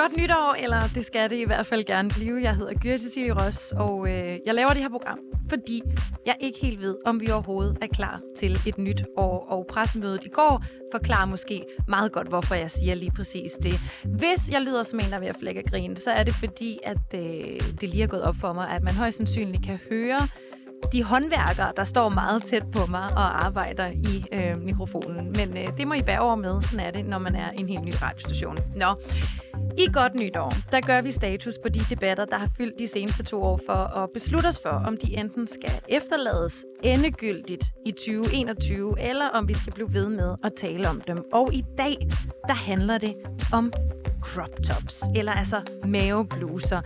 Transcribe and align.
Godt 0.00 0.16
nytår, 0.16 0.56
eller 0.58 0.80
det 0.94 1.04
skal 1.04 1.30
det 1.30 1.36
i 1.36 1.44
hvert 1.44 1.66
fald 1.66 1.84
gerne 1.84 2.08
blive. 2.08 2.42
Jeg 2.42 2.56
hedder 2.56 2.74
Gyri 2.74 2.98
Cecilie 2.98 3.44
Ross, 3.44 3.72
og 3.72 4.08
øh, 4.08 4.38
jeg 4.46 4.54
laver 4.54 4.68
det 4.68 4.82
her 4.82 4.88
program, 4.88 5.18
fordi 5.48 5.82
jeg 6.26 6.36
ikke 6.40 6.58
helt 6.62 6.80
ved, 6.80 6.96
om 7.06 7.20
vi 7.20 7.30
overhovedet 7.30 7.78
er 7.82 7.86
klar 7.86 8.20
til 8.36 8.60
et 8.66 8.78
nyt 8.78 9.04
år. 9.16 9.46
Og 9.48 9.66
pressemødet 9.70 10.24
i 10.24 10.28
går 10.28 10.64
forklarer 10.92 11.26
måske 11.26 11.64
meget 11.88 12.12
godt, 12.12 12.28
hvorfor 12.28 12.54
jeg 12.54 12.70
siger 12.70 12.94
lige 12.94 13.10
præcis 13.16 13.52
det. 13.52 13.80
Hvis 14.04 14.50
jeg 14.50 14.60
lyder 14.60 14.82
som 14.82 15.00
en, 15.00 15.06
der 15.10 15.16
er 15.16 15.20
ved 15.20 15.28
at 15.28 15.36
flække 15.40 15.62
grin, 15.62 15.96
så 15.96 16.10
er 16.10 16.22
det 16.22 16.34
fordi, 16.34 16.78
at 16.84 17.14
øh, 17.14 17.60
det 17.80 17.88
lige 17.88 18.02
er 18.02 18.06
gået 18.06 18.22
op 18.22 18.36
for 18.40 18.52
mig, 18.52 18.70
at 18.70 18.82
man 18.82 18.94
højst 18.94 19.16
sandsynligt 19.16 19.64
kan 19.64 19.78
høre 19.90 20.28
de 20.92 21.02
håndværkere, 21.02 21.72
der 21.76 21.84
står 21.84 22.08
meget 22.08 22.44
tæt 22.44 22.62
på 22.72 22.86
mig 22.86 23.04
og 23.04 23.46
arbejder 23.46 23.86
i 23.86 24.24
øh, 24.32 24.62
mikrofonen. 24.62 25.32
Men 25.36 25.56
øh, 25.56 25.66
det 25.78 25.88
må 25.88 25.94
I 25.94 26.02
bære 26.02 26.20
over 26.20 26.34
med, 26.34 26.62
sådan 26.62 26.80
er 26.80 26.90
det, 26.90 27.04
når 27.06 27.18
man 27.18 27.34
er 27.34 27.50
en 27.50 27.68
helt 27.68 27.84
ny 27.84 27.92
radiostation. 28.02 28.56
Nå, 28.76 28.94
i 29.80 29.88
Godt 29.92 30.14
Nytår, 30.14 30.54
der 30.72 30.80
gør 30.80 31.00
vi 31.00 31.12
status 31.12 31.58
på 31.62 31.68
de 31.68 31.80
debatter, 31.90 32.24
der 32.24 32.38
har 32.38 32.48
fyldt 32.56 32.78
de 32.78 32.88
seneste 32.88 33.22
to 33.22 33.42
år 33.42 33.60
for 33.66 33.72
at 33.72 34.10
beslutte 34.14 34.46
os 34.46 34.60
for, 34.62 34.70
om 34.70 34.96
de 34.96 35.16
enten 35.16 35.46
skal 35.46 35.80
efterlades 35.88 36.64
endegyldigt 36.82 37.64
i 37.86 37.92
2021, 37.92 39.00
eller 39.00 39.28
om 39.28 39.48
vi 39.48 39.54
skal 39.54 39.72
blive 39.72 39.92
ved 39.92 40.08
med 40.08 40.34
at 40.44 40.52
tale 40.56 40.88
om 40.88 41.00
dem. 41.00 41.24
Og 41.32 41.54
i 41.54 41.64
dag, 41.78 42.08
der 42.48 42.54
handler 42.54 42.98
det 42.98 43.14
om 43.52 43.72
crop 44.20 44.62
tops, 44.68 45.02
eller 45.16 45.32
altså 45.32 45.60
mavebluser. 45.84 46.80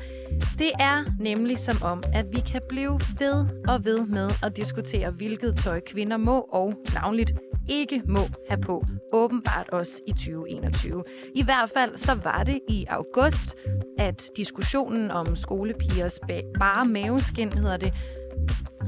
Det 0.58 0.70
er 0.80 1.04
nemlig 1.20 1.58
som 1.58 1.82
om, 1.82 2.02
at 2.12 2.26
vi 2.32 2.40
kan 2.40 2.62
blive 2.68 3.00
ved 3.18 3.46
og 3.68 3.84
ved 3.84 4.06
med 4.06 4.30
at 4.42 4.56
diskutere, 4.56 5.10
hvilket 5.10 5.56
tøj 5.56 5.80
kvinder 5.80 6.16
må 6.16 6.40
og 6.40 6.74
navnligt 6.94 7.32
ikke 7.68 8.02
må 8.08 8.20
have 8.48 8.60
på, 8.60 8.84
åbenbart 9.12 9.68
også 9.68 10.00
i 10.06 10.10
2021. 10.10 11.04
I 11.34 11.42
hvert 11.42 11.70
fald 11.70 11.96
så 11.96 12.14
var 12.14 12.42
det 12.42 12.60
i 12.68 12.86
august, 12.88 13.56
at 13.98 14.24
diskussionen 14.36 15.10
om 15.10 15.36
skolepigers 15.36 16.18
bare 16.58 16.84
maveskin, 16.84 17.52
hedder 17.52 17.76
det, 17.76 17.92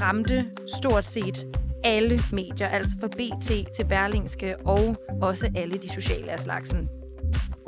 ramte 0.00 0.50
stort 0.76 1.04
set 1.04 1.46
alle 1.84 2.20
medier, 2.32 2.68
altså 2.68 2.96
fra 3.00 3.08
BT 3.08 3.74
til 3.76 3.84
Berlingske 3.88 4.56
og 4.64 4.96
også 5.22 5.50
alle 5.56 5.74
de 5.74 5.88
sociale 5.88 6.30
af 6.32 6.40
slagsen. 6.40 6.88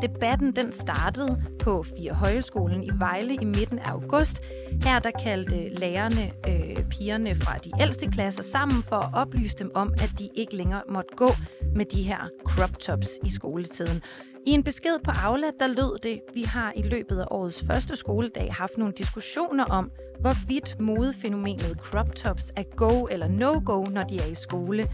Debatten 0.02 0.56
den 0.56 0.72
startede 0.72 1.42
på 1.60 1.82
Fire 1.82 2.12
Højskolen 2.12 2.84
i 2.84 2.90
Vejle 2.98 3.34
i 3.34 3.44
midten 3.44 3.78
af 3.78 3.90
august. 3.90 4.42
Her 4.82 4.98
der 4.98 5.10
kaldte 5.10 5.56
øh, 5.56 5.78
lærerne 5.78 6.30
øh, 6.48 6.84
pigerne 6.90 7.34
fra 7.34 7.58
de 7.58 7.70
ældste 7.80 8.06
klasser 8.06 8.42
sammen 8.42 8.82
for 8.82 8.96
at 8.96 9.10
oplyse 9.14 9.56
dem 9.58 9.70
om, 9.74 9.94
at 10.02 10.10
de 10.18 10.28
ikke 10.34 10.56
længere 10.56 10.82
måtte 10.88 11.16
gå 11.16 11.30
med 11.74 11.84
de 11.84 12.02
her 12.02 12.28
crop 12.44 12.78
tops 12.78 13.10
i 13.24 13.30
skoletiden. 13.30 14.02
I 14.46 14.50
en 14.50 14.64
besked 14.64 14.98
på 15.04 15.10
Aula, 15.24 15.46
der 15.60 15.66
lød 15.66 15.98
det, 16.02 16.20
vi 16.34 16.42
har 16.42 16.72
i 16.76 16.82
løbet 16.82 17.18
af 17.20 17.26
årets 17.30 17.64
første 17.66 17.96
skoledag 17.96 18.54
haft 18.54 18.78
nogle 18.78 18.94
diskussioner 18.98 19.64
om, 19.64 19.90
hvorvidt 20.20 20.80
modefænomenet 20.80 21.78
crop 21.82 22.14
tops 22.14 22.52
er 22.56 22.62
go 22.76 23.04
eller 23.04 23.28
no-go, 23.28 23.84
når 23.84 24.02
de 24.02 24.16
er 24.16 24.26
i 24.26 24.34
skole. 24.34 24.84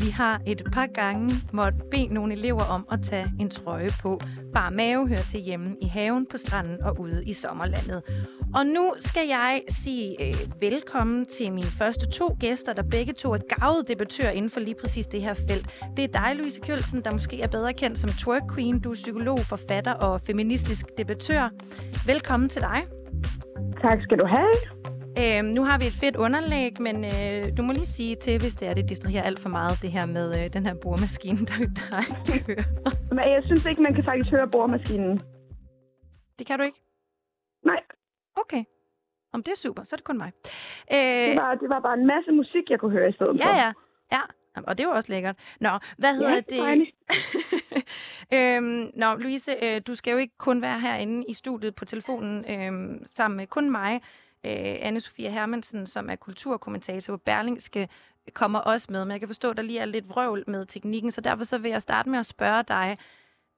Vi 0.00 0.10
har 0.10 0.40
et 0.46 0.62
par 0.72 0.86
gange 0.86 1.34
måtte 1.52 1.78
bede 1.90 2.14
nogle 2.14 2.32
elever 2.32 2.62
om 2.62 2.86
at 2.92 3.02
tage 3.02 3.32
en 3.40 3.50
trøje 3.50 3.90
på. 4.02 4.20
Bare 4.54 4.70
mave 4.70 5.08
hører 5.08 5.22
til 5.30 5.40
hjemme 5.40 5.76
i 5.82 5.86
haven, 5.86 6.26
på 6.30 6.36
stranden 6.36 6.82
og 6.82 7.00
ude 7.00 7.24
i 7.24 7.32
sommerlandet. 7.32 8.02
Og 8.54 8.66
nu 8.66 8.94
skal 8.98 9.28
jeg 9.28 9.62
sige 9.68 10.26
øh, 10.26 10.36
velkommen 10.60 11.26
til 11.26 11.52
mine 11.52 11.66
første 11.66 12.10
to 12.10 12.36
gæster, 12.40 12.72
der 12.72 12.82
begge 12.90 13.12
to 13.12 13.32
er 13.32 13.38
gavede 13.58 13.84
debattører 13.88 14.30
inden 14.30 14.50
for 14.50 14.60
lige 14.60 14.76
præcis 14.80 15.06
det 15.06 15.22
her 15.22 15.34
felt. 15.34 15.82
Det 15.96 16.04
er 16.04 16.08
dig, 16.08 16.36
Louise 16.36 16.60
Kjølsen, 16.60 17.04
der 17.04 17.12
måske 17.12 17.40
er 17.40 17.48
bedre 17.48 17.72
kendt 17.72 17.98
som 17.98 18.10
Twerk 18.10 18.42
Queen. 18.54 18.80
Du 18.80 18.90
er 18.90 18.94
psykolog, 18.94 19.38
forfatter 19.38 19.92
og 19.92 20.20
feministisk 20.20 20.86
debattør. 20.98 21.48
Velkommen 22.06 22.48
til 22.48 22.62
dig. 22.62 22.86
Tak 23.82 24.02
skal 24.02 24.18
du 24.18 24.26
have. 24.26 24.91
Øhm, 25.18 25.44
nu 25.44 25.64
har 25.64 25.78
vi 25.78 25.86
et 25.86 25.92
fedt 25.92 26.16
underlæg, 26.16 26.80
men 26.80 27.04
øh, 27.04 27.56
du 27.56 27.62
må 27.62 27.72
lige 27.72 27.86
sige 27.86 28.16
til, 28.16 28.40
hvis 28.40 28.54
det 28.54 28.68
er, 28.68 28.74
det 28.74 28.88
distraherer 28.88 29.22
alt 29.22 29.40
for 29.40 29.48
meget, 29.48 29.78
det 29.82 29.92
her 29.92 30.06
med 30.06 30.44
øh, 30.44 30.52
den 30.52 30.66
her 30.66 30.74
boremaskine, 30.74 31.38
der, 31.48 31.56
der 32.26 32.38
kører. 32.46 33.14
Men 33.14 33.24
jeg 33.34 33.42
synes 33.44 33.66
ikke, 33.66 33.82
man 33.82 33.94
kan 33.94 34.04
faktisk 34.04 34.30
høre 34.30 34.48
boremaskinen. 34.48 35.20
Det 36.38 36.46
kan 36.46 36.58
du 36.58 36.64
ikke? 36.64 36.80
Nej. 37.66 37.80
Okay. 38.36 38.64
Om 39.32 39.42
det 39.42 39.52
er 39.52 39.56
super, 39.56 39.82
så 39.82 39.94
er 39.94 39.96
det 39.96 40.04
kun 40.04 40.18
mig. 40.18 40.32
Øh, 40.92 40.98
det, 40.98 41.36
var, 41.36 41.54
det 41.54 41.68
var 41.74 41.80
bare 41.80 41.94
en 41.94 42.06
masse 42.06 42.32
musik, 42.32 42.70
jeg 42.70 42.80
kunne 42.80 42.92
høre 42.92 43.08
i 43.08 43.12
stedet 43.12 43.38
ja, 43.38 43.46
for. 43.46 43.56
Ja, 43.56 43.72
ja. 44.12 44.20
Og 44.66 44.78
det 44.78 44.86
var 44.86 44.92
også 44.92 45.12
lækkert. 45.12 45.36
Nå, 45.60 45.70
hvad 45.98 46.14
hedder 46.14 46.40
ja, 46.50 46.74
det? 46.74 46.88
øhm, 48.36 48.90
nå, 48.94 49.14
Louise, 49.14 49.52
øh, 49.62 49.80
du 49.86 49.94
skal 49.94 50.12
jo 50.12 50.18
ikke 50.18 50.38
kun 50.38 50.62
være 50.62 50.80
herinde 50.80 51.24
i 51.28 51.34
studiet 51.34 51.74
på 51.74 51.84
telefonen 51.84 52.44
øh, 52.50 53.00
sammen 53.04 53.36
med 53.36 53.46
kun 53.46 53.70
mig 53.70 54.00
øh, 54.46 54.74
Anne-Sophia 54.88 55.28
Hermansen, 55.28 55.86
som 55.86 56.10
er 56.10 56.16
kulturkommentator 56.16 57.16
på 57.16 57.22
Berlingske, 57.24 57.88
kommer 58.34 58.58
også 58.58 58.92
med. 58.92 59.04
Men 59.04 59.12
jeg 59.12 59.20
kan 59.20 59.28
forstå, 59.28 59.50
at 59.50 59.56
der 59.56 59.62
lige 59.62 59.78
er 59.78 59.84
lidt 59.84 60.08
vrøvl 60.08 60.44
med 60.46 60.66
teknikken, 60.66 61.10
så 61.10 61.20
derfor 61.20 61.44
så 61.44 61.58
vil 61.58 61.70
jeg 61.70 61.82
starte 61.82 62.10
med 62.10 62.18
at 62.18 62.26
spørge 62.26 62.62
dig. 62.62 62.96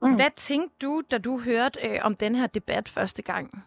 Mm. 0.03 0.15
Hvad 0.15 0.31
tænkte 0.37 0.87
du, 0.87 1.03
da 1.11 1.19
du 1.19 1.39
hørte 1.39 1.81
øh, 1.89 1.99
om 2.03 2.17
den 2.17 2.35
her 2.35 2.47
debat 2.47 2.89
første 2.89 3.23
gang? 3.23 3.65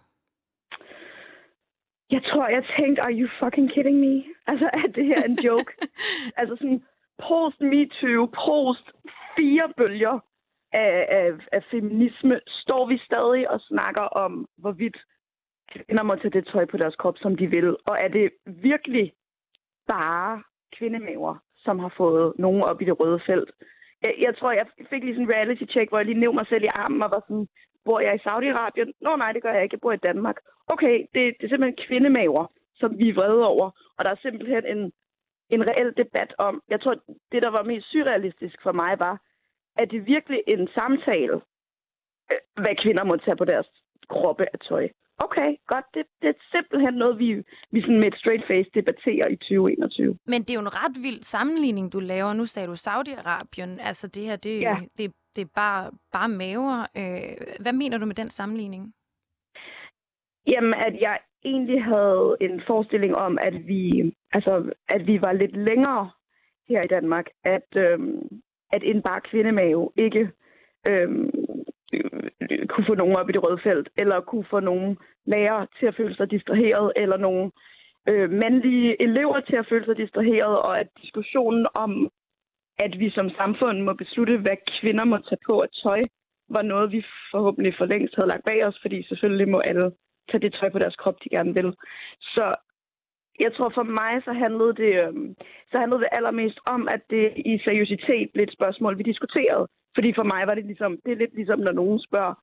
Jeg 2.12 2.24
tror, 2.24 2.48
jeg 2.48 2.64
tænkte, 2.80 3.02
are 3.02 3.14
you 3.14 3.28
fucking 3.44 3.72
kidding 3.74 4.00
me? 4.00 4.24
Altså, 4.52 4.70
er 4.74 4.88
det 4.96 5.06
her 5.06 5.24
en 5.24 5.40
joke? 5.48 5.72
altså 6.40 6.56
sådan, 6.56 6.84
post 7.28 7.62
MeToo, 7.62 8.26
post 8.26 8.86
fire 9.38 9.68
bølger 9.78 10.20
af, 10.74 11.06
af, 11.10 11.30
af 11.52 11.64
feminisme, 11.72 12.40
står 12.48 12.88
vi 12.88 12.98
stadig 12.98 13.52
og 13.52 13.60
snakker 13.62 14.02
om, 14.02 14.48
hvorvidt 14.58 14.98
kvinder 15.86 16.04
må 16.04 16.16
tage 16.16 16.36
det 16.38 16.48
tøj 16.48 16.66
på 16.66 16.78
deres 16.78 16.96
krop, 16.96 17.18
som 17.18 17.36
de 17.36 17.48
vil. 17.56 17.70
Og 17.90 17.96
er 18.06 18.08
det 18.08 18.32
virkelig 18.46 19.14
bare 19.88 20.44
kvindemaver, 20.78 21.34
som 21.66 21.80
har 21.80 21.94
fået 21.98 22.34
nogen 22.40 22.62
op 22.70 22.82
i 22.82 22.86
det 22.86 23.00
røde 23.00 23.20
felt? 23.26 23.52
Jeg, 24.06 24.14
jeg 24.26 24.38
tror, 24.38 24.52
jeg 24.52 24.68
fik 24.90 25.04
lige 25.04 25.16
sådan 25.16 25.28
en 25.28 25.34
reality 25.36 25.66
check, 25.74 25.90
hvor 25.90 25.98
jeg 26.00 26.06
lige 26.06 26.20
nævnte 26.20 26.40
mig 26.40 26.48
selv 26.48 26.64
i 26.64 26.76
armen 26.82 27.04
og 27.04 27.10
var 27.16 27.24
sådan, 27.28 27.48
bor 27.86 28.00
jeg 28.00 28.14
i 28.16 28.26
Saudi-Arabien? 28.28 28.90
Nå 29.06 29.12
nej, 29.16 29.32
det 29.32 29.44
gør 29.44 29.54
jeg 29.54 29.64
ikke. 29.64 29.76
Jeg 29.76 29.86
bor 29.86 29.94
i 29.98 30.06
Danmark. 30.08 30.38
Okay, 30.74 30.96
det, 31.14 31.22
det 31.38 31.44
er 31.46 31.52
simpelthen 31.52 31.84
kvindemaver, 31.88 32.44
som 32.82 32.90
vi 33.00 33.10
er 33.10 33.18
vrede 33.20 33.44
over. 33.54 33.68
Og 33.98 34.02
der 34.06 34.12
er 34.12 34.24
simpelthen 34.26 34.64
en, 34.74 34.82
en 35.56 35.62
reel 35.70 35.92
debat 36.02 36.32
om, 36.48 36.54
jeg 36.74 36.80
tror, 36.82 36.96
det 37.32 37.44
der 37.46 37.52
var 37.58 37.64
mest 37.64 37.92
surrealistisk 37.92 38.58
for 38.66 38.74
mig 38.82 38.94
var, 39.00 39.16
at 39.82 39.92
det 39.92 40.08
virkelig 40.16 40.40
en 40.48 40.68
samtale, 40.78 41.36
øh, 42.32 42.42
hvad 42.64 42.76
kvinder 42.84 43.04
må 43.04 43.16
tage 43.18 43.42
på 43.42 43.46
deres 43.46 43.70
kroppe 44.14 44.46
af 44.54 44.60
tøj 44.60 44.86
okay, 45.26 45.50
godt, 45.68 45.86
det, 45.94 46.04
det 46.22 46.30
er 46.30 46.40
simpelthen 46.52 46.94
noget, 46.94 47.20
vi, 47.20 47.30
vi 47.72 47.82
sådan 47.82 48.00
med 48.00 48.08
et 48.08 48.20
straight 48.22 48.44
face 48.52 48.70
debatterer 48.74 49.28
i 49.28 49.36
2021. 49.36 50.18
Men 50.28 50.42
det 50.42 50.50
er 50.50 50.54
jo 50.54 50.60
en 50.60 50.76
ret 50.84 50.96
vild 51.02 51.24
sammenligning, 51.24 51.94
du 51.94 52.00
laver. 52.00 52.34
Nu 52.34 52.46
sagde 52.46 52.68
du 52.68 52.74
Saudi-Arabien. 52.74 53.88
Altså 53.88 54.08
det 54.08 54.24
her, 54.24 54.36
det, 54.36 54.62
ja. 54.62 54.78
det, 54.98 55.12
det 55.36 55.42
er 55.42 55.52
bare, 55.56 55.92
bare 56.12 56.30
maver. 56.30 56.80
Øh, 56.98 57.62
hvad 57.64 57.74
mener 57.74 57.98
du 57.98 58.06
med 58.06 58.16
den 58.16 58.30
sammenligning? 58.30 58.94
Jamen, 60.54 60.74
at 60.88 60.96
jeg 61.02 61.18
egentlig 61.46 61.84
havde 61.84 62.36
en 62.42 62.62
forestilling 62.68 63.18
om, 63.18 63.38
at 63.42 63.68
vi, 63.68 64.14
altså, 64.34 64.72
at 64.90 65.08
vi 65.08 65.22
var 65.22 65.34
lidt 65.34 65.56
længere 65.70 66.10
her 66.70 66.82
i 66.84 66.88
Danmark, 66.96 67.26
at, 67.44 67.70
øhm, 67.76 68.42
at 68.74 68.84
en 68.84 69.02
bare 69.02 69.22
kvindemave 69.22 69.92
ikke 69.96 70.32
øhm, 70.90 71.30
Øh, 71.96 72.68
kunne 72.70 72.86
få 72.90 72.96
nogen 72.96 73.18
op 73.20 73.30
i 73.30 73.34
det 73.34 73.44
røde 73.44 73.62
felt, 73.64 73.90
eller 74.02 74.22
kunne 74.22 74.48
få 74.50 74.60
nogen 74.60 74.98
lærere 75.26 75.68
til 75.80 75.86
at 75.86 75.96
føle 75.96 76.16
sig 76.16 76.32
distraheret, 76.32 76.92
eller 77.02 77.18
nogle 77.18 77.52
øh, 78.10 78.30
mandlige 78.44 79.02
elever 79.08 79.40
til 79.40 79.58
at 79.60 79.68
føle 79.70 79.86
sig 79.86 79.98
distraheret, 79.98 80.56
og 80.68 80.80
at 80.82 80.88
diskussionen 81.02 81.66
om, 81.76 81.92
at 82.86 83.00
vi 83.00 83.10
som 83.10 83.30
samfund 83.30 83.78
må 83.82 83.94
beslutte, 83.94 84.38
hvad 84.38 84.58
kvinder 84.80 85.06
må 85.06 85.18
tage 85.18 85.46
på 85.48 85.62
af 85.62 85.70
tøj, 85.84 86.02
var 86.50 86.62
noget, 86.62 86.92
vi 86.92 87.02
forhåbentlig 87.32 87.74
for 87.78 87.86
længst 87.86 88.16
havde 88.16 88.32
lagt 88.34 88.46
bag 88.46 88.66
os, 88.68 88.80
fordi 88.82 89.08
selvfølgelig 89.08 89.50
må 89.50 89.60
alle 89.60 89.92
tage 90.30 90.44
det 90.44 90.54
tøj 90.54 90.70
på 90.72 90.80
deres 90.80 90.96
krop, 90.96 91.18
de 91.24 91.30
gerne 91.30 91.54
vil. 91.54 91.70
Så 92.22 92.46
jeg 93.44 93.52
tror 93.54 93.72
for 93.78 93.88
mig, 94.02 94.14
så 94.26 94.32
handlede 94.44 94.74
det, 94.84 94.94
øh, 95.04 95.14
så 95.72 95.76
handlede 95.82 96.02
det 96.04 96.16
allermest 96.18 96.60
om, 96.76 96.82
at 96.96 97.02
det 97.10 97.26
i 97.52 97.54
seriøsitet 97.68 98.32
blev 98.34 98.44
et 98.44 98.58
spørgsmål, 98.58 98.98
vi 98.98 99.04
diskuterede. 99.12 99.66
Fordi 99.98 100.10
for 100.20 100.26
mig 100.34 100.42
var 100.50 100.56
det 100.56 100.66
ligesom, 100.72 100.92
det 101.04 101.12
er 101.12 101.22
lidt 101.24 101.34
ligesom, 101.40 101.60
når 101.68 101.74
nogen 101.82 102.00
spørger, 102.08 102.36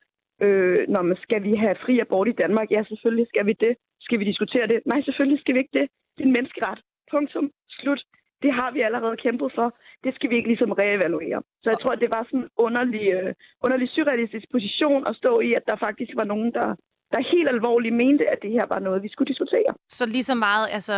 øh, 0.45 0.79
når 0.95 1.03
man, 1.09 1.17
skal 1.27 1.41
vi 1.49 1.53
have 1.65 1.77
fri 1.85 1.95
abort 2.05 2.29
i 2.29 2.39
Danmark? 2.43 2.69
Ja, 2.77 2.81
selvfølgelig 2.91 3.29
skal 3.33 3.47
vi 3.49 3.55
det. 3.65 3.75
Skal 4.07 4.19
vi 4.21 4.25
diskutere 4.31 4.67
det? 4.73 4.79
Nej, 4.93 5.01
selvfølgelig 5.07 5.41
skal 5.41 5.55
vi 5.55 5.61
ikke 5.63 5.77
det. 5.81 5.87
Det 6.15 6.23
er 6.23 6.29
en 6.29 6.37
menneskeret. 6.39 6.79
Punktum. 7.13 7.47
Slut. 7.81 8.03
Det 8.45 8.53
har 8.61 8.71
vi 8.75 8.81
allerede 8.89 9.17
kæmpet 9.25 9.51
for. 9.59 9.69
Det 10.05 10.13
skal 10.15 10.31
vi 10.31 10.37
ikke 10.37 10.51
ligesom 10.53 10.73
reevaluere. 10.83 11.41
Så 11.63 11.67
jeg 11.73 11.79
tror, 11.81 11.93
at 11.97 12.03
det 12.05 12.11
var 12.17 12.23
sådan 12.25 12.41
en 12.41 12.49
underlig, 12.67 13.07
øh, 13.17 13.31
underlig 13.65 13.89
surrealistisk 13.97 14.47
position 14.57 15.03
at 15.11 15.15
stå 15.23 15.33
i, 15.49 15.51
at 15.59 15.65
der 15.71 15.77
faktisk 15.87 16.13
var 16.21 16.27
nogen, 16.33 16.51
der, 16.59 16.69
der 17.13 17.31
helt 17.33 17.49
alvorligt 17.57 17.97
mente, 18.03 18.25
at 18.33 18.39
det 18.45 18.51
her 18.57 18.67
var 18.75 18.81
noget, 18.87 19.03
vi 19.03 19.11
skulle 19.13 19.31
diskutere. 19.33 19.71
Så 19.89 20.07
lige 20.07 20.29
så 20.31 20.35
meget, 20.47 20.67
altså 20.77 20.97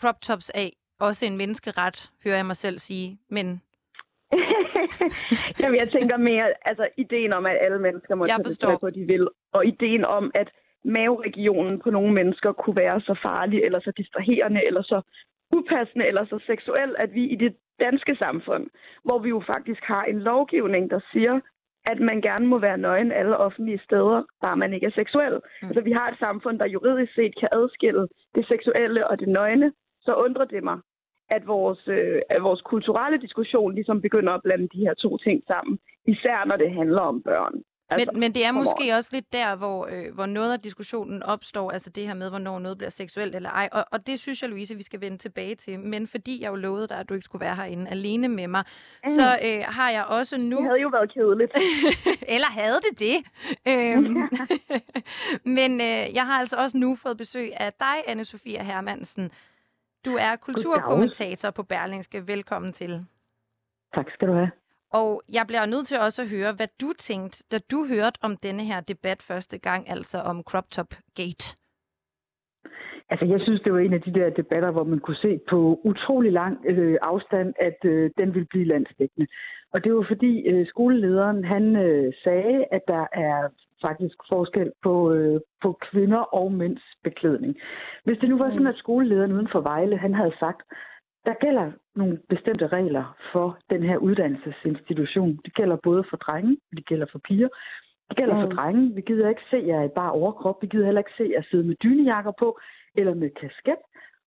crop 0.00 0.20
tops 0.20 0.50
af 0.50 0.68
også 1.00 1.26
en 1.26 1.36
menneskeret, 1.36 2.10
hører 2.24 2.36
jeg 2.36 2.46
mig 2.46 2.56
selv 2.56 2.78
sige, 2.78 3.18
men 3.28 3.62
Jamen, 5.60 5.76
jeg 5.82 5.88
tænker 5.96 6.16
mere, 6.16 6.46
altså 6.70 6.88
ideen 6.96 7.34
om, 7.34 7.46
at 7.46 7.56
alle 7.66 7.78
mennesker 7.86 8.14
må 8.14 8.26
tage 8.26 8.72
det 8.72 8.80
på, 8.80 8.90
de 8.90 9.04
vil, 9.12 9.28
og 9.52 9.66
ideen 9.66 10.04
om, 10.06 10.30
at 10.34 10.48
maveregionen 10.84 11.80
på 11.80 11.90
nogle 11.90 12.12
mennesker 12.14 12.52
kunne 12.52 12.76
være 12.76 13.00
så 13.00 13.14
farlig, 13.26 13.60
eller 13.66 13.80
så 13.80 13.92
distraherende, 13.96 14.60
eller 14.66 14.82
så 14.82 14.98
upassende, 15.56 16.04
eller 16.06 16.24
så 16.24 16.38
seksuel, 16.46 16.90
at 16.98 17.14
vi 17.14 17.24
i 17.34 17.36
det 17.36 17.56
danske 17.80 18.16
samfund, 18.24 18.64
hvor 19.04 19.18
vi 19.18 19.28
jo 19.28 19.42
faktisk 19.54 19.82
har 19.84 20.04
en 20.04 20.18
lovgivning, 20.18 20.90
der 20.90 21.00
siger, 21.12 21.40
at 21.92 21.98
man 22.00 22.20
gerne 22.20 22.46
må 22.46 22.58
være 22.58 22.78
nøgen 22.78 23.12
alle 23.12 23.36
offentlige 23.36 23.80
steder, 23.88 24.18
bare 24.42 24.56
man 24.56 24.72
ikke 24.72 24.86
er 24.86 24.98
seksuel. 24.98 25.34
Mm. 25.34 25.68
Altså, 25.68 25.80
vi 25.88 25.92
har 25.92 26.06
et 26.08 26.18
samfund, 26.24 26.58
der 26.58 26.68
juridisk 26.68 27.14
set 27.14 27.34
kan 27.40 27.48
adskille 27.52 28.08
det 28.34 28.44
seksuelle 28.52 29.06
og 29.10 29.20
det 29.20 29.28
nøgne, 29.28 29.72
så 30.00 30.12
undrer 30.24 30.44
det 30.44 30.64
mig, 30.64 30.78
at 31.30 31.46
vores, 31.46 31.88
øh, 31.88 32.20
at 32.30 32.42
vores 32.42 32.62
kulturelle 32.62 33.18
diskussion 33.20 33.74
ligesom 33.74 34.02
begynder 34.02 34.32
at 34.32 34.42
blande 34.42 34.68
de 34.74 34.84
her 34.86 34.94
to 34.94 35.16
ting 35.16 35.42
sammen. 35.52 35.78
Især 36.06 36.38
når 36.48 36.56
det 36.56 36.70
handler 36.72 37.00
om 37.00 37.22
børn. 37.22 37.54
Altså, 37.90 38.10
men, 38.12 38.20
men 38.20 38.34
det 38.34 38.44
er 38.46 38.52
måske 38.52 38.94
også 38.94 39.10
lidt 39.12 39.32
der, 39.32 39.56
hvor, 39.56 39.88
øh, 39.90 40.14
hvor 40.14 40.26
noget 40.26 40.52
af 40.52 40.60
diskussionen 40.60 41.22
opstår, 41.22 41.70
altså 41.70 41.90
det 41.90 42.06
her 42.06 42.14
med, 42.14 42.30
hvornår 42.30 42.58
noget 42.58 42.78
bliver 42.78 42.90
seksuelt 42.90 43.34
eller 43.34 43.50
ej. 43.50 43.68
Og, 43.72 43.84
og 43.92 44.06
det 44.06 44.20
synes 44.20 44.42
jeg, 44.42 44.50
Louise, 44.50 44.74
vi 44.74 44.82
skal 44.82 45.00
vende 45.00 45.18
tilbage 45.18 45.54
til. 45.54 45.80
Men 45.80 46.08
fordi 46.08 46.42
jeg 46.42 46.50
jo 46.50 46.54
lovede 46.54 46.88
dig, 46.88 46.96
at 46.98 47.08
du 47.08 47.14
ikke 47.14 47.24
skulle 47.24 47.44
være 47.44 47.54
herinde 47.54 47.90
alene 47.90 48.28
med 48.28 48.48
mig, 48.48 48.64
mm. 49.04 49.10
så 49.10 49.38
øh, 49.44 49.64
har 49.66 49.90
jeg 49.90 50.04
også 50.04 50.36
nu... 50.38 50.56
Det 50.56 50.64
havde 50.64 50.80
jo 50.80 50.88
været 50.88 51.12
kedeligt. 51.14 51.52
eller 52.34 52.50
havde 52.50 52.80
det 52.90 53.00
det? 53.00 53.16
øhm, 53.68 54.28
men 55.58 55.80
øh, 55.80 56.14
jeg 56.14 56.22
har 56.26 56.40
altså 56.40 56.56
også 56.56 56.78
nu 56.78 56.96
fået 56.96 57.16
besøg 57.16 57.50
af 57.60 57.72
dig, 57.72 57.96
anne 58.06 58.24
Sofia 58.24 58.62
Hermansen. 58.62 59.30
Du 60.06 60.14
er 60.14 60.36
kulturkommentator 60.36 61.50
på 61.50 61.62
Berlingske. 61.62 62.26
Velkommen 62.26 62.72
til. 62.72 62.90
Tak 63.94 64.10
skal 64.10 64.28
du 64.28 64.32
have. 64.32 64.50
Og 64.92 65.22
jeg 65.32 65.44
bliver 65.46 65.66
nødt 65.66 65.86
til 65.86 65.98
også 65.98 66.22
at 66.22 66.28
høre, 66.28 66.52
hvad 66.52 66.68
du 66.80 66.92
tænkte, 66.98 67.44
da 67.52 67.58
du 67.70 67.86
hørte 67.86 68.18
om 68.22 68.36
denne 68.36 68.64
her 68.64 68.80
debat 68.80 69.22
første 69.22 69.58
gang, 69.58 69.90
altså 69.90 70.18
om 70.18 70.42
Crop 70.42 70.70
Top 70.70 70.90
Gate. 71.14 71.46
Altså, 73.10 73.26
jeg 73.26 73.40
synes, 73.40 73.60
det 73.60 73.72
var 73.72 73.78
en 73.78 73.92
af 73.92 74.02
de 74.02 74.14
der 74.14 74.30
debatter, 74.30 74.70
hvor 74.70 74.84
man 74.84 74.98
kunne 74.98 75.16
se 75.16 75.40
på 75.50 75.80
utrolig 75.84 76.32
lang 76.32 76.54
øh, 76.70 76.98
afstand, 77.02 77.54
at 77.60 77.78
øh, 77.84 78.10
den 78.18 78.34
ville 78.34 78.46
blive 78.50 78.64
landsdækkende. 78.64 79.26
Og 79.72 79.84
det 79.84 79.94
var 79.94 80.04
fordi 80.08 80.32
øh, 80.48 80.66
skolelederen, 80.66 81.44
han 81.44 81.76
øh, 81.76 82.12
sagde, 82.24 82.64
at 82.70 82.82
der 82.88 83.06
er 83.12 83.48
faktisk 83.86 84.16
forskel 84.32 84.72
på, 84.82 85.12
øh, 85.12 85.40
på 85.62 85.78
kvinder 85.90 86.18
og 86.18 86.52
mænds 86.52 86.82
beklædning. 87.04 87.56
Hvis 88.04 88.18
det 88.18 88.28
nu 88.28 88.38
var 88.38 88.50
sådan, 88.50 88.66
at 88.66 88.82
skolelederen 88.84 89.32
uden 89.32 89.48
for 89.52 89.60
Vejle, 89.60 89.96
han 89.96 90.14
havde 90.14 90.34
sagt, 90.40 90.62
der 91.26 91.34
gælder 91.44 91.72
nogle 91.96 92.18
bestemte 92.28 92.66
regler 92.66 93.16
for 93.32 93.58
den 93.70 93.82
her 93.82 93.96
uddannelsesinstitution. 93.96 95.40
Det 95.44 95.54
gælder 95.54 95.76
både 95.82 96.04
for 96.10 96.16
drenge, 96.16 96.56
det 96.76 96.86
gælder 96.86 97.06
for 97.12 97.18
piger. 97.18 97.48
Det 98.08 98.16
gælder 98.16 98.40
for 98.40 98.50
drenge. 98.56 98.94
Vi 98.94 99.00
gider 99.00 99.28
ikke 99.28 99.48
se 99.50 99.62
jer 99.66 99.82
i 99.82 99.88
bare 99.88 100.12
overkrop. 100.12 100.62
Vi 100.62 100.66
gider 100.66 100.84
heller 100.84 101.00
ikke 101.00 101.16
se 101.16 101.30
jer 101.34 101.42
sidde 101.50 101.64
med 101.64 101.76
dynejakker 101.82 102.32
på 102.38 102.58
eller 102.94 103.14
med 103.14 103.30
kasket. 103.30 103.82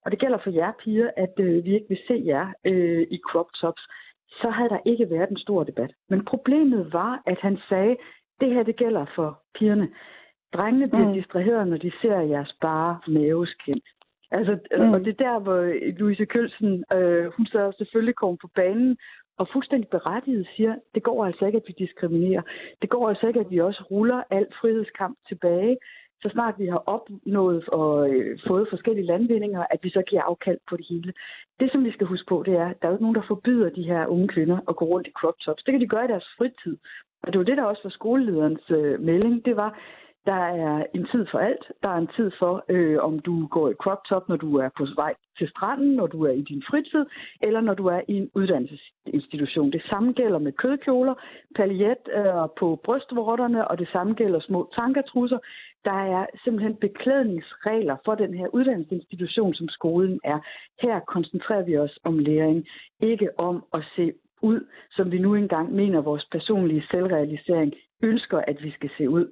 Og 0.06 0.12
det 0.12 0.20
gælder 0.20 0.38
for 0.44 0.50
jer 0.50 0.72
piger, 0.84 1.10
at 1.18 1.34
øh, 1.40 1.66
vi 1.66 1.74
ikke 1.74 1.90
vil 1.90 2.02
se 2.08 2.24
jer 2.26 2.54
øh, 2.66 3.08
i 3.12 3.20
crop 3.30 3.50
tops. 3.62 3.82
Så 4.30 4.50
havde 4.50 4.70
der 4.70 4.80
ikke 4.86 5.10
været 5.10 5.30
en 5.30 5.38
stor 5.38 5.64
debat. 5.64 5.92
Men 6.10 6.26
problemet 6.26 6.94
var, 6.94 7.22
at 7.26 7.38
han 7.42 7.58
sagde, 7.70 7.96
det 8.42 8.54
her 8.54 8.64
det 8.64 8.76
gælder 8.76 9.06
for 9.16 9.42
pigerne. 9.60 9.90
Drengene 10.54 10.88
bliver 10.88 11.08
mm. 11.08 11.14
distraheret, 11.14 11.68
når 11.68 11.78
de 11.78 11.92
ser 12.02 12.20
jeres 12.20 12.56
bare 12.62 13.00
maveskin. 13.08 13.82
Altså, 14.32 14.60
mm. 14.78 14.94
Og 14.94 15.00
det 15.00 15.08
er 15.08 15.24
der, 15.24 15.40
hvor 15.40 15.62
Louise 16.00 16.26
Kølsen, 16.26 16.84
øh, 16.94 17.26
hun 17.26 17.46
så 17.46 17.74
selvfølgelig 17.78 18.16
kommer 18.16 18.38
på 18.42 18.50
banen 18.56 18.98
og 19.40 19.48
fuldstændig 19.54 19.90
berettiget 19.90 20.48
siger, 20.56 20.76
det 20.96 21.04
går 21.04 21.26
altså 21.26 21.46
ikke, 21.46 21.58
at 21.58 21.68
vi 21.68 21.74
diskriminerer. 21.78 22.42
Det 22.82 22.90
går 22.90 23.10
altså 23.10 23.28
ikke, 23.28 23.40
at 23.40 23.52
vi 23.52 23.60
også 23.60 23.84
ruller 23.92 24.24
alt 24.30 24.54
frihedskamp 24.62 25.18
tilbage, 25.28 25.78
så 26.22 26.30
snart 26.34 26.60
vi 26.60 26.68
har 26.68 26.84
opnået 26.96 27.70
og 27.70 28.10
øh, 28.10 28.40
fået 28.48 28.68
forskellige 28.70 29.06
landvindinger, 29.06 29.64
at 29.70 29.80
vi 29.84 29.90
så 29.90 30.02
giver 30.10 30.22
afkald 30.22 30.60
på 30.70 30.78
det 30.78 30.86
hele. 30.90 31.14
Det, 31.60 31.72
som 31.72 31.86
vi 31.86 31.92
skal 31.92 32.08
huske 32.08 32.30
på, 32.30 32.44
det 32.46 32.56
er, 32.56 32.68
at 32.68 32.78
der 32.82 32.88
er 32.88 32.92
jo 32.92 32.96
ikke 32.96 33.04
nogen, 33.04 33.20
der 33.22 33.32
forbyder 33.34 33.70
de 33.70 33.84
her 33.84 34.08
unge 34.08 34.28
kvinder 34.28 34.60
at 34.70 34.76
gå 34.76 34.86
rundt 34.86 35.08
i 35.08 35.12
crop 35.12 35.40
tops. 35.40 35.64
Det 35.64 35.72
kan 35.72 35.82
de 35.82 35.88
gøre 35.88 36.06
i 36.06 36.14
deres 36.14 36.30
fritid. 36.38 36.78
Og 37.24 37.28
det 37.34 37.40
var 37.40 37.46
det, 37.46 37.58
der 37.58 37.64
også 37.64 37.82
var 37.84 37.90
skolelederens 37.90 38.66
øh, 38.70 39.00
melding. 39.00 39.46
Det 39.46 39.56
var, 39.56 39.80
der 40.26 40.44
er 40.66 40.86
en 40.94 41.08
tid 41.12 41.26
for 41.32 41.38
alt. 41.38 41.64
Der 41.84 41.90
er 41.90 41.98
en 41.98 42.12
tid 42.18 42.32
for, 42.40 42.54
øh, 42.70 42.98
om 43.08 43.20
du 43.20 43.48
går 43.48 43.70
i 43.70 43.80
crop 43.84 44.02
top, 44.10 44.30
når 44.30 44.36
du 44.36 44.50
er 44.58 44.70
på 44.78 44.88
vej 44.96 45.14
til 45.38 45.48
stranden, 45.50 45.92
når 46.00 46.08
du 46.08 46.20
er 46.30 46.32
i 46.32 46.42
din 46.42 46.64
fritid, 46.70 47.06
eller 47.42 47.62
når 47.62 47.74
du 47.74 47.86
er 47.86 48.02
i 48.08 48.14
en 48.22 48.30
uddannelsesinstitution. 48.36 49.72
Det 49.72 49.84
samme 49.92 50.14
gælder 50.14 50.40
med 50.40 50.52
kødkjoler, 50.52 51.16
paljet 51.56 52.04
øh, 52.20 52.48
på 52.60 52.68
brystvorterne, 52.86 53.68
og 53.68 53.80
det 53.80 53.90
samme 53.92 54.14
gælder 54.14 54.40
små 54.40 54.70
tankertrusser. 54.80 55.40
Der 55.86 56.00
er 56.16 56.26
simpelthen 56.44 56.76
beklædningsregler 56.76 57.98
for 58.06 58.16
den 58.16 58.34
her 58.34 58.48
uddannelsesinstitution, 58.48 59.54
som 59.54 59.68
skolen 59.68 60.20
er. 60.24 60.40
Her 60.82 61.00
koncentrerer 61.00 61.64
vi 61.64 61.78
os 61.78 62.00
om 62.04 62.20
læring, 62.20 62.68
ikke 63.00 63.40
om 63.40 63.66
at 63.74 63.84
se 63.96 64.14
ud, 64.42 64.68
som 64.92 65.12
vi 65.12 65.20
nu 65.20 65.36
engang 65.36 65.72
mener 65.72 66.02
vores 66.02 66.26
personlige 66.32 66.84
selvrealisering 66.92 67.74
ønsker, 68.04 68.38
at 68.48 68.64
vi 68.64 68.72
skal 68.72 68.90
se 68.98 69.10
ud. 69.10 69.26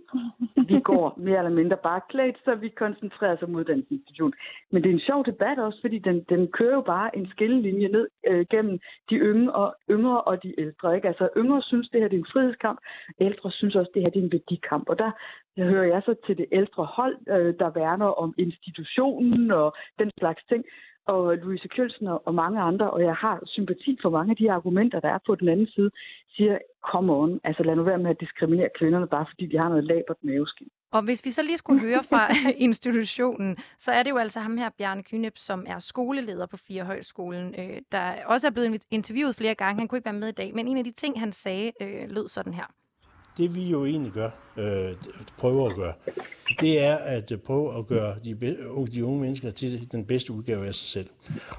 Vi 0.67 0.79
går 0.79 1.13
mere 1.17 1.37
eller 1.37 1.51
mindre 1.59 1.77
bare 1.83 2.01
klædt, 2.09 2.37
så 2.45 2.55
vi 2.55 2.69
koncentrerer 2.69 3.35
os 3.35 3.43
om 3.43 3.55
uddannelsesinstitution. 3.55 4.33
Men 4.71 4.83
det 4.83 4.89
er 4.89 4.93
en 4.93 5.07
sjov 5.09 5.25
debat 5.25 5.59
også, 5.59 5.81
fordi 5.81 5.99
den, 5.99 6.25
den 6.29 6.47
kører 6.51 6.75
jo 6.75 6.81
bare 6.81 7.17
en 7.17 7.27
skillelinje 7.29 7.87
ned 7.87 8.07
øh, 8.27 8.45
gennem 8.49 8.79
de 9.09 9.15
yngre 9.15 9.53
og, 9.53 9.75
yngre 9.89 10.21
og 10.21 10.43
de 10.43 10.59
ældre. 10.59 10.95
Ikke? 10.95 11.07
Altså 11.07 11.29
yngre 11.37 11.61
synes, 11.61 11.89
det 11.89 12.01
her 12.01 12.07
det 12.07 12.15
er 12.15 12.19
en 12.19 12.33
frihedskamp, 12.33 12.79
ældre 13.19 13.51
synes 13.51 13.75
også, 13.75 13.91
det 13.93 14.01
her 14.01 14.09
det 14.09 14.19
er 14.19 14.23
en 14.23 14.31
værdikamp. 14.31 14.89
Og 14.89 14.99
der 14.99 15.11
jeg 15.57 15.65
hører 15.65 15.87
jeg 15.93 16.01
så 16.05 16.15
til 16.25 16.37
det 16.37 16.45
ældre 16.51 16.85
hold, 16.85 17.17
øh, 17.29 17.53
der 17.59 17.69
værner 17.69 18.05
om 18.05 18.33
institutionen 18.37 19.51
og 19.51 19.75
den 19.99 20.11
slags 20.19 20.43
ting 20.49 20.65
og 21.07 21.37
Louise 21.37 21.67
Kjølsen 21.67 22.07
og 22.07 22.33
mange 22.33 22.59
andre, 22.61 22.91
og 22.91 23.01
jeg 23.01 23.15
har 23.15 23.41
sympati 23.45 23.97
for 24.01 24.09
mange 24.09 24.31
af 24.31 24.37
de 24.37 24.51
argumenter, 24.51 24.99
der 24.99 25.09
er 25.09 25.19
på 25.25 25.35
den 25.35 25.49
anden 25.49 25.67
side, 25.67 25.91
siger, 26.35 26.57
come 26.91 27.13
on, 27.13 27.39
altså 27.43 27.63
lad 27.63 27.75
nu 27.75 27.83
være 27.83 27.97
med 27.97 28.09
at 28.09 28.19
diskriminere 28.19 28.69
kvinderne, 28.79 29.07
bare 29.07 29.25
fordi 29.29 29.45
de 29.45 29.57
har 29.57 29.69
noget 29.69 29.83
labert 29.83 30.17
maveskin. 30.21 30.67
Og 30.91 31.03
hvis 31.03 31.25
vi 31.25 31.31
så 31.31 31.41
lige 31.41 31.57
skulle 31.57 31.81
høre 31.81 32.03
fra 32.03 32.21
institutionen, 32.67 33.57
så 33.77 33.91
er 33.91 34.03
det 34.03 34.09
jo 34.09 34.17
altså 34.17 34.39
ham 34.39 34.57
her, 34.57 34.69
Bjarne 34.77 35.03
Kynep, 35.03 35.37
som 35.37 35.65
er 35.67 35.79
skoleleder 35.79 36.45
på 36.45 36.57
Fire 36.57 36.83
Højskolen, 36.83 37.55
øh, 37.59 37.81
der 37.91 38.13
også 38.25 38.47
er 38.47 38.51
blevet 38.51 38.85
interviewet 38.91 39.35
flere 39.35 39.55
gange. 39.55 39.79
Han 39.79 39.87
kunne 39.87 39.97
ikke 39.97 40.11
være 40.11 40.19
med 40.23 40.29
i 40.29 40.39
dag, 40.41 40.55
men 40.55 40.67
en 40.67 40.77
af 40.77 40.83
de 40.83 40.91
ting, 40.91 41.19
han 41.19 41.31
sagde, 41.31 41.71
øh, 41.81 42.09
lød 42.09 42.27
sådan 42.27 42.53
her 42.53 42.67
det 43.37 43.55
vi 43.55 43.63
jo 43.63 43.85
egentlig 43.85 44.11
gør, 44.11 44.29
øh, 44.57 44.95
prøver 45.37 45.69
at 45.69 45.75
gøre, 45.75 45.93
det 46.59 46.83
er 46.83 46.95
at 46.95 47.33
prøve 47.45 47.77
at 47.77 47.87
gøre 47.87 48.15
de, 48.25 48.57
de 48.93 49.05
unge 49.05 49.21
mennesker 49.21 49.51
til 49.51 49.91
den 49.91 50.05
bedste 50.05 50.33
udgave 50.33 50.67
af 50.67 50.75
sig 50.75 50.87
selv. 50.87 51.09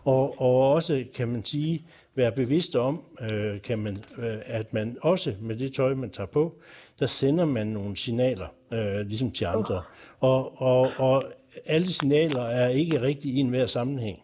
Og, 0.04 0.40
og 0.40 0.72
også, 0.72 1.04
kan 1.14 1.28
man 1.28 1.44
sige, 1.44 1.86
være 2.14 2.32
bevidst 2.32 2.76
om, 2.76 3.02
øh, 3.20 3.62
kan 3.62 3.78
man, 3.78 4.04
øh, 4.18 4.36
at 4.44 4.72
man 4.72 4.96
også 5.02 5.34
med 5.40 5.54
det 5.54 5.74
tøj, 5.74 5.94
man 5.94 6.10
tager 6.10 6.26
på, 6.26 6.54
der 6.98 7.06
sender 7.06 7.44
man 7.44 7.66
nogle 7.66 7.96
signaler, 7.96 8.46
øh, 8.72 9.00
ligesom 9.06 9.30
til 9.30 9.44
andre. 9.44 9.82
Og, 10.20 10.62
og, 10.62 10.92
og 10.96 11.24
alle 11.66 11.86
signaler 11.86 12.42
er 12.42 12.68
ikke 12.68 13.02
rigtigt 13.02 13.34
i 13.34 13.38
enhver 13.38 13.66
sammenhæng. 13.66 14.18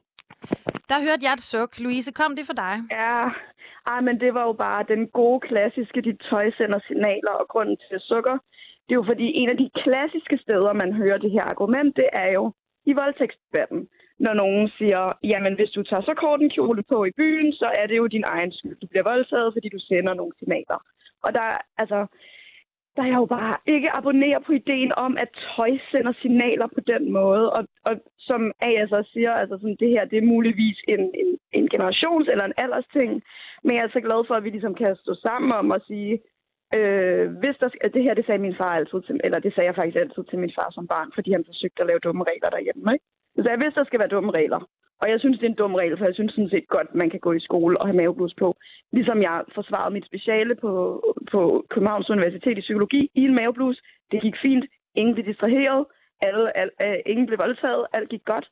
Der 0.88 1.00
hørte 1.00 1.24
jeg 1.24 1.32
et 1.32 1.42
suk. 1.42 1.78
Louise, 1.78 2.12
kom 2.12 2.36
det 2.36 2.46
for 2.46 2.52
dig? 2.52 2.82
Ja, 2.90 3.28
ej, 3.92 4.00
men 4.00 4.20
det 4.20 4.34
var 4.34 4.44
jo 4.46 4.52
bare 4.52 4.90
den 4.92 5.02
gode 5.08 5.40
klassiske, 5.48 6.00
dit 6.00 6.20
tøj 6.30 6.50
sender 6.58 6.80
signaler 6.86 7.34
og 7.40 7.48
grunden 7.48 7.76
til 7.76 8.00
sukker. 8.00 8.36
Det 8.84 8.92
er 8.92 9.00
jo 9.02 9.10
fordi, 9.10 9.26
en 9.40 9.48
af 9.48 9.56
de 9.62 9.70
klassiske 9.82 10.36
steder, 10.44 10.72
man 10.82 10.92
hører 11.00 11.18
det 11.18 11.30
her 11.30 11.44
argument, 11.52 11.96
det 11.96 12.08
er 12.12 12.30
jo 12.38 12.44
i 12.90 12.92
voldtægtsdebatten. 13.00 13.80
Når 14.24 14.34
nogen 14.42 14.68
siger, 14.78 15.02
jamen 15.32 15.54
hvis 15.54 15.70
du 15.76 15.82
tager 15.82 16.02
så 16.02 16.14
kort 16.22 16.40
en 16.40 16.54
kjole 16.56 16.82
på 16.92 17.04
i 17.04 17.16
byen, 17.20 17.52
så 17.52 17.68
er 17.80 17.86
det 17.86 17.96
jo 17.96 18.06
din 18.06 18.24
egen 18.34 18.52
skyld. 18.52 18.76
Du 18.82 18.86
bliver 18.86 19.10
voldtaget, 19.12 19.54
fordi 19.54 19.68
du 19.68 19.80
sender 19.90 20.14
nogle 20.14 20.32
signaler. 20.38 20.78
Og 21.24 21.30
der, 21.38 21.48
altså, 21.82 21.98
der 22.96 23.02
er 23.02 23.10
jeg 23.12 23.20
jo 23.24 23.28
bare 23.38 23.54
ikke 23.74 23.90
abonnerer 23.98 24.40
på 24.46 24.52
ideen 24.52 24.92
om, 25.04 25.12
at 25.22 25.30
tøj 25.44 25.70
sender 25.90 26.12
signaler 26.22 26.68
på 26.76 26.80
den 26.92 27.12
måde. 27.18 27.44
Og, 27.56 27.62
og 27.88 27.94
som 28.28 28.40
AS 28.68 28.92
også 28.98 29.10
siger, 29.14 29.32
altså 29.42 29.54
sådan, 29.56 29.80
det 29.82 29.90
her 29.94 30.04
det 30.04 30.18
er 30.18 30.32
muligvis 30.34 30.78
en, 30.94 31.02
en, 31.22 31.30
en 31.58 31.66
generations- 31.74 32.30
eller 32.32 32.44
en 32.46 32.58
alders 32.64 32.88
ting. 32.98 33.10
Men 33.64 33.72
jeg 33.76 33.84
er 33.84 33.94
så 33.96 34.00
glad 34.06 34.20
for, 34.26 34.34
at 34.34 34.44
vi 34.44 34.50
ligesom 34.50 34.74
kan 34.74 34.96
stå 35.04 35.12
sammen 35.26 35.50
om 35.60 35.72
at 35.76 35.82
sige, 35.90 36.12
øh, 36.76 37.24
hvis 37.40 37.56
der, 37.60 37.68
det 37.94 38.02
her 38.06 38.14
det 38.14 38.26
sagde 38.26 38.46
min 38.46 38.58
far 38.60 38.72
altid 38.78 39.00
til, 39.06 39.20
eller 39.24 39.38
det 39.44 39.52
sagde 39.54 39.68
jeg 39.68 39.78
faktisk 39.78 40.00
altid 40.02 40.24
til 40.30 40.38
min 40.38 40.56
far 40.58 40.68
som 40.72 40.86
barn, 40.94 41.10
fordi 41.14 41.30
han 41.32 41.48
forsøgte 41.50 41.82
at 41.82 41.88
lave 41.90 42.04
dumme 42.06 42.24
regler 42.30 42.50
derhjemme. 42.56 42.86
Ikke? 42.94 43.04
Så 43.42 43.46
jeg, 43.50 43.58
hvis 43.62 43.76
der 43.78 43.84
skal 43.84 44.00
være 44.02 44.14
dumme 44.14 44.32
regler, 44.38 44.60
og 45.02 45.06
jeg 45.12 45.18
synes, 45.20 45.38
det 45.38 45.46
er 45.46 45.54
en 45.54 45.62
dum 45.62 45.74
regel, 45.80 45.96
for 45.98 46.06
jeg 46.08 46.16
synes 46.16 46.32
sådan 46.32 46.54
set 46.54 46.68
godt, 46.76 46.88
man 47.02 47.10
kan 47.12 47.20
gå 47.26 47.32
i 47.32 47.46
skole 47.48 47.74
og 47.80 47.86
have 47.88 47.98
maveblus 48.00 48.34
på. 48.42 48.48
Ligesom 48.96 49.18
jeg 49.28 49.36
forsvarede 49.54 49.94
mit 49.94 50.06
speciale 50.10 50.54
på, 50.64 50.70
på 51.32 51.40
Københavns 51.72 52.10
Universitet 52.10 52.58
i 52.58 52.66
psykologi 52.66 53.02
i 53.20 53.22
en 53.28 53.34
maveblus. 53.38 53.78
Det 54.10 54.22
gik 54.22 54.36
fint. 54.46 54.64
Ingen 54.94 55.14
blev 55.14 55.26
distraheret. 55.26 55.86
Alle, 56.26 56.56
alle, 56.58 56.72
øh, 56.84 56.98
ingen 57.06 57.26
blev 57.26 57.38
voldtaget. 57.44 57.86
Alt 57.96 58.08
gik 58.08 58.24
godt. 58.32 58.46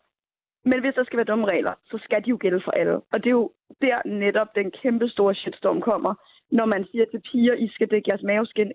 Men 0.70 0.80
hvis 0.80 0.94
der 0.94 1.04
skal 1.04 1.18
være 1.18 1.30
dumme 1.30 1.46
regler, 1.52 1.74
så 1.90 1.96
skal 2.04 2.24
de 2.24 2.30
jo 2.30 2.38
gælde 2.40 2.60
for 2.64 2.72
alle. 2.80 2.96
Og 3.12 3.16
det 3.22 3.28
er 3.30 3.38
jo 3.40 3.50
der 3.82 3.98
netop 4.24 4.50
den 4.54 4.70
kæmpe 4.82 5.08
store 5.08 5.34
shitstorm 5.34 5.80
kommer, 5.80 6.12
når 6.58 6.66
man 6.66 6.82
siger 6.90 7.04
til 7.04 7.20
piger, 7.28 7.54
I 7.54 7.68
skal 7.74 7.88
dække 7.92 8.08
jeres 8.10 8.22
maveskin 8.22 8.72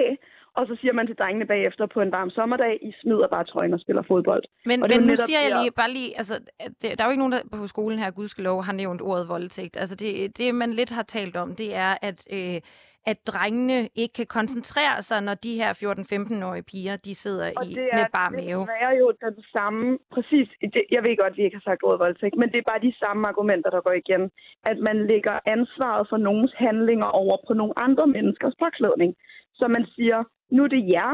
af, 0.00 0.18
og 0.58 0.66
så 0.66 0.76
siger 0.80 0.92
man 0.92 1.06
til 1.06 1.16
drengene 1.16 1.46
bagefter 1.46 1.86
på 1.94 2.00
en 2.00 2.12
varm 2.12 2.30
sommerdag, 2.30 2.78
I 2.82 2.92
smider 3.02 3.28
bare 3.28 3.44
trøjen 3.44 3.74
og 3.74 3.80
spiller 3.80 4.02
fodbold. 4.02 4.44
Men, 4.66 4.82
og 4.82 4.88
det 4.88 4.96
er 4.96 5.00
men 5.00 5.08
nu 5.08 5.16
siger 5.16 5.40
jeg 5.40 5.52
lige, 5.60 5.70
bare 5.70 5.90
lige, 5.90 6.16
altså, 6.16 6.34
det, 6.82 6.88
der 6.96 7.00
er 7.00 7.08
jo 7.08 7.10
ikke 7.10 7.24
nogen 7.24 7.32
der 7.32 7.42
på 7.52 7.66
skolen 7.66 7.98
her, 7.98 8.10
gudskelov, 8.10 8.62
har 8.62 8.72
nævnt 8.72 9.02
ordet 9.02 9.28
voldtægt. 9.28 9.76
Altså 9.76 9.96
det, 9.96 10.38
det, 10.38 10.54
man 10.54 10.72
lidt 10.72 10.90
har 10.90 11.02
talt 11.02 11.36
om, 11.36 11.54
det 11.54 11.74
er, 11.74 11.92
at, 12.02 12.18
øh, 12.32 12.60
at 13.06 13.18
drengene 13.26 13.88
ikke 14.02 14.14
kan 14.20 14.26
koncentrere 14.26 15.02
sig, 15.02 15.20
når 15.28 15.34
de 15.34 15.54
her 15.60 15.70
14-15-årige 15.72 16.62
piger, 16.62 16.96
de 16.96 17.14
sidder 17.14 17.50
Og 17.56 17.66
i, 17.66 17.68
det 17.74 17.88
med 17.94 18.02
er 18.02 18.08
bare 18.20 18.30
mave. 18.30 18.60
desværre 18.60 18.92
jo 19.02 19.06
den 19.24 19.36
samme, 19.56 19.98
præcis, 20.14 20.48
det, 20.74 20.82
jeg 20.94 21.02
ved 21.06 21.14
godt, 21.22 21.32
at 21.32 21.38
vi 21.38 21.44
ikke 21.44 21.58
har 21.60 21.70
sagt 21.70 21.82
ordet 21.82 22.02
voldtægt, 22.06 22.36
men 22.40 22.48
det 22.52 22.58
er 22.58 22.70
bare 22.72 22.86
de 22.88 22.94
samme 23.04 23.22
argumenter, 23.30 23.70
der 23.70 23.80
går 23.86 23.96
igen. 24.04 24.22
At 24.70 24.78
man 24.88 24.96
lægger 25.12 25.36
ansvaret 25.54 26.04
for 26.10 26.18
nogens 26.28 26.54
handlinger 26.64 27.10
over 27.22 27.36
på 27.46 27.52
nogle 27.60 27.74
andre 27.86 28.06
menneskers 28.16 28.56
påklædning. 28.62 29.10
Så 29.58 29.64
man 29.76 29.84
siger, 29.96 30.18
nu 30.50 30.60
er 30.64 30.68
det 30.68 30.88
jer, 30.88 31.12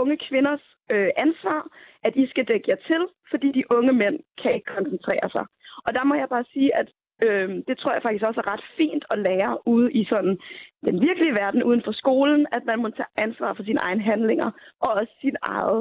unge 0.00 0.16
kvinders 0.28 0.64
øh, 0.92 1.10
ansvar, 1.24 1.60
at 2.06 2.16
I 2.16 2.24
skal 2.26 2.44
dække 2.50 2.68
jer 2.72 2.80
til, 2.90 3.02
fordi 3.30 3.48
de 3.58 3.64
unge 3.76 3.92
mænd 3.92 4.16
kan 4.42 4.54
ikke 4.54 4.74
koncentrere 4.76 5.28
sig. 5.36 5.44
Og 5.86 5.90
der 5.96 6.04
må 6.04 6.14
jeg 6.14 6.28
bare 6.28 6.44
sige, 6.52 6.70
at 6.80 6.88
øh, 7.26 7.48
det 7.68 7.74
tror 7.78 7.92
jeg 7.92 8.02
faktisk 8.02 8.24
også 8.28 8.40
er 8.40 8.52
ret 8.52 8.64
fint 8.78 9.04
at 9.12 9.18
lære 9.28 9.52
ude 9.74 9.92
i 10.00 10.02
sådan 10.12 10.34
den 10.88 10.96
virkelige 11.08 11.36
verden 11.42 11.62
uden 11.68 11.82
for 11.84 11.92
skolen, 11.92 12.46
at 12.56 12.62
man 12.70 12.78
må 12.82 12.88
tage 12.90 13.14
ansvar 13.16 13.54
for 13.54 13.62
sine 13.64 13.82
egne 13.88 14.02
handlinger 14.10 14.50
og 14.84 14.90
også 15.00 15.14
sin 15.20 15.36
eget 15.42 15.80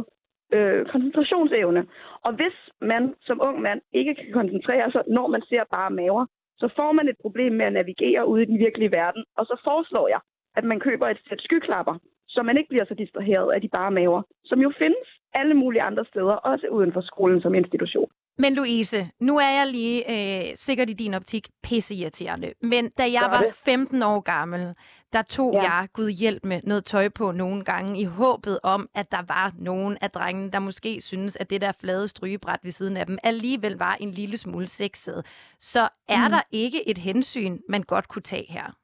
øh, 0.55 0.85
koncentrationsevne. 0.93 1.81
Og 2.25 2.31
hvis 2.39 2.57
man 2.91 3.03
som 3.27 3.41
ung 3.47 3.61
mand 3.61 3.81
ikke 3.93 4.15
kan 4.15 4.31
koncentrere 4.33 4.91
sig, 4.91 5.03
når 5.07 5.27
man 5.27 5.41
ser 5.50 5.63
bare 5.75 5.91
maver, 6.00 6.25
så 6.61 6.67
får 6.79 6.91
man 6.91 7.07
et 7.07 7.19
problem 7.21 7.53
med 7.53 7.65
at 7.65 7.73
navigere 7.73 8.27
ude 8.31 8.43
i 8.43 8.50
den 8.51 8.59
virkelige 8.65 8.95
verden. 9.00 9.23
Og 9.38 9.45
så 9.45 9.55
foreslår 9.67 10.07
jeg, 10.07 10.21
at 10.57 10.63
man 10.71 10.79
køber 10.79 11.07
et 11.07 11.21
sæt 11.27 11.41
skyklapper, 11.47 11.95
så 12.33 12.39
man 12.43 12.57
ikke 12.57 12.69
bliver 12.69 12.85
så 12.85 12.93
distraheret 13.03 13.50
af 13.55 13.61
de 13.61 13.69
bare 13.77 13.91
maver, 13.91 14.21
som 14.50 14.59
jo 14.65 14.71
findes 14.81 15.07
alle 15.33 15.53
mulige 15.53 15.81
andre 15.89 16.05
steder, 16.05 16.33
også 16.51 16.67
uden 16.71 16.93
for 16.93 17.01
skolen 17.01 17.41
som 17.41 17.53
institution. 17.55 18.09
Men 18.38 18.53
Louise, 18.55 19.09
nu 19.19 19.38
er 19.38 19.50
jeg 19.59 19.67
lige 19.67 20.00
øh, 20.13 20.51
sikkert 20.55 20.89
i 20.89 20.93
din 20.93 21.13
optik 21.13 21.47
pisseirriterende. 21.63 22.53
Men 22.61 22.89
da 22.89 23.03
jeg 23.03 23.21
var 23.31 23.39
det. 23.41 23.53
15 23.55 24.03
år 24.03 24.19
gammel, 24.19 24.75
der 25.13 25.21
tog 25.21 25.53
Ja. 25.53 25.61
jeg 25.61 25.88
Gud 25.93 26.09
hjælp 26.09 26.45
med 26.45 26.61
noget 26.63 26.85
tøj 26.85 27.09
på 27.09 27.31
nogle 27.31 27.63
gange, 27.63 28.00
i 28.00 28.03
håbet 28.03 28.59
om, 28.63 28.89
at 28.95 29.11
der 29.11 29.23
var 29.27 29.53
nogen 29.59 29.97
af 30.01 30.11
drengene, 30.11 30.51
der 30.51 30.59
måske 30.59 31.01
synes, 31.01 31.35
at 31.35 31.50
det 31.50 31.61
der 31.61 31.71
flade 31.71 32.07
strygebræt 32.07 32.59
ved 32.63 32.71
siden 32.71 32.97
af 32.97 33.05
dem 33.05 33.17
alligevel 33.23 33.77
var 33.77 33.97
en 34.00 34.11
lille 34.11 34.38
smule 34.38 34.67
sexet. 34.67 35.25
Så 35.59 35.81
er 36.09 36.27
Mm. 36.27 36.31
der 36.31 36.41
ikke 36.51 36.89
et 36.89 36.97
hensyn, 36.97 37.59
man 37.69 37.83
godt 37.83 38.07
kunne 38.07 38.21
tage 38.21 38.45
her? 38.51 38.75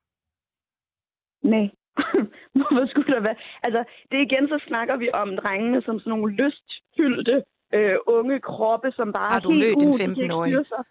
Nej. 1.43 1.69
Hvorfor 2.57 2.85
skulle 2.91 3.11
der 3.15 3.21
være? 3.27 3.39
Altså, 3.65 3.81
det 4.11 4.17
igen, 4.27 4.45
så 4.53 4.57
snakker 4.67 4.95
vi 5.03 5.07
om 5.21 5.29
drengene 5.41 5.79
som 5.87 5.95
sådan 5.99 6.11
nogle 6.13 6.29
lystfyldte 6.39 7.35
øh, 7.75 7.97
unge 8.17 8.37
kroppe, 8.39 8.89
som 8.97 9.07
bare 9.17 9.31
Har 9.33 9.39
du 9.39 9.51
helt 9.51 9.63
mødt 9.63 9.77
en 9.83 9.87
uh, 9.87 9.93
de 9.93 9.97
kan 9.97 10.09
ikke 10.09 10.23
15-årig? 10.23 10.51
styre 10.51 10.65
sig. 10.73 10.83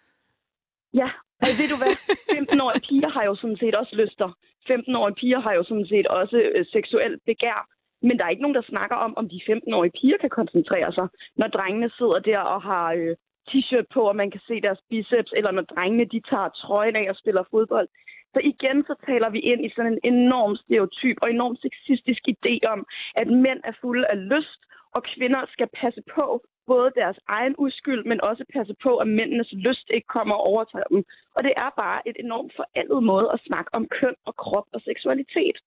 Ja, 1.01 1.09
og 1.45 1.51
ved 1.59 1.67
du 1.73 1.77
hvad? 1.81 1.93
15-årige 2.37 2.83
piger 2.87 3.09
har 3.15 3.23
jo 3.29 3.35
sådan 3.41 3.59
set 3.63 3.75
også 3.81 3.93
lyster. 4.03 4.29
15-årige 4.71 5.17
piger 5.21 5.39
har 5.45 5.53
jo 5.59 5.63
sådan 5.69 5.89
set 5.93 6.07
også 6.19 6.37
øh, 6.55 6.65
seksuelt 6.75 7.19
begær. 7.29 7.59
Men 8.07 8.13
der 8.17 8.23
er 8.25 8.33
ikke 8.33 8.45
nogen, 8.45 8.59
der 8.59 8.71
snakker 8.73 8.97
om, 9.05 9.11
om 9.19 9.25
de 9.29 9.39
15-årige 9.49 9.95
piger 9.99 10.17
kan 10.23 10.29
koncentrere 10.39 10.89
sig, 10.97 11.07
når 11.39 11.47
drengene 11.57 11.89
sidder 11.97 12.19
der 12.29 12.41
og 12.53 12.59
har 12.69 12.87
øh, 12.99 13.15
t-shirt 13.49 13.87
på, 13.95 14.01
og 14.11 14.15
man 14.21 14.31
kan 14.31 14.41
se 14.47 14.55
deres 14.67 14.81
biceps, 14.89 15.31
eller 15.37 15.51
når 15.51 15.65
drengene 15.73 16.05
de 16.13 16.19
tager 16.31 16.49
trøjen 16.61 16.95
af 17.01 17.05
og 17.11 17.15
spiller 17.21 17.43
fodbold. 17.51 17.89
Så 18.33 18.39
igen 18.51 18.77
så 18.89 18.93
taler 19.07 19.29
vi 19.35 19.39
ind 19.51 19.61
i 19.65 19.73
sådan 19.75 19.93
en 19.93 20.03
enorm 20.13 20.53
stereotyp 20.63 21.17
og 21.21 21.27
enorm 21.29 21.55
sexistisk 21.65 22.23
idé 22.33 22.55
om, 22.73 22.79
at 23.21 23.27
mænd 23.45 23.61
er 23.69 23.79
fulde 23.81 24.05
af 24.13 24.17
lyst, 24.33 24.61
og 24.95 25.01
kvinder 25.13 25.41
skal 25.55 25.69
passe 25.81 26.01
på 26.15 26.25
både 26.71 26.89
deres 27.01 27.19
egen 27.37 27.55
uskyld, 27.65 28.01
men 28.09 28.25
også 28.29 28.43
passe 28.55 28.75
på, 28.85 28.91
at 29.03 29.07
mændenes 29.17 29.51
lyst 29.67 29.87
ikke 29.95 30.09
kommer 30.17 30.35
og 30.35 30.47
overtager 30.51 30.89
dem. 30.93 31.01
Og 31.35 31.41
det 31.45 31.53
er 31.63 31.69
bare 31.83 31.99
et 32.09 32.17
enormt 32.25 32.53
forældet 32.59 33.01
måde 33.11 33.27
at 33.35 33.43
snakke 33.47 33.69
om 33.77 33.83
køn 33.97 34.15
og 34.29 34.33
krop 34.43 34.67
og 34.75 34.81
seksualitet. 34.89 35.57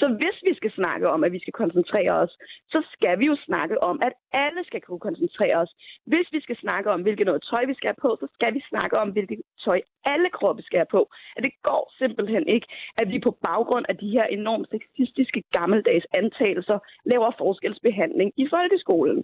Så 0.00 0.06
hvis 0.20 0.38
vi 0.48 0.52
skal 0.60 0.72
snakke 0.80 1.06
om, 1.14 1.24
at 1.26 1.32
vi 1.36 1.40
skal 1.44 1.54
koncentrere 1.62 2.12
os, 2.24 2.32
så 2.72 2.78
skal 2.94 3.14
vi 3.20 3.26
jo 3.32 3.36
snakke 3.48 3.76
om, 3.90 3.96
at 4.06 4.14
alle 4.44 4.62
skal 4.68 4.80
kunne 4.86 5.02
koncentrere 5.08 5.56
os. 5.64 5.72
Hvis 6.12 6.28
vi 6.34 6.40
skal 6.46 6.56
snakke 6.64 6.88
om, 6.94 7.02
hvilket 7.02 7.26
noget 7.26 7.42
tøj 7.50 7.62
vi 7.70 7.74
skal 7.78 7.88
have 7.92 8.02
på, 8.06 8.10
så 8.22 8.26
skal 8.36 8.54
vi 8.56 8.62
snakke 8.72 8.94
om, 9.02 9.08
hvilket 9.14 9.40
tøj 9.66 9.78
alle 10.12 10.28
kroppe 10.36 10.62
skal 10.62 10.78
have 10.82 10.92
på. 10.98 11.02
At 11.36 11.42
det 11.46 11.54
går 11.68 11.82
simpelthen 12.00 12.44
ikke, 12.54 12.66
at 13.00 13.06
vi 13.12 13.18
på 13.26 13.32
baggrund 13.48 13.86
af 13.88 13.96
de 14.02 14.08
her 14.16 14.26
enormt 14.38 14.68
sexistiske 14.74 15.42
gammeldags 15.56 16.06
antagelser 16.20 16.78
laver 17.12 17.30
forskelsbehandling 17.42 18.32
i 18.42 18.46
folkeskolen. 18.54 19.20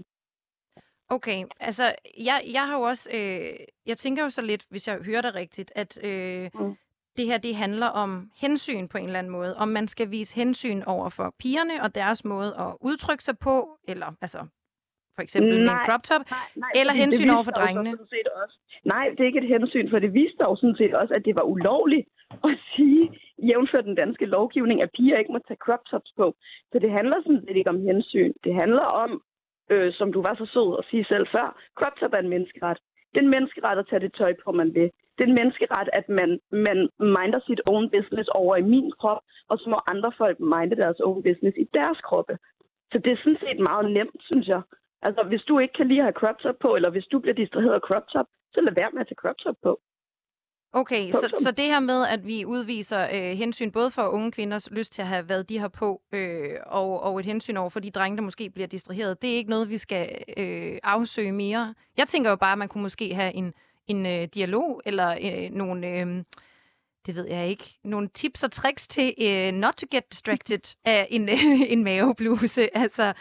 Okay, 1.11 1.45
altså 1.61 1.95
jeg, 2.19 2.43
jeg 2.53 2.67
har 2.69 2.77
jo 2.79 2.83
også, 2.83 3.11
øh, 3.15 3.67
jeg 3.87 3.97
tænker 3.99 4.23
jo 4.23 4.31
så 4.31 4.43
lidt, 4.43 4.65
hvis 4.71 4.89
jeg 4.89 4.97
hører 5.05 5.23
det 5.23 5.35
rigtigt, 5.35 5.73
at 5.75 6.05
øh, 6.05 6.51
Mm. 6.55 6.77
Det 7.19 7.27
her 7.27 7.39
det 7.39 7.55
handler 7.65 7.87
om 7.87 8.11
hensyn 8.45 8.89
på 8.93 8.99
en 8.99 9.05
eller 9.05 9.19
anden 9.19 9.33
måde. 9.39 9.57
Om 9.57 9.69
man 9.69 9.89
skal 9.89 10.11
vise 10.11 10.37
hensyn 10.37 10.83
over 10.95 11.09
for 11.09 11.35
pigerne 11.43 11.83
og 11.85 11.95
deres 11.95 12.25
måde 12.25 12.51
at 12.65 12.71
udtrykke 12.81 13.25
sig 13.25 13.37
på, 13.39 13.57
eller 13.93 14.09
altså 14.21 14.41
for 15.17 15.23
eksempel 15.27 15.53
med 15.53 15.61
en 15.61 15.65
Nej. 15.65 15.85
crop 15.89 16.03
top. 16.11 16.23
Nej, 16.31 16.47
nej, 16.65 16.71
Eller 16.81 16.95
hensyn 17.03 17.31
over 17.37 17.45
for 17.49 17.57
drengene. 17.61 17.91
Også. 18.43 18.57
Nej, 18.95 19.05
det 19.15 19.21
er 19.21 19.29
ikke 19.31 19.43
et 19.45 19.53
hensyn, 19.55 19.91
for 19.93 19.99
det 20.05 20.11
viste 20.21 20.43
jo 20.49 20.57
sådan 20.57 20.79
set 20.81 20.95
også, 21.01 21.13
at 21.19 21.25
det 21.29 21.35
var 21.39 21.47
ulovligt 21.55 22.07
at 22.49 22.55
sige, 22.75 23.03
jævnfør 23.49 23.83
den 23.89 23.97
danske 24.03 24.27
lovgivning, 24.37 24.77
at 24.85 24.91
piger 24.97 25.17
ikke 25.19 25.35
må 25.35 25.39
tage 25.49 25.63
crop 25.65 25.83
tops 25.91 26.13
på. 26.21 26.27
Så 26.73 26.77
det 26.85 26.91
handler 26.99 27.17
sådan 27.21 27.43
set 27.45 27.57
ikke 27.61 27.75
om 27.75 27.81
hensyn. 27.89 28.33
Det 28.45 28.53
handler 28.63 28.87
om, 29.05 29.11
øh, 29.73 29.89
som 29.99 30.09
du 30.15 30.21
var 30.27 30.35
så 30.41 30.47
sød 30.55 30.71
at 30.81 30.85
sige 30.91 31.05
selv 31.13 31.27
før, 31.35 31.47
crop 31.79 31.95
top 32.01 32.13
er 32.17 32.21
en 32.23 32.33
menneskeret. 32.35 32.79
Det 33.11 33.19
er 33.19 33.27
en 33.27 33.35
menneskeret 33.37 33.79
at 33.79 33.89
tage 33.91 34.05
det 34.05 34.13
tøj 34.21 34.33
på, 34.45 34.53
man 34.53 34.75
vil. 34.75 34.89
Det 35.15 35.23
er 35.25 35.31
en 35.31 35.41
menneskeret, 35.41 35.89
at 35.99 36.07
man, 36.09 36.31
man 36.67 36.79
minder 37.17 37.41
sit 37.49 37.61
own 37.73 37.91
business 37.97 38.29
over 38.41 38.57
i 38.57 38.69
min 38.75 38.91
krop, 39.01 39.23
og 39.51 39.59
så 39.59 39.67
må 39.73 39.79
andre 39.93 40.13
folk 40.21 40.37
minde 40.41 40.77
deres 40.83 41.01
own 41.07 41.23
business 41.29 41.57
i 41.65 41.67
deres 41.79 41.99
kroppe. 42.09 42.35
Så 42.91 42.97
det 43.03 43.11
er 43.13 43.21
sådan 43.23 43.43
set 43.45 43.61
meget 43.71 43.87
nemt, 43.99 44.21
synes 44.31 44.47
jeg. 44.55 44.63
Altså, 45.07 45.23
hvis 45.31 45.43
du 45.49 45.59
ikke 45.59 45.75
kan 45.79 45.89
lide 45.89 46.03
at 46.03 46.09
have 46.09 46.21
crop 46.21 46.39
top 46.39 46.59
på, 46.65 46.71
eller 46.77 46.91
hvis 46.91 47.11
du 47.13 47.19
bliver 47.19 47.35
distraheret 47.43 47.81
af 47.81 47.87
crop 47.89 48.07
top, 48.15 48.29
så 48.55 48.59
lad 48.61 48.75
være 48.81 48.91
med 48.93 49.01
at 49.01 49.09
tage 49.09 49.23
crop 49.23 49.39
top 49.45 49.59
på. 49.63 49.73
Okay, 50.81 51.11
så, 51.11 51.35
så 51.39 51.51
det 51.51 51.67
her 51.67 51.81
med, 51.81 52.07
at 52.07 52.27
vi 52.27 52.45
udviser 52.45 53.03
øh, 53.03 53.39
hensyn 53.39 53.71
både 53.71 53.91
for 53.91 54.03
unge 54.03 54.33
kvinders 54.33 54.71
lyst 54.71 54.93
til 54.93 55.03
at 55.03 55.09
have, 55.09 55.23
hvad 55.23 55.45
de 55.45 55.59
har 55.59 55.69
på, 55.69 56.03
øh, 56.13 56.55
og, 56.67 57.03
og 57.03 57.19
et 57.19 57.27
hensyn 57.27 57.57
over 57.57 57.71
for 57.71 57.81
de 57.81 57.91
drenge, 57.91 58.17
der 58.17 58.23
måske 58.23 58.51
bliver 58.51 58.67
distraheret, 58.67 59.23
det 59.23 59.31
er 59.33 59.37
ikke 59.37 59.51
noget, 59.51 59.71
vi 59.71 59.79
skal 59.79 60.19
øh, 60.37 60.79
afsøge 60.83 61.33
mere. 61.33 61.75
Jeg 61.97 62.09
tænker 62.09 62.31
jo 62.31 62.37
bare, 62.37 62.53
at 62.53 62.59
man 62.59 62.69
kunne 62.69 62.83
måske 62.83 63.15
have 63.15 63.35
en, 63.35 63.55
en 63.87 64.07
øh, 64.07 64.29
dialog, 64.35 64.83
eller 64.87 65.11
øh, 65.11 65.51
nogle, 65.51 65.89
øh, 65.89 66.07
det 67.07 67.17
ved 67.17 67.27
jeg 67.29 67.49
ikke, 67.49 67.65
nogle 67.85 68.09
tips 68.09 68.45
og 68.45 68.51
tricks 68.51 68.89
til 68.89 69.15
øh, 69.21 69.53
not 69.53 69.75
to 69.75 69.87
get 69.91 70.13
distracted 70.13 70.77
af 70.95 71.07
en, 71.11 71.29
øh, 71.29 71.73
en 71.73 71.85
mavebluse. 71.85 72.69
Altså, 72.85 73.13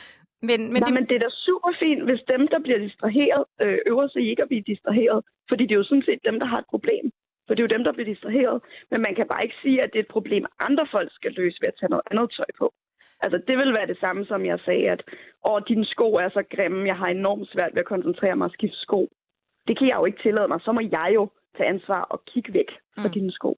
men, 0.42 0.74
men 0.74 0.82
Nej, 0.82 0.90
det, 0.90 0.94
men 1.00 1.08
det 1.10 1.16
er 1.16 1.20
da 1.20 1.30
super 1.30 1.72
fint, 1.84 2.04
hvis 2.04 2.22
dem, 2.34 2.48
der 2.48 2.60
bliver 2.60 2.80
distraheret, 2.80 3.46
øh, 3.66 3.78
øver 3.90 4.08
sig 4.08 4.30
ikke 4.30 4.42
at 4.42 4.48
blive 4.48 4.64
distraheret. 4.68 5.26
Fordi 5.50 5.64
det 5.64 5.72
er 5.72 5.82
jo 5.84 5.84
sådan 5.84 6.08
set 6.10 6.20
dem, 6.30 6.40
der 6.40 6.48
har 6.48 6.58
et 6.58 6.70
problem. 6.70 7.12
For 7.48 7.54
det 7.54 7.62
er 7.62 7.68
jo 7.68 7.76
dem, 7.76 7.84
der 7.88 7.94
bliver 7.96 8.12
distraheret. 8.14 8.58
Men 8.92 9.00
man 9.06 9.14
kan 9.16 9.28
bare 9.34 9.44
ikke 9.46 9.62
sige, 9.64 9.78
at 9.84 9.90
det 9.94 10.00
er 10.00 10.06
et 10.08 10.16
problem, 10.18 10.44
andre 10.68 10.86
folk 10.96 11.10
skal 11.20 11.32
løse 11.40 11.58
ved 11.62 11.68
at 11.74 11.78
tage 11.80 11.90
noget 11.94 12.08
andet 12.12 12.28
tøj 12.38 12.52
på. 12.62 12.68
Altså, 13.24 13.38
det 13.48 13.56
vil 13.62 13.76
være 13.78 13.88
det 13.94 14.00
samme, 14.06 14.22
som 14.32 14.42
jeg 14.52 14.60
sagde, 14.68 14.86
at 14.96 15.02
åh, 15.50 15.60
dine 15.70 15.86
sko 15.94 16.08
er 16.24 16.30
så 16.30 16.42
grimme, 16.56 16.88
jeg 16.92 16.98
har 17.02 17.10
enormt 17.20 17.48
svært 17.54 17.72
ved 17.74 17.82
at 17.86 17.92
koncentrere 17.94 18.36
mig 18.36 18.48
og 18.50 18.54
skifte 18.58 18.80
sko. 18.88 19.02
Det 19.68 19.78
kan 19.78 19.88
jeg 19.90 19.98
jo 20.00 20.06
ikke 20.10 20.24
tillade 20.26 20.48
mig. 20.52 20.60
Så 20.66 20.72
må 20.72 20.82
jeg 20.98 21.10
jo 21.18 21.24
tage 21.58 21.70
ansvar 21.74 22.02
og 22.14 22.20
kigge 22.32 22.54
væk 22.54 22.70
fra 23.02 23.08
Mm. 23.10 23.14
dine 23.18 23.32
sko. 23.40 23.52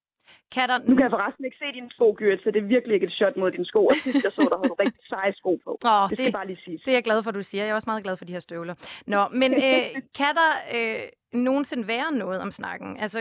kan 0.55 0.69
der, 0.69 0.77
Nu 0.87 0.93
kan 0.95 1.03
jeg 1.07 1.11
forresten 1.17 1.45
ikke 1.45 1.57
se 1.63 1.67
dine 1.77 1.91
sko, 1.95 2.07
Gyrit, 2.19 2.41
så 2.43 2.51
det 2.51 2.59
er 2.63 2.67
virkelig 2.75 2.93
ikke 2.95 3.07
et 3.11 3.17
shot 3.19 3.37
mod 3.37 3.51
dine 3.51 3.65
sko. 3.65 3.81
Og 3.85 3.95
sidst 4.03 4.23
jeg 4.25 4.31
så 4.35 4.41
dig, 4.51 4.57
havde 4.59 4.69
du 4.73 4.77
rigtig 4.85 5.03
seje 5.13 5.33
sko 5.41 5.51
på. 5.65 5.71
Åh, 5.91 6.09
det 6.09 6.17
skal 6.17 6.25
det- 6.25 6.33
bare 6.39 6.47
lige 6.47 6.61
siges. 6.65 6.81
Det 6.85 6.91
er 6.91 6.95
jeg 7.01 7.03
glad 7.09 7.23
for, 7.23 7.31
du 7.31 7.43
siger. 7.43 7.63
Jeg 7.63 7.71
er 7.71 7.75
også 7.79 7.89
meget 7.91 8.03
glad 8.03 8.17
for 8.17 8.25
de 8.25 8.33
her 8.33 8.39
støvler. 8.47 8.75
Nå, 9.13 9.21
men 9.41 9.51
øh, 9.53 9.83
kan 10.19 10.31
der 10.41 10.51
øh, 10.77 10.99
nogensinde 11.47 11.87
være 11.87 12.11
noget 12.11 12.39
om 12.41 12.51
snakken? 12.51 12.89
Altså, 12.99 13.19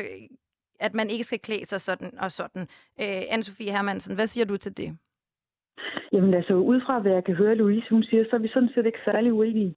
at 0.80 0.94
man 0.94 1.10
ikke 1.10 1.24
skal 1.24 1.38
klæde 1.38 1.66
sig 1.66 1.80
sådan 1.80 2.18
og 2.18 2.32
sådan. 2.32 2.62
Øh, 3.00 3.22
Anne-Sophie 3.34 3.70
Hermansen, 3.70 4.14
hvad 4.14 4.26
siger 4.26 4.44
du 4.44 4.56
til 4.56 4.76
det? 4.76 4.98
Jamen 6.12 6.34
altså, 6.34 6.54
ud 6.54 6.80
fra 6.86 6.98
hvad 6.98 7.12
jeg 7.12 7.24
kan 7.24 7.34
høre, 7.34 7.54
Louise, 7.54 7.90
hun 7.90 8.02
siger, 8.02 8.24
så 8.24 8.36
er 8.36 8.40
vi 8.40 8.48
sådan 8.48 8.70
set 8.74 8.86
ikke 8.86 8.98
særlig 9.10 9.32
uenige. 9.32 9.74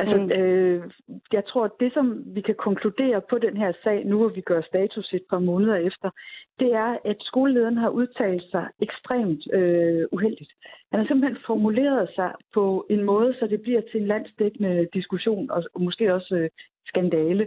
Altså, 0.00 0.20
Mm. 0.22 0.40
øh, 0.40 0.90
jeg 1.32 1.44
tror, 1.46 1.64
at 1.64 1.70
det, 1.80 1.92
som 1.92 2.22
vi 2.26 2.40
kan 2.40 2.54
konkludere 2.54 3.20
på 3.30 3.38
den 3.38 3.56
her 3.56 3.72
sag, 3.84 4.04
nu 4.06 4.16
hvor 4.18 4.28
vi 4.28 4.40
gør 4.40 4.60
status 4.62 5.12
et 5.12 5.24
par 5.30 5.38
måneder 5.38 5.76
efter, 5.76 6.10
det 6.60 6.72
er, 6.72 6.98
at 7.04 7.16
skolelederen 7.20 7.76
har 7.76 7.88
udtalt 7.88 8.42
sig 8.50 8.68
ekstremt 8.82 9.42
øh, 9.52 10.04
uheldigt. 10.12 10.52
Han 10.92 11.00
har 11.00 11.06
simpelthen 11.06 11.42
formuleret 11.46 12.08
sig 12.14 12.32
på 12.54 12.86
en 12.90 13.04
måde, 13.04 13.34
så 13.38 13.46
det 13.46 13.60
bliver 13.62 13.80
til 13.80 14.00
en 14.00 14.06
landsdækkende 14.06 14.88
diskussion, 14.92 15.50
og, 15.50 15.64
og 15.74 15.80
måske 15.82 16.14
også 16.14 16.34
øh, 16.34 16.50
skandale 16.86 17.46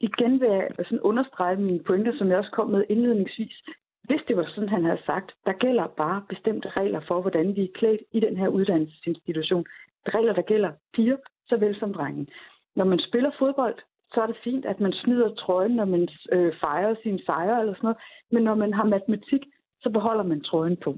igen 0.00 0.40
vil 0.40 0.48
jeg 0.48 0.68
sådan 0.78 1.00
understrege 1.00 1.56
mine 1.56 1.82
pointer, 1.82 2.12
som 2.18 2.28
jeg 2.28 2.38
også 2.38 2.50
kom 2.50 2.70
med 2.70 2.84
indledningsvis. 2.88 3.56
Hvis 4.04 4.20
det 4.28 4.36
var 4.36 4.46
sådan, 4.54 4.68
han 4.68 4.84
havde 4.84 5.02
sagt, 5.10 5.32
der 5.46 5.52
gælder 5.52 5.86
bare 5.86 6.22
bestemte 6.28 6.68
regler 6.80 7.00
for, 7.08 7.20
hvordan 7.20 7.56
vi 7.56 7.62
er 7.64 7.74
klædt 7.74 8.00
i 8.12 8.20
den 8.20 8.36
her 8.36 8.48
uddannelsesinstitution. 8.48 9.64
Regler, 10.08 10.32
der 10.32 10.42
gælder 10.42 10.72
piger, 10.94 11.16
såvel 11.48 11.78
som 11.78 11.92
drengen. 11.92 12.28
Når 12.76 12.84
man 12.84 13.00
spiller 13.08 13.30
fodbold, 13.38 13.74
så 14.14 14.20
er 14.22 14.26
det 14.26 14.36
fint, 14.44 14.64
at 14.66 14.80
man 14.80 14.92
snyder 14.92 15.34
trøjen, 15.34 15.76
når 15.76 15.84
man 15.84 16.08
øh, 16.32 16.52
fejrer 16.64 16.94
sin 17.02 17.20
sejre 17.26 17.60
eller 17.60 17.74
sådan 17.74 17.86
noget. 17.86 17.98
Men 18.30 18.42
når 18.42 18.54
man 18.54 18.72
har 18.74 18.84
matematik, 18.84 19.42
så 19.82 19.90
beholder 19.90 20.24
man 20.24 20.40
trøjen 20.40 20.76
på. 20.76 20.94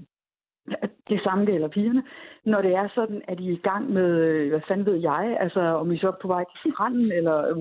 Det 1.09 1.21
samme 1.25 1.45
gælder 1.45 1.69
pigerne. 1.69 2.03
Når 2.45 2.63
det 2.63 2.75
er 2.75 2.89
sådan, 2.95 3.23
at 3.29 3.41
I 3.41 3.49
er 3.49 3.53
i 3.53 3.61
gang 3.71 3.93
med, 3.93 4.11
øh, 4.27 4.49
hvad 4.51 4.61
fanden 4.69 4.87
ved 4.87 4.97
jeg, 4.97 5.37
altså 5.41 5.61
om 5.61 5.93
I 5.93 5.99
så 5.99 6.09
er 6.09 6.23
på 6.23 6.29
vej 6.29 6.45
til 6.45 6.73
stranden 6.73 7.13
eller 7.13 7.49
øh, 7.49 7.57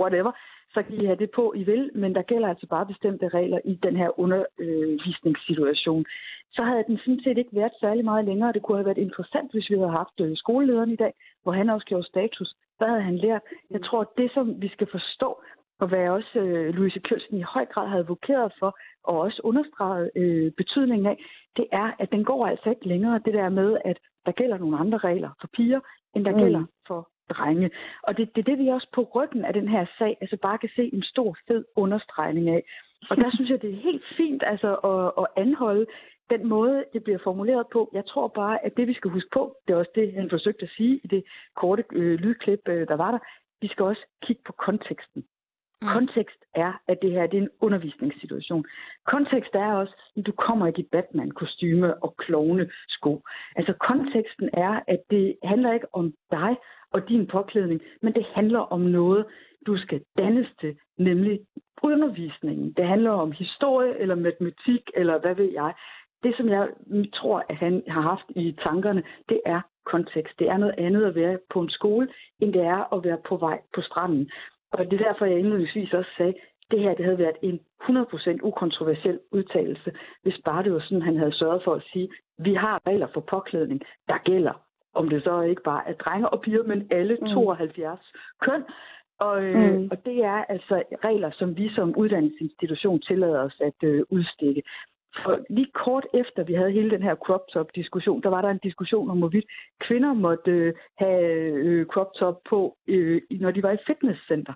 whatever, 0.00 0.32
så 0.74 0.82
kan 0.82 0.94
I 1.00 1.04
have 1.04 1.22
det 1.22 1.30
på, 1.30 1.52
I 1.56 1.62
vil, 1.62 1.90
men 1.94 2.14
der 2.14 2.22
gælder 2.22 2.48
altså 2.48 2.66
bare 2.66 2.86
bestemte 2.86 3.28
regler 3.28 3.60
i 3.64 3.74
den 3.74 3.96
her 3.96 4.20
undervisningssituation. 4.20 6.04
Så 6.50 6.64
havde 6.64 6.84
den 6.86 6.98
sådan 6.98 7.20
set 7.24 7.38
ikke 7.38 7.56
været 7.56 7.72
særlig 7.80 8.04
meget 8.04 8.24
længere. 8.24 8.52
Det 8.52 8.62
kunne 8.62 8.78
have 8.78 8.86
været 8.86 9.06
interessant, 9.06 9.52
hvis 9.52 9.70
vi 9.70 9.74
havde 9.74 9.98
haft 10.00 10.20
øh, 10.20 10.36
skolelederen 10.36 10.90
i 10.90 10.96
dag, 10.96 11.12
hvor 11.42 11.52
han 11.52 11.70
også 11.70 11.86
gjorde 11.86 12.06
status. 12.06 12.54
Hvad 12.78 12.88
havde 12.88 13.02
han 13.02 13.16
lært? 13.16 13.42
Jeg 13.70 13.82
tror, 13.82 14.00
at 14.00 14.16
det, 14.16 14.30
som 14.34 14.62
vi 14.62 14.68
skal 14.68 14.88
forstå, 14.90 15.42
og 15.80 15.88
hvad 15.88 16.08
også 16.08 16.38
øh, 16.38 16.74
Louise 16.74 17.00
Kjølsen 17.00 17.38
i 17.38 17.50
høj 17.54 17.66
grad 17.66 17.88
har 17.88 17.98
advokeret 17.98 18.52
for, 18.58 18.78
og 19.04 19.20
også 19.20 19.40
understreget 19.44 20.10
øh, 20.16 20.52
betydningen 20.52 21.06
af, 21.06 21.16
det 21.56 21.66
er, 21.72 21.90
at 21.98 22.12
den 22.12 22.24
går 22.24 22.46
altså 22.46 22.70
ikke 22.70 22.88
længere 22.88 23.20
det 23.24 23.34
der 23.34 23.48
med, 23.48 23.78
at 23.84 23.98
der 24.26 24.32
gælder 24.32 24.58
nogle 24.58 24.78
andre 24.78 24.98
regler 24.98 25.30
for 25.40 25.48
piger, 25.56 25.80
end 26.14 26.24
der 26.24 26.32
mm. 26.32 26.38
gælder 26.38 26.64
for 26.86 27.08
drenge. 27.30 27.70
Og 28.02 28.16
det, 28.16 28.34
det 28.34 28.40
er 28.40 28.50
det, 28.50 28.58
vi 28.58 28.68
også 28.68 28.88
på 28.94 29.02
ryggen 29.14 29.44
af 29.44 29.52
den 29.52 29.68
her 29.68 29.86
sag 29.98 30.18
altså 30.20 30.36
bare 30.42 30.58
kan 30.58 30.70
se 30.76 30.94
en 30.94 31.02
stor, 31.02 31.36
fed 31.48 31.64
understregning 31.76 32.48
af. 32.48 32.62
Og 33.10 33.16
der 33.16 33.30
synes 33.34 33.50
jeg, 33.50 33.62
det 33.62 33.70
er 33.70 33.82
helt 33.90 34.04
fint 34.16 34.42
altså, 34.46 34.70
at, 34.74 35.22
at 35.22 35.44
anholde 35.44 35.86
den 36.30 36.48
måde, 36.48 36.84
det 36.92 37.04
bliver 37.04 37.18
formuleret 37.24 37.66
på. 37.72 37.90
Jeg 37.92 38.06
tror 38.06 38.28
bare, 38.28 38.64
at 38.64 38.76
det, 38.76 38.88
vi 38.88 38.94
skal 38.94 39.10
huske 39.10 39.30
på, 39.32 39.56
det 39.66 39.74
er 39.74 39.78
også 39.78 39.90
det, 39.94 40.14
han 40.14 40.30
forsøgte 40.30 40.62
at 40.64 40.70
sige 40.76 41.00
i 41.04 41.06
det 41.06 41.24
korte 41.56 41.84
øh, 41.92 42.18
lydklip, 42.20 42.68
øh, 42.68 42.88
der 42.88 42.94
var 42.94 43.10
der, 43.10 43.18
vi 43.60 43.68
skal 43.68 43.84
også 43.84 44.04
kigge 44.22 44.42
på 44.46 44.52
konteksten. 44.52 45.24
Mm. 45.82 45.88
Kontekst 45.88 46.40
er, 46.54 46.72
at 46.88 46.98
det 47.02 47.10
her 47.10 47.26
det 47.26 47.38
er 47.38 47.42
en 47.42 47.56
undervisningssituation. 47.60 48.64
Kontekst 49.06 49.54
er 49.54 49.72
også, 49.72 49.94
at 50.16 50.26
du 50.26 50.32
kommer 50.32 50.66
i 50.66 50.70
dit 50.70 50.90
Batman-kostyme 50.92 52.02
og 52.04 52.16
klovne 52.16 52.70
sko. 52.88 53.22
Altså 53.56 53.72
konteksten 53.72 54.50
er, 54.52 54.80
at 54.88 55.00
det 55.10 55.36
handler 55.44 55.72
ikke 55.72 55.94
om 55.94 56.14
dig 56.30 56.56
og 56.92 57.08
din 57.08 57.26
påklædning, 57.26 57.80
men 58.02 58.14
det 58.14 58.26
handler 58.36 58.58
om 58.58 58.80
noget, 58.80 59.24
du 59.66 59.76
skal 59.76 60.00
dannes 60.18 60.48
til, 60.60 60.76
nemlig 60.98 61.40
undervisningen. 61.82 62.72
Det 62.72 62.86
handler 62.86 63.10
om 63.10 63.32
historie 63.32 63.98
eller 63.98 64.14
matematik 64.14 64.82
eller 64.94 65.18
hvad 65.18 65.34
ved 65.34 65.52
jeg. 65.52 65.74
Det, 66.22 66.34
som 66.36 66.48
jeg 66.48 66.68
tror, 67.14 67.44
at 67.48 67.56
han 67.56 67.82
har 67.88 68.00
haft 68.00 68.24
i 68.28 68.56
tankerne, 68.66 69.02
det 69.28 69.40
er 69.46 69.60
kontekst. 69.86 70.38
Det 70.38 70.48
er 70.48 70.56
noget 70.56 70.74
andet 70.78 71.04
at 71.04 71.14
være 71.14 71.38
på 71.50 71.60
en 71.60 71.70
skole, 71.70 72.08
end 72.40 72.52
det 72.52 72.62
er 72.62 72.94
at 72.94 73.04
være 73.04 73.18
på 73.28 73.36
vej 73.36 73.58
på 73.74 73.80
stranden. 73.80 74.30
Og 74.72 74.78
det 74.90 75.00
er 75.00 75.04
derfor, 75.04 75.24
jeg 75.24 75.38
indledningsvis 75.38 75.92
også 75.92 76.10
sagde, 76.16 76.34
at 76.34 76.70
det 76.70 76.80
her 76.80 76.94
det 76.94 77.04
havde 77.04 77.18
været 77.18 77.36
en 77.42 77.60
100% 77.82 78.38
ukontroversiel 78.42 79.20
udtalelse, 79.32 79.92
hvis 80.22 80.38
bare 80.46 80.62
det 80.62 80.72
var 80.72 80.80
sådan, 80.80 81.02
han 81.02 81.16
havde 81.16 81.38
sørget 81.38 81.62
for 81.64 81.74
at 81.74 81.82
sige, 81.92 82.08
vi 82.38 82.54
har 82.54 82.80
regler 82.86 83.08
for 83.14 83.20
påklædning, 83.20 83.80
der 84.08 84.18
gælder. 84.24 84.67
Om 85.00 85.08
det 85.08 85.22
så 85.24 85.40
ikke 85.40 85.62
bare 85.62 85.88
er 85.88 85.92
drenge 85.92 86.28
og 86.28 86.40
piger, 86.40 86.62
men 86.62 86.88
alle 86.90 87.16
72 87.34 88.00
mm. 88.14 88.18
køn. 88.44 88.62
Og, 89.20 89.44
øh, 89.44 89.74
mm. 89.74 89.88
og 89.92 89.96
det 90.04 90.24
er 90.24 90.44
altså 90.54 90.82
regler, 91.04 91.30
som 91.38 91.56
vi 91.56 91.66
som 91.74 91.96
uddannelsesinstitution 91.96 93.00
tillader 93.00 93.40
os 93.40 93.56
at 93.60 93.78
øh, 93.82 94.02
udstikke. 94.10 94.62
For 95.22 95.34
lige 95.50 95.70
kort 95.84 96.06
efter 96.14 96.44
vi 96.44 96.54
havde 96.54 96.70
hele 96.70 96.90
den 96.90 97.02
her 97.02 97.14
crop 97.14 97.44
top 97.52 97.68
diskussion, 97.74 98.22
der 98.22 98.28
var 98.28 98.42
der 98.42 98.48
en 98.50 98.66
diskussion 98.68 99.10
om, 99.10 99.18
hvorvidt 99.18 99.44
kvinder 99.80 100.12
måtte 100.12 100.50
øh, 100.50 100.74
have 100.98 101.22
øh, 101.66 101.86
crop 101.86 102.10
top 102.14 102.36
på, 102.50 102.76
øh, 102.88 103.20
når 103.30 103.50
de 103.50 103.62
var 103.62 103.72
i 103.72 103.84
fitnesscenter. 103.86 104.52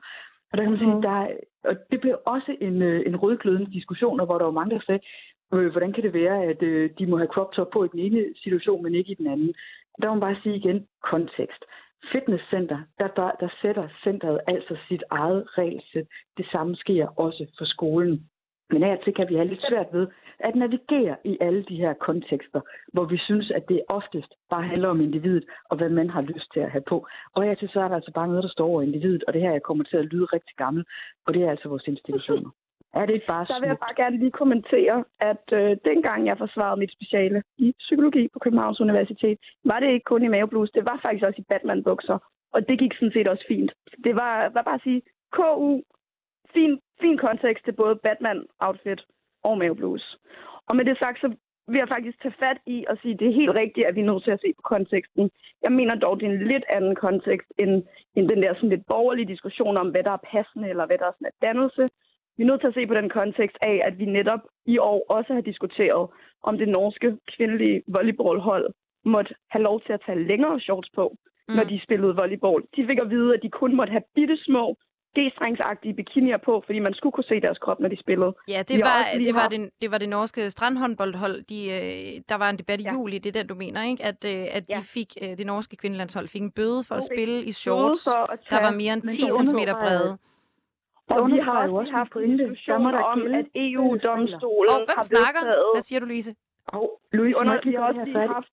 Og 0.53 0.59
der 0.59 0.63
kan 0.65 0.71
man 0.71 0.81
sige, 0.81 0.95
mm. 0.95 1.03
der, 1.03 1.27
og 1.65 1.77
det 1.91 2.01
blev 2.01 2.19
også 2.27 2.57
en, 2.61 2.83
øh, 2.83 3.07
en 3.07 3.17
rødglødende 3.17 3.73
diskussion, 3.73 4.25
hvor 4.25 4.39
der 4.39 4.45
var 4.45 4.59
mange, 4.61 4.75
der 4.75 4.81
sagde, 4.87 5.01
øh, 5.55 5.71
hvordan 5.71 5.93
kan 5.93 6.03
det 6.03 6.13
være, 6.13 6.45
at 6.45 6.63
øh, 6.63 6.91
de 6.99 7.07
må 7.07 7.17
have 7.17 7.33
crop 7.35 7.53
top 7.53 7.71
på 7.73 7.85
i 7.85 7.89
den 7.93 7.99
ene 7.99 8.25
situation, 8.43 8.83
men 8.83 8.95
ikke 8.95 9.13
i 9.13 9.21
den 9.21 9.27
anden. 9.27 9.55
Der 10.01 10.09
må 10.09 10.15
man 10.15 10.21
bare 10.21 10.43
sige 10.43 10.57
igen, 10.57 10.87
kontekst. 11.11 11.65
Fitnesscenter, 12.13 12.81
der, 12.99 13.09
der, 13.09 13.31
der 13.41 13.49
sætter 13.63 13.89
centret 14.05 14.41
altså 14.47 14.77
sit 14.89 15.03
eget 15.11 15.59
regelsæt. 15.59 16.07
Det 16.37 16.47
samme 16.53 16.77
sker 16.77 17.07
også 17.07 17.47
for 17.59 17.65
skolen. 17.65 18.31
Men 18.71 18.83
af 18.83 18.99
til 19.05 19.15
kan 19.15 19.29
vi 19.29 19.35
have 19.35 19.49
lidt 19.49 19.65
svært 19.69 19.87
ved 19.93 20.07
at 20.39 20.55
navigere 20.55 21.17
i 21.25 21.39
alle 21.41 21.63
de 21.69 21.77
her 21.77 21.93
kontekster, 21.95 22.61
hvor 22.93 23.05
vi 23.05 23.19
synes, 23.19 23.51
at 23.51 23.69
det 23.69 23.83
oftest 23.89 24.33
bare 24.51 24.63
handler 24.63 24.89
om 24.89 25.01
individet 25.01 25.45
og 25.71 25.77
hvad 25.77 25.89
man 25.89 26.11
har 26.11 26.23
lyst 26.23 26.53
til 26.53 26.61
at 26.61 26.71
have 26.71 26.85
på. 26.89 27.07
Og 27.35 27.43
her 27.43 27.55
til 27.55 27.69
så 27.69 27.81
er 27.81 27.89
der 27.89 27.95
altså 27.95 28.13
bare 28.15 28.29
noget, 28.29 28.43
der 28.43 28.49
står 28.49 28.67
over 28.67 28.83
individet, 28.83 29.25
og 29.25 29.33
det 29.33 29.43
her 29.43 29.53
jeg 29.53 29.63
kommer 29.63 29.85
til 29.85 29.97
at 29.97 30.05
lyde 30.05 30.25
rigtig 30.25 30.57
gammel, 30.57 30.85
og 31.27 31.35
det 31.35 31.43
er 31.43 31.51
altså 31.51 31.69
vores 31.69 31.87
institutioner. 31.87 32.51
Er 32.99 33.07
det 33.07 33.15
ikke 33.15 33.31
bare 33.35 33.47
Så 33.47 33.59
vil 33.61 33.73
jeg 33.73 33.85
bare 33.87 34.01
gerne 34.03 34.17
lige 34.23 34.39
kommentere, 34.43 35.05
at 35.31 35.47
øh, 35.59 35.77
dengang 35.91 36.21
jeg 36.27 36.39
forsvarede 36.39 36.81
mit 36.81 36.93
speciale 36.93 37.43
i 37.59 37.75
psykologi 37.79 38.29
på 38.33 38.39
Københavns 38.39 38.81
Universitet, 38.81 39.39
var 39.65 39.79
det 39.81 39.89
ikke 39.93 40.11
kun 40.13 40.25
i 40.25 40.29
maveblus, 40.29 40.71
det 40.71 40.85
var 40.91 41.01
faktisk 41.05 41.25
også 41.29 41.41
i 41.41 41.49
Batman-bukser. 41.51 42.19
Og 42.55 42.69
det 42.69 42.79
gik 42.79 42.93
sådan 42.95 43.13
set 43.17 43.29
også 43.29 43.45
fint. 43.49 43.73
Det 44.07 44.15
var, 44.23 44.35
var 44.57 44.63
bare 44.69 44.81
at 44.81 44.87
sige, 44.89 45.03
KU, 45.37 45.83
fin, 46.55 46.73
fin 47.01 47.19
kontekst 47.27 47.65
til 47.65 47.75
både 47.83 47.95
Batman-outfit 48.07 49.01
og 49.45 49.59
maveblues. 49.59 50.05
Og 50.69 50.77
med 50.77 50.85
det 50.85 50.99
sagt, 51.03 51.19
så 51.21 51.29
vil 51.71 51.79
jeg 51.83 51.93
faktisk 51.95 52.17
tage 52.23 52.41
fat 52.45 52.59
i 52.67 52.79
og 52.91 52.97
sige, 53.03 53.15
at 53.15 53.21
det 53.21 53.29
er 53.29 53.41
helt 53.41 53.59
rigtigt, 53.63 53.87
at 53.87 53.95
vi 53.95 54.01
er 54.01 54.11
nødt 54.11 54.25
til 54.25 54.37
at 54.37 54.43
se 54.45 54.51
på 54.59 54.63
konteksten. 54.75 55.31
Jeg 55.65 55.73
mener 55.79 55.95
dog, 55.95 56.21
det 56.21 56.27
er 56.27 56.33
en 56.33 56.49
lidt 56.53 56.67
anden 56.77 56.95
kontekst 57.07 57.49
end, 57.63 57.73
end 58.17 58.25
den 58.33 58.43
der 58.43 58.55
sådan 58.55 58.75
lidt 58.75 58.87
borgerlige 58.93 59.33
diskussion 59.35 59.77
om, 59.83 59.89
hvad 59.91 60.03
der 60.09 60.13
er 60.13 60.27
passende 60.33 60.69
eller 60.73 60.87
hvad 60.87 60.99
der 60.99 61.07
er 61.07 61.17
sådan 61.17 61.31
en 61.33 61.43
dannelse. 61.47 61.85
Vi 62.37 62.41
er 62.43 62.49
nødt 62.51 62.61
til 62.61 62.73
at 62.73 62.79
se 62.79 62.87
på 62.87 62.95
den 63.01 63.09
kontekst 63.19 63.59
af, 63.71 63.77
at 63.89 63.95
vi 64.01 64.05
netop 64.19 64.43
i 64.75 64.79
år 64.79 64.99
også 65.17 65.31
har 65.35 65.45
diskuteret, 65.51 66.03
om 66.49 66.59
det 66.59 66.69
norske 66.69 67.09
kvindelige 67.33 67.83
volleyballhold 67.95 68.67
måtte 69.05 69.35
have 69.53 69.63
lov 69.69 69.77
til 69.81 69.93
at 69.93 70.03
tage 70.07 70.25
længere 70.31 70.61
shorts 70.61 70.91
på, 70.99 71.05
mm. 71.49 71.55
når 71.57 71.65
de 71.65 71.81
spillede 71.87 72.17
volleyball. 72.21 72.63
De 72.77 72.87
fik 72.89 72.99
at 73.05 73.11
vide, 73.11 73.35
at 73.35 73.43
de 73.43 73.51
kun 73.51 73.77
måtte 73.77 73.91
have 73.91 74.07
bitte 74.15 74.37
små 74.49 74.65
g-strengsagtige 75.17 75.95
bikinier 75.95 76.39
på, 76.45 76.63
fordi 76.67 76.79
man 76.79 76.95
skulle 76.95 77.13
kunne 77.13 77.31
se 77.33 77.41
deres 77.41 77.59
krop, 77.59 77.81
når 77.81 77.89
de 77.89 77.99
spillede. 78.01 78.33
Ja, 78.49 78.63
det, 78.69 78.81
var, 78.89 78.99
det, 79.27 79.35
var, 79.35 79.49
det, 79.49 79.71
det 79.83 79.91
var 79.91 79.99
det 79.99 80.09
norske 80.09 80.51
strandhåndboldhold. 80.51 81.43
De, 81.43 81.59
øh, 81.71 82.23
der 82.29 82.35
var 82.35 82.51
en 82.51 82.59
debat 82.59 82.81
i 82.81 82.83
ja. 82.83 82.93
juli, 82.93 83.19
det 83.19 83.37
er 83.37 83.41
den, 83.41 83.47
du 83.47 83.55
mener, 83.55 83.83
ikke? 83.83 84.05
At, 84.05 84.25
øh, 84.25 84.47
at 84.51 84.65
ja. 84.69 84.79
de 84.79 84.85
fik, 84.85 85.09
øh, 85.23 85.29
det 85.29 85.47
norske 85.47 85.77
kvindelandshold 85.77 86.29
fik 86.29 86.43
en 86.43 86.51
bøde 86.51 86.85
for 86.85 86.95
at 86.95 87.03
spille 87.13 87.45
i 87.45 87.53
shorts, 87.53 88.05
der 88.51 88.61
var 88.67 88.71
mere 88.71 88.93
end 88.93 89.03
10 89.03 89.17
cm 89.17 89.59
brede. 89.83 90.19
Og 91.15 91.23
vi 91.33 91.39
har 91.49 91.61
også 91.81 91.93
haft 92.01 92.13
en 92.29 92.37
diskussion 92.39 92.95
om, 93.13 93.19
at 93.39 93.47
EU-domstolen 93.67 94.75
oh, 94.75 94.79
hvem 94.89 94.97
har 95.01 95.07
snakker? 95.15 95.41
Hvad 95.75 95.85
siger 95.89 96.01
du, 96.01 96.07
Louise? 96.07 96.31
Oh, 96.77 96.89
Louise, 97.13 97.37
under, 97.41 97.53
vi 97.65 97.75
har 97.79 97.85
også 97.91 98.05
lige 98.05 98.29
haft 98.37 98.51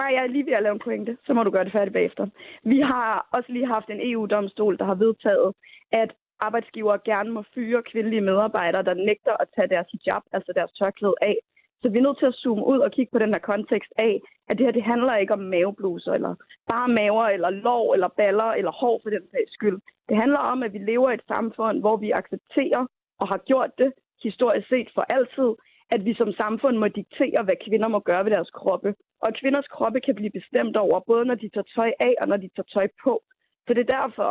Nej, 0.00 0.10
jeg 0.14 0.22
er 0.22 0.34
lige 0.34 0.46
ved 0.46 0.52
at 0.58 0.62
lave 0.62 0.76
en 0.78 0.84
pointe. 0.86 1.12
Så 1.26 1.30
må 1.34 1.42
du 1.42 1.50
gøre 1.50 1.64
det 1.64 1.76
færdigt 1.78 1.96
bagefter. 1.98 2.24
Vi 2.72 2.78
har 2.80 3.28
også 3.36 3.52
lige 3.52 3.66
haft 3.74 3.88
en 3.90 4.00
EU-domstol, 4.10 4.78
der 4.78 4.84
har 4.84 4.98
vedtaget, 5.04 5.48
at 6.02 6.10
arbejdsgivere 6.46 6.98
gerne 7.10 7.30
må 7.36 7.42
fyre 7.54 7.82
kvindelige 7.90 8.26
medarbejdere, 8.30 8.82
der 8.82 8.94
nægter 8.94 9.34
at 9.42 9.48
tage 9.54 9.68
deres 9.74 9.88
hijab, 9.92 10.22
altså 10.32 10.52
deres 10.58 10.72
tørklæde 10.78 11.18
af. 11.30 11.36
Så 11.80 11.86
vi 11.90 11.98
er 11.98 12.06
nødt 12.06 12.18
til 12.18 12.32
at 12.32 12.38
zoome 12.42 12.66
ud 12.72 12.78
og 12.86 12.90
kigge 12.96 13.12
på 13.12 13.18
den 13.24 13.34
her 13.34 13.42
kontekst 13.52 13.92
af, 14.08 14.14
at 14.48 14.54
det 14.56 14.66
her 14.66 14.78
det 14.78 14.90
handler 14.92 15.14
ikke 15.16 15.36
om 15.38 15.48
mavebluser, 15.54 16.12
eller 16.18 16.34
bare 16.72 16.88
maver, 16.98 17.26
eller 17.36 17.50
lov, 17.50 17.84
eller 17.94 18.08
baller, 18.20 18.50
eller 18.58 18.72
hår 18.80 18.96
for 19.02 19.10
den 19.10 19.24
sags 19.32 19.52
skyld. 19.56 19.78
Det 20.08 20.16
handler 20.22 20.42
om, 20.52 20.58
at 20.62 20.72
vi 20.72 20.78
lever 20.78 21.10
i 21.10 21.14
et 21.14 21.28
samfund, 21.34 21.76
hvor 21.80 21.96
vi 22.04 22.18
accepterer 22.20 22.82
og 23.20 23.26
har 23.32 23.40
gjort 23.50 23.72
det 23.82 23.90
historisk 24.26 24.66
set 24.72 24.88
for 24.94 25.04
altid, 25.16 25.50
at 25.94 26.00
vi 26.06 26.12
som 26.20 26.30
samfund 26.42 26.76
må 26.78 26.88
diktere, 26.88 27.40
hvad 27.44 27.58
kvinder 27.66 27.88
må 27.88 28.00
gøre 28.10 28.24
ved 28.24 28.32
deres 28.36 28.50
kroppe. 28.50 28.90
Og 29.24 29.30
kvinders 29.40 29.68
kroppe 29.76 30.00
kan 30.00 30.14
blive 30.14 30.36
bestemt 30.38 30.76
over, 30.76 30.98
både 31.10 31.24
når 31.24 31.34
de 31.42 31.48
tager 31.48 31.70
tøj 31.76 31.90
af 32.08 32.14
og 32.22 32.26
når 32.28 32.38
de 32.44 32.48
tager 32.56 32.70
tøj 32.76 32.86
på. 33.04 33.12
Så 33.66 33.70
det 33.74 33.82
er 33.82 33.96
derfor, 34.00 34.30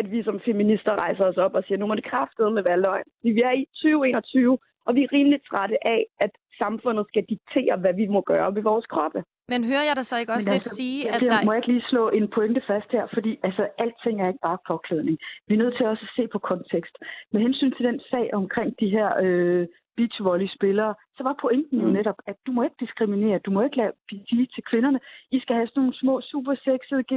at 0.00 0.06
vi 0.12 0.22
som 0.22 0.40
feminister 0.48 1.00
rejser 1.04 1.24
os 1.30 1.36
op 1.44 1.54
og 1.54 1.64
siger, 1.64 1.78
nu 1.78 1.86
må 1.86 1.94
det 1.94 2.10
kraftede 2.12 2.50
med 2.56 2.62
valgløgn. 2.68 3.08
Vi 3.22 3.30
er 3.48 3.54
i 3.62 3.64
2021, 3.64 4.58
og 4.86 4.90
vi 4.96 5.00
er 5.02 5.12
rimelig 5.12 5.40
trætte 5.50 5.78
af, 5.96 6.02
at 6.24 6.32
samfundet 6.62 7.04
skal 7.08 7.24
diktere, 7.34 7.74
hvad 7.82 7.94
vi 8.00 8.06
må 8.06 8.20
gøre 8.20 8.54
ved 8.54 8.62
vores 8.62 8.86
kroppe. 8.86 9.20
Men 9.52 9.64
hører 9.70 9.84
jeg 9.88 9.96
dig 9.96 10.06
så 10.06 10.16
ikke 10.18 10.32
også 10.32 10.48
Men 10.48 10.54
lidt 10.54 10.66
altså, 10.66 10.76
sige, 10.76 11.10
at 11.12 11.20
der... 11.20 11.44
Må 11.44 11.52
jeg 11.52 11.60
ikke 11.60 11.72
lige 11.72 11.90
slå 11.92 12.08
en 12.08 12.28
pointe 12.36 12.62
fast 12.70 12.88
her, 12.96 13.04
fordi 13.14 13.32
altså, 13.46 13.62
alting 13.78 14.16
er 14.22 14.28
ikke 14.28 14.46
bare 14.48 14.58
påklædning. 14.70 15.16
Vi 15.48 15.54
er 15.54 15.58
nødt 15.58 15.76
til 15.76 15.86
også 15.86 16.04
at 16.08 16.14
se 16.16 16.24
på 16.34 16.38
kontekst. 16.38 16.94
Med 17.32 17.40
hensyn 17.46 17.72
til 17.76 17.84
den 17.88 18.00
sag 18.10 18.26
omkring 18.40 18.70
de 18.80 18.88
her 18.96 19.08
øh, 19.24 19.66
beachvolley-spillere, 19.96 20.94
så 21.16 21.22
var 21.28 21.34
pointen 21.44 21.78
jo 21.80 21.86
mm. 21.86 21.92
netop, 21.98 22.18
at 22.26 22.36
du 22.46 22.50
må 22.52 22.60
ikke 22.62 22.82
diskriminere, 22.84 23.44
du 23.46 23.50
må 23.50 23.60
ikke 23.62 23.76
lade 23.76 23.92
sige 24.28 24.46
til 24.54 24.62
kvinderne, 24.70 25.00
I 25.36 25.38
skal 25.40 25.56
have 25.56 25.68
sådan 25.68 25.80
nogle 25.80 26.00
små, 26.02 26.14
super 26.20 26.54
sexede 26.66 27.02
g 27.10 27.12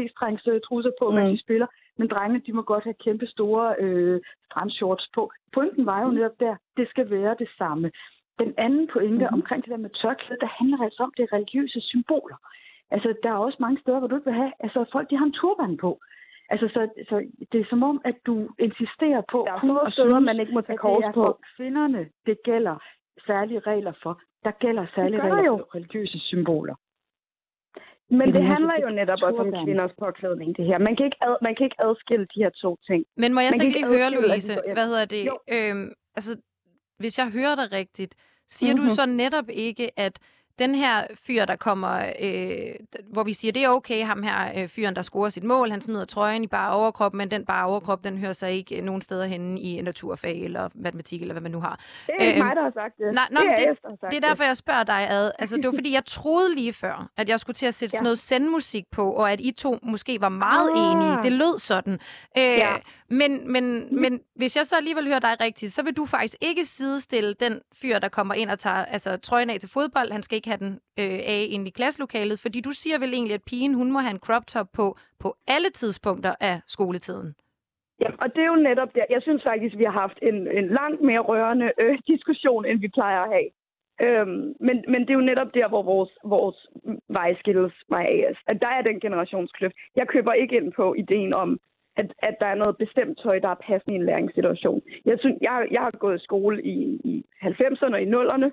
trusser 0.68 0.92
på, 1.00 1.06
mm. 1.10 1.16
mens 1.16 1.40
I 1.40 1.44
spiller. 1.46 1.68
men 1.98 2.08
drengene, 2.08 2.44
de 2.48 2.54
må 2.54 2.62
godt 2.62 2.84
have 2.84 3.04
kæmpe 3.06 3.28
store 3.28 3.76
øh, 3.80 4.22
strandshorts 4.46 5.08
på. 5.16 5.32
Pointen 5.54 5.86
var 5.86 6.00
jo 6.02 6.08
Mm. 6.08 6.16
netop 6.16 6.38
der, 6.40 6.56
det 6.78 6.86
skal 6.90 7.10
være 7.10 7.36
det 7.40 7.50
samme. 7.58 7.92
Den 8.40 8.54
anden 8.58 8.88
pointe 8.94 9.26
Mhm. 9.26 9.34
omkring 9.38 9.64
det 9.64 9.72
der 9.72 9.78
med 9.86 9.90
tørklæde, 10.02 10.40
der 10.40 10.52
handler 10.60 10.80
altså 10.88 11.04
om 11.04 11.14
det 11.18 11.34
religiøse 11.34 11.82
symboler. 11.82 12.38
Altså, 12.92 13.10
der 13.24 13.30
er 13.30 13.38
også 13.48 13.58
mange 13.60 13.80
steder, 13.82 14.00
hvor 14.00 14.08
du 14.08 14.16
ikke 14.16 14.30
vil 14.32 14.40
have, 14.44 14.52
altså 14.60 14.86
folk, 14.92 15.10
de 15.10 15.18
har 15.18 15.26
en 15.26 15.38
turban 15.42 15.78
på. 15.78 15.92
Altså, 16.50 16.68
så, 16.76 16.82
så 17.10 17.16
det 17.52 17.60
er 17.62 17.66
som 17.70 17.84
om, 17.84 18.02
at 18.06 18.16
du 18.26 18.34
insisterer 18.60 19.22
på... 19.32 19.40
Der 19.48 19.54
er 19.54 19.86
at 19.88 19.94
steder, 19.94 20.10
synes, 20.10 20.26
man 20.26 20.40
ikke 20.40 20.54
må 20.54 20.62
tage 20.62 20.78
kors 20.78 20.98
det 20.98 21.06
er 21.10 21.12
på. 21.12 21.24
for 21.24 21.40
kvinderne, 21.58 22.02
det 22.26 22.38
gælder 22.44 22.78
særlige 23.28 23.60
regler 23.60 23.94
for. 24.04 24.22
Der 24.46 24.52
gælder 24.52 24.86
særlige 24.96 25.22
regler 25.22 25.44
jo. 25.48 25.58
for 25.58 25.76
religiøse 25.76 26.20
symboler. 26.20 26.76
Men 28.10 28.28
Det 28.34 28.42
er 28.44 28.50
handler 28.54 28.76
jo 28.86 28.90
netop 28.90 29.20
også 29.28 29.40
om 29.46 29.52
kvinders 29.66 29.92
påklædning, 30.00 30.58
det 30.58 30.66
her. 30.66 30.78
Man 30.80 30.96
kan 30.96 31.06
ikke, 31.06 31.18
ad, 31.28 31.36
man 31.42 31.56
kan 31.56 31.64
ikke 31.64 31.80
adskille 31.88 32.26
de 32.36 32.40
her 32.44 32.50
to 32.50 32.78
ting. 32.90 33.06
Men 33.18 33.34
må 33.34 33.40
jeg 33.40 33.52
Man 33.52 33.60
så 33.60 33.64
ikke 33.66 33.78
lige 33.80 33.88
høre, 33.96 34.10
Louise, 34.12 34.54
hvad 34.78 34.88
hedder 34.92 35.06
det? 35.06 35.22
Jo. 35.30 35.36
Øhm, 35.56 35.88
altså, 36.18 36.32
hvis 36.98 37.18
jeg 37.18 37.30
hører 37.30 37.56
dig 37.56 37.72
rigtigt, 37.72 38.16
siger 38.50 38.74
mm-hmm. 38.74 38.86
Mhm. 38.86 38.90
du 38.90 38.96
så 38.96 39.06
netop 39.06 39.50
ikke, 39.50 40.00
at 40.00 40.20
den 40.60 40.76
her 40.76 41.04
fyr, 41.28 41.46
der 41.46 41.56
kommer, 41.56 42.06
øh, 42.22 42.76
hvor 43.14 43.24
vi 43.24 43.34
siger, 43.34 43.52
det 43.52 43.64
er 43.64 43.70
okay, 43.70 44.06
ham 44.06 44.24
her 44.24 44.52
øh, 44.62 44.68
fyren, 44.70 44.96
der 44.96 45.02
scorer 45.02 45.30
sit 45.30 45.44
mål, 45.44 45.72
han 45.72 45.82
smider 45.82 46.06
trøjen 46.06 46.44
i 46.44 46.48
bare 46.48 46.72
overkrop, 46.74 47.14
men 47.14 47.32
den 47.32 47.46
bare 47.46 47.66
overkrop, 47.66 48.04
den 48.04 48.18
hører 48.18 48.34
sig 48.34 48.52
ikke 48.54 48.78
øh, 48.78 48.84
nogen 48.84 49.02
steder 49.02 49.26
henne 49.26 49.60
i 49.62 49.82
naturfag 49.82 50.38
eller 50.44 50.70
matematik, 50.76 51.22
eller 51.22 51.34
hvad 51.34 51.42
man 51.42 51.52
nu 51.52 51.60
har. 51.60 51.80
Det 52.08 52.14
er 52.20 52.24
ikke 52.24 52.40
Øhm, 52.40 52.46
mig, 52.48 52.56
der 52.56 52.62
har 52.64 52.72
sagt 52.72 52.98
det. 52.98 53.14
nej, 53.14 53.28
nå, 53.32 53.40
det 53.42 53.52
er 53.52 53.56
det- 53.56 53.72
Esther, 53.72 53.90
sagt 54.02 54.12
Det 54.12 54.24
er 54.24 54.28
derfor, 54.28 54.44
jeg 54.44 54.58
spørger 54.58 54.84
dig 54.84 55.08
ad. 55.10 55.32
Altså, 55.40 55.56
det 55.58 55.66
var 55.66 55.72
fordi, 55.76 55.92
jeg 55.94 56.06
troede 56.06 56.56
lige 56.56 56.74
før, 56.74 57.10
at 57.18 57.30
jeg 57.30 57.40
skulle 57.40 57.56
til 57.56 57.66
at 57.66 57.74
sætte 57.74 57.94
Ja. 57.94 57.98
sådan 57.98 58.04
noget 58.04 58.20
sendmusik 58.20 58.84
på, 58.92 59.12
og 59.12 59.32
at 59.32 59.40
I 59.42 59.52
to 59.52 59.80
måske 59.84 60.22
var 60.22 60.30
meget 60.30 60.70
Ah. 60.76 60.92
enige. 60.92 61.24
Det 61.24 61.32
lød 61.32 61.60
sådan. 61.60 61.94
Øh, 62.38 62.44
Ja. 62.44 62.76
men, 63.10 63.52
men, 63.52 63.88
men 64.02 64.20
hvis 64.36 64.56
jeg 64.56 64.66
så 64.66 64.76
alligevel 64.76 65.08
hører 65.08 65.20
dig 65.20 65.36
rigtigt, 65.42 65.74
så 65.74 65.84
vil 65.84 65.94
du 65.94 66.06
faktisk 66.06 66.36
ikke 66.42 66.66
sidestille 66.66 67.34
den 67.40 67.62
fyr, 67.82 68.00
der 68.00 68.10
kommer 68.10 68.34
ind 68.34 68.50
og 68.50 68.60
tager 68.60 68.86
altså, 68.86 69.18
trøjen 69.18 69.50
af 69.50 69.60
til 69.60 69.70
fodbold. 69.70 70.12
Han 70.12 70.24
skal 70.24 70.36
ikke 70.36 70.45
have 70.50 70.64
den 70.66 70.74
øh, 71.00 71.20
af 71.36 71.48
ind 71.50 71.68
i 71.68 71.72
klasselokalet, 71.72 72.40
fordi 72.40 72.62
du 72.62 72.72
siger 72.72 72.98
vel 73.00 73.14
egentlig, 73.14 73.34
at 73.34 73.44
pigen 73.44 73.74
hun 73.74 73.92
må 73.92 74.00
have 74.00 74.12
en 74.12 74.26
crop 74.26 74.48
top 74.48 74.68
på 74.74 74.98
på 75.20 75.36
alle 75.48 75.70
tidspunkter 75.70 76.34
af 76.40 76.62
skoletiden. 76.68 77.36
Ja, 78.04 78.10
og 78.24 78.28
det 78.36 78.42
er 78.44 78.52
jo 78.54 78.66
netop 78.70 78.96
der. 78.96 79.06
Jeg 79.16 79.22
synes 79.22 79.44
faktisk, 79.50 79.78
vi 79.78 79.86
har 79.90 79.98
haft 80.04 80.20
en, 80.30 80.38
en 80.60 80.68
langt 80.80 81.02
mere 81.02 81.20
rørende 81.20 81.72
øh, 81.84 81.98
diskussion, 82.14 82.66
end 82.66 82.80
vi 82.80 82.88
plejer 82.88 83.22
at 83.22 83.32
have. 83.36 83.50
Øhm, 84.06 84.44
men, 84.68 84.76
men 84.92 85.00
det 85.02 85.12
er 85.12 85.20
jo 85.22 85.32
netop 85.32 85.52
der, 85.54 85.68
hvor 85.70 85.84
vores, 85.84 86.12
vores 86.24 86.58
veje 87.10 87.36
skilles 87.42 87.74
mig 87.90 88.04
af. 88.16 88.20
At 88.48 88.62
der 88.62 88.72
er 88.78 88.82
den 88.82 89.00
generationskløft. 89.00 89.76
Jeg 89.96 90.08
køber 90.08 90.34
ikke 90.34 90.56
ind 90.60 90.74
på 90.74 90.94
ideen 90.94 91.34
om, 91.34 91.60
at, 91.98 92.14
at 92.20 92.36
der 92.42 92.48
er 92.48 92.62
noget 92.64 92.78
bestemt 92.78 93.20
tøj, 93.24 93.40
der 93.40 93.50
er 93.50 93.64
passende 93.68 93.94
i 93.96 94.00
en 94.00 94.06
læringssituation. 94.06 94.82
Jeg, 95.06 95.18
synes, 95.20 95.38
jeg, 95.42 95.68
jeg 95.72 95.82
har 95.82 95.92
gået 95.92 96.20
i 96.20 96.24
skole 96.24 96.64
i, 96.64 96.78
i 97.12 97.26
90'erne 97.44 97.96
og 97.98 98.02
i 98.02 98.12
0'erne. 98.16 98.50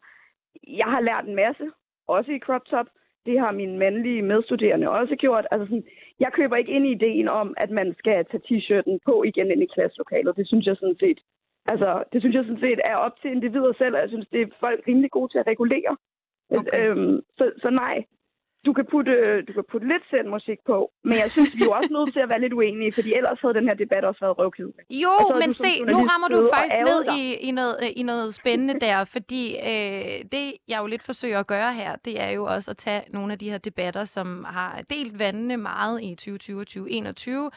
Jeg 0.82 0.88
har 0.94 1.00
lært 1.00 1.24
en 1.26 1.36
masse, 1.44 1.64
også 2.06 2.30
i 2.32 2.44
crop 2.46 2.64
top. 2.64 2.86
Det 3.26 3.40
har 3.40 3.52
mine 3.52 3.78
mandlige 3.78 4.22
medstuderende 4.22 4.88
også 4.88 5.16
gjort. 5.16 5.46
Altså 5.50 5.66
sådan, 5.66 5.86
jeg 6.20 6.30
køber 6.32 6.56
ikke 6.56 6.72
ind 6.72 6.86
i 6.86 6.92
ideen 6.92 7.28
om, 7.28 7.54
at 7.56 7.70
man 7.70 7.94
skal 7.98 8.24
tage 8.24 8.44
t-shirten 8.48 8.98
på 9.06 9.22
igen 9.30 9.50
ind 9.50 9.62
i 9.62 9.72
klasselokalet. 9.74 10.36
Det 10.36 10.46
synes 10.48 10.66
jeg 10.66 10.76
sådan 10.76 11.00
set, 11.04 11.20
altså, 11.72 12.04
det 12.12 12.18
synes 12.22 12.36
jeg 12.36 12.44
sådan 12.44 12.64
set 12.64 12.80
er 12.90 12.96
op 12.96 13.16
til 13.20 13.30
individer 13.30 13.72
selv, 13.78 13.94
og 13.94 14.00
jeg 14.02 14.10
synes, 14.10 14.28
det 14.32 14.40
er 14.42 14.56
folk 14.64 14.80
rimelig 14.88 15.10
gode 15.10 15.28
til 15.32 15.38
at 15.42 15.46
regulere. 15.52 15.96
Okay. 16.58 16.90
Øhm, 16.90 17.16
så, 17.38 17.44
så 17.62 17.70
nej, 17.70 17.96
du 18.66 18.72
kan, 18.72 18.86
putte, 18.90 19.12
du 19.48 19.52
kan 19.52 19.64
putte 19.72 19.86
lidt 19.92 20.04
selv 20.14 20.28
musik 20.36 20.58
på, 20.66 20.90
men 21.04 21.14
jeg 21.22 21.30
synes, 21.30 21.50
vi 21.56 21.60
er 21.62 21.64
jo 21.64 21.72
også 21.72 21.92
nødt 21.92 22.12
til 22.12 22.20
at 22.20 22.28
være 22.28 22.40
lidt 22.40 22.52
uenige, 22.52 22.92
fordi 22.92 23.10
ellers 23.16 23.38
havde 23.40 23.54
den 23.54 23.68
her 23.68 23.74
debat 23.74 24.04
også 24.04 24.20
været 24.20 24.38
røvkedelig. 24.38 24.74
Jo, 24.90 25.14
så 25.20 25.34
men 25.40 25.48
du 25.48 25.52
se, 25.52 25.72
nu 25.92 25.96
rammer 26.10 26.28
du 26.28 26.50
faktisk 26.54 26.80
ned 26.90 27.04
dig. 27.04 27.18
i, 27.18 27.34
i, 27.34 27.50
noget, 27.50 27.76
øh, 27.82 27.88
i 27.96 28.02
noget 28.02 28.34
spændende 28.34 28.80
der, 28.80 29.04
fordi 29.04 29.56
øh, 29.70 30.24
det, 30.32 30.44
jeg 30.68 30.78
jo 30.82 30.86
lidt 30.86 31.02
forsøger 31.02 31.40
at 31.40 31.46
gøre 31.46 31.72
her, 31.74 31.96
det 31.96 32.20
er 32.20 32.30
jo 32.30 32.44
også 32.44 32.70
at 32.70 32.76
tage 32.76 33.02
nogle 33.10 33.32
af 33.32 33.38
de 33.38 33.50
her 33.50 33.58
debatter, 33.58 34.04
som 34.04 34.44
har 34.44 34.82
delt 34.90 35.18
vandene 35.18 35.56
meget 35.56 36.02
i 36.02 36.14
2020 36.14 36.60
og 36.60 36.66
2021, 36.66 37.50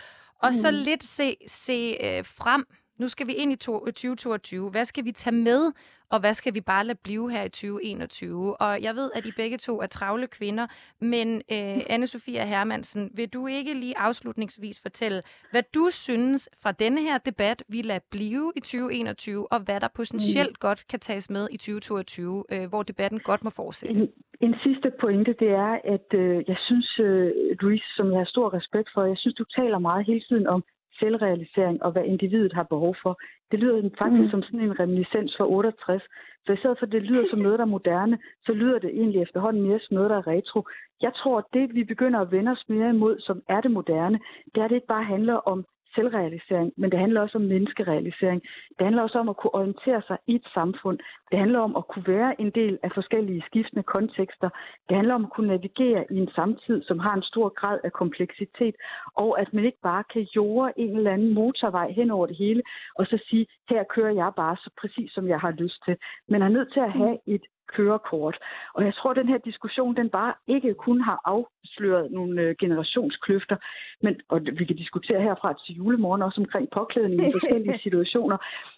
og 0.44 0.54
så 0.54 0.72
Mm. 0.72 0.78
lidt 0.78 1.04
se, 1.04 1.36
se 1.48 1.98
øh, 2.04 2.26
frem. 2.26 2.66
Nu 2.98 3.08
skal 3.08 3.28
vi 3.28 3.34
ind 3.34 3.52
i 3.52 3.56
to, 3.56 3.86
2022. 3.86 4.70
Hvad 4.70 4.86
skal 4.86 5.06
vi 5.06 5.12
tage 5.12 5.36
med, 5.36 5.72
og 6.12 6.20
hvad 6.20 6.34
skal 6.34 6.54
vi 6.54 6.62
bare 6.62 6.86
lade 6.86 6.98
blive 7.04 7.32
her 7.32 7.44
i 7.44 7.50
2021? 7.50 8.62
Og 8.62 8.82
jeg 8.82 8.96
ved, 8.96 9.12
at 9.16 9.26
I 9.26 9.32
begge 9.38 9.58
to 9.58 9.82
er 9.82 9.88
travle 9.88 10.28
kvinder, 10.28 10.68
men 11.02 11.42
øh, 11.52 11.78
Anne-Sophia 11.78 12.44
Hermansen, 12.44 13.12
vil 13.14 13.30
du 13.30 13.48
ikke 13.48 13.74
lige 13.74 13.98
afslutningsvis 13.98 14.82
fortælle, 14.82 15.22
hvad 15.52 15.64
du 15.76 15.90
synes 15.92 16.50
fra 16.64 16.72
denne 16.72 17.02
her 17.02 17.18
debat, 17.18 17.64
vi 17.68 17.82
lader 17.82 18.00
blive 18.12 18.52
i 18.56 18.60
2021, 18.60 19.52
og 19.52 19.60
hvad 19.60 19.80
der 19.80 19.88
potentielt 19.96 20.60
godt 20.60 20.88
kan 20.90 21.00
tages 21.00 21.30
med 21.30 21.48
i 21.52 21.58
2022, 21.58 22.44
øh, 22.52 22.70
hvor 22.70 22.84
debatten 22.84 23.20
godt 23.20 23.44
må 23.44 23.50
fortsætte? 23.50 23.96
En, 23.96 24.10
en 24.42 24.56
sidste 24.64 24.92
pointe, 25.02 25.36
det 25.40 25.50
er, 25.50 25.80
at 25.84 26.08
øh, 26.14 26.44
jeg 26.48 26.58
synes, 26.68 27.00
øh, 27.00 27.32
Louise, 27.62 27.86
som 27.96 28.12
jeg 28.12 28.20
har 28.20 28.26
stor 28.26 28.54
respekt 28.54 28.90
for, 28.94 29.06
jeg 29.06 29.18
synes, 29.18 29.36
du 29.36 29.44
taler 29.44 29.80
meget 29.80 30.06
hele 30.06 30.24
tiden 30.30 30.48
om 30.48 30.64
selvrealisering 31.00 31.84
og 31.84 31.92
hvad 31.92 32.04
individet 32.04 32.54
har 32.54 32.64
behov 32.64 32.96
for. 33.04 33.14
Det 33.52 33.60
lyder 33.60 33.90
faktisk 34.02 34.24
mm. 34.24 34.30
som 34.30 34.44
sådan 34.44 34.60
en 34.60 34.80
reminiscens 34.80 35.36
fra 35.38 35.48
68. 35.48 36.04
Så 36.46 36.54
i 36.54 36.58
stedet 36.58 36.78
for, 36.80 36.86
at 36.86 36.92
det 36.92 37.02
lyder 37.02 37.26
som 37.30 37.40
noget, 37.40 37.60
der 37.60 37.66
er 37.66 37.76
moderne, 37.78 38.18
så 38.46 38.52
lyder 38.54 38.80
det 38.80 38.90
egentlig 38.90 39.22
efterhånden 39.22 39.64
mere 39.64 39.80
som 39.80 39.96
noget, 39.96 40.10
der 40.10 40.18
er 40.18 40.28
retro. 40.28 40.60
Jeg 41.02 41.14
tror, 41.14 41.38
at 41.38 41.46
det, 41.54 41.76
vi 41.76 41.84
begynder 41.84 42.20
at 42.20 42.32
vende 42.32 42.52
os 42.52 42.66
mere 42.70 42.90
imod, 42.90 43.20
som 43.20 43.42
er 43.50 43.62
det 43.62 43.72
moderne, 43.72 44.20
det 44.52 44.58
er, 44.62 44.66
at 44.66 44.70
det 44.70 44.76
ikke 44.76 44.94
bare 44.96 45.04
handler 45.04 45.34
om 45.34 45.66
selvrealisering, 45.96 46.74
men 46.78 46.92
det 46.92 47.00
handler 47.00 47.22
også 47.22 47.38
om 47.38 47.44
menneskerealisering. 47.54 48.42
Det 48.78 48.84
handler 48.88 49.04
også 49.04 49.20
om 49.20 49.30
at 49.30 49.38
kunne 49.38 49.56
orientere 49.56 50.02
sig 50.08 50.18
i 50.28 50.36
et 50.36 50.48
samfund. 50.54 50.98
Det 51.32 51.40
handler 51.40 51.60
om 51.60 51.76
at 51.76 51.88
kunne 51.88 52.08
være 52.08 52.42
en 52.42 52.50
del 52.50 52.80
af 52.84 52.92
forskellige 52.94 53.44
skiftende 53.48 53.84
kontekster. 53.84 54.50
Det 54.90 54.96
handler 54.98 55.16
om 55.16 55.26
at 55.26 55.34
kunne 55.34 55.48
navigere 55.48 56.06
i 56.12 56.18
en 56.18 56.30
samtid, 56.36 56.84
som 56.84 57.00
har 57.00 57.14
en 57.16 57.24
stor 57.32 57.50
grad 57.50 57.80
af 57.84 57.92
kompleksitet, 57.92 58.76
og 59.16 59.40
at 59.42 59.54
man 59.54 59.66
ikke 59.66 59.82
bare 59.84 60.04
kan 60.14 60.28
jorde 60.36 60.74
en 60.78 60.98
eller 60.98 61.12
anden 61.12 61.34
motorvej 61.34 61.92
hen 61.92 62.12
over 62.12 62.26
det 62.26 62.38
hele, 62.38 62.62
og 62.96 63.06
så 63.06 63.18
sige, 63.30 63.46
her 63.70 63.84
kører 63.84 64.14
jeg 64.14 64.32
bare 64.36 64.56
så 64.56 64.70
præcis, 64.82 65.12
som 65.12 65.28
jeg 65.28 65.40
har 65.40 65.52
lyst 65.52 65.80
til. 65.86 65.96
Men 66.30 66.42
er 66.42 66.48
nødt 66.48 66.74
til 66.74 66.80
at 66.80 66.92
have 66.92 67.18
et 67.28 67.46
kørekort. 67.68 68.38
Og 68.74 68.86
jeg 68.86 68.94
tror, 68.94 69.12
at 69.12 69.18
den 69.18 69.28
her 69.28 69.38
diskussion, 69.38 69.96
den 69.96 70.10
bare 70.10 70.34
ikke 70.48 70.74
kun 70.74 71.02
har 71.02 71.20
afsløret 71.26 72.12
nogle 72.12 72.42
øh, 72.42 72.56
generationskløfter, 72.60 73.58
men, 74.02 74.14
og 74.30 74.42
vi 74.60 74.66
kan 74.66 74.76
diskutere 74.76 75.22
herfra 75.22 75.54
til 75.66 75.76
julemorgen 75.76 76.22
også 76.22 76.42
omkring 76.42 76.70
påklædning 76.70 77.30
i 77.30 77.32
forskellige 77.32 77.80
situationer, 77.86 78.38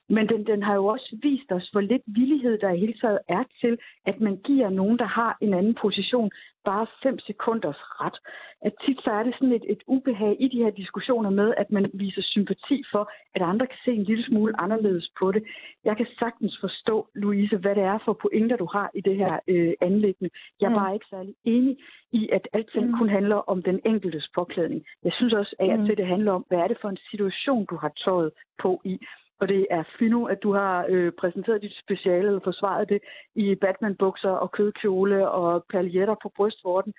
men 0.09 0.27
den, 0.29 0.45
den 0.47 0.63
har 0.63 0.75
jo 0.75 0.85
også 0.85 1.17
vist 1.21 1.51
os, 1.51 1.69
hvor 1.71 1.81
lidt 1.81 2.01
villighed 2.07 2.57
der 2.57 2.71
i 2.71 2.79
hele 2.79 2.93
taget 3.01 3.19
er 3.27 3.43
til, 3.61 3.77
at 4.05 4.19
man 4.21 4.35
giver 4.37 4.69
nogen, 4.69 4.97
der 4.99 5.05
har 5.05 5.37
en 5.41 5.53
anden 5.53 5.75
position, 5.81 6.31
bare 6.65 6.87
fem 7.03 7.19
sekunders 7.19 7.81
ret. 8.01 8.17
At 8.61 8.73
tit 8.85 8.97
så 9.05 9.11
er 9.13 9.23
det 9.23 9.33
sådan 9.35 9.51
et, 9.59 9.65
et 9.69 9.83
ubehag 9.87 10.35
i 10.39 10.47
de 10.47 10.63
her 10.63 10.69
diskussioner 10.69 11.29
med, 11.29 11.53
at 11.57 11.71
man 11.71 11.91
viser 11.93 12.21
sympati 12.21 12.83
for, 12.93 13.11
at 13.35 13.41
andre 13.41 13.67
kan 13.67 13.77
se 13.85 13.91
en 13.91 14.03
lille 14.03 14.25
smule 14.25 14.53
anderledes 14.63 15.11
på 15.19 15.31
det. 15.31 15.43
Jeg 15.83 15.97
kan 15.97 16.07
sagtens 16.19 16.57
forstå, 16.61 17.07
Louise, 17.15 17.57
hvad 17.57 17.75
det 17.75 17.83
er 17.83 17.97
for 18.05 18.13
pointer, 18.21 18.55
du 18.57 18.67
har 18.75 18.91
i 18.95 19.01
det 19.01 19.15
her 19.17 19.39
øh, 19.47 19.73
anlæggende. 19.81 20.29
Jeg 20.61 20.65
er 20.65 20.69
Mm. 20.75 20.75
bare 20.81 20.93
ikke 20.93 21.05
særlig 21.09 21.35
enig 21.45 21.77
i, 22.11 22.29
at 22.31 22.47
alting 22.53 22.87
Mm. 22.87 22.97
kun 22.97 23.09
handler 23.09 23.35
om 23.35 23.63
den 23.63 23.79
enkeltes 23.85 24.27
påklædning. 24.35 24.85
Jeg 25.03 25.13
synes 25.13 25.33
også 25.33 25.55
og 25.59 25.79
Mm. 25.79 25.85
det 25.87 26.07
handler 26.07 26.31
om, 26.31 26.45
hvad 26.47 26.57
er 26.59 26.67
det 26.67 26.77
for 26.81 26.89
en 26.89 26.99
situation, 27.11 27.65
du 27.65 27.75
har 27.75 27.91
tøjet 28.05 28.31
på 28.63 28.81
i. 28.85 28.97
Og 29.41 29.47
det 29.47 29.67
er 29.69 29.83
fino, 29.99 30.25
at 30.25 30.43
du 30.43 30.53
har 30.53 30.85
øh, 30.89 31.11
præsenteret 31.11 31.61
dit 31.61 31.75
speciale 31.83 32.27
eller 32.27 32.39
forsvaret 32.43 32.89
det 32.89 32.99
i 33.35 33.55
Batman-bukser 33.55 34.29
og 34.29 34.51
kødkjole 34.51 35.29
og 35.29 35.65
paljetter 35.73 36.15
på 36.23 36.31
brystvorten. 36.35 36.93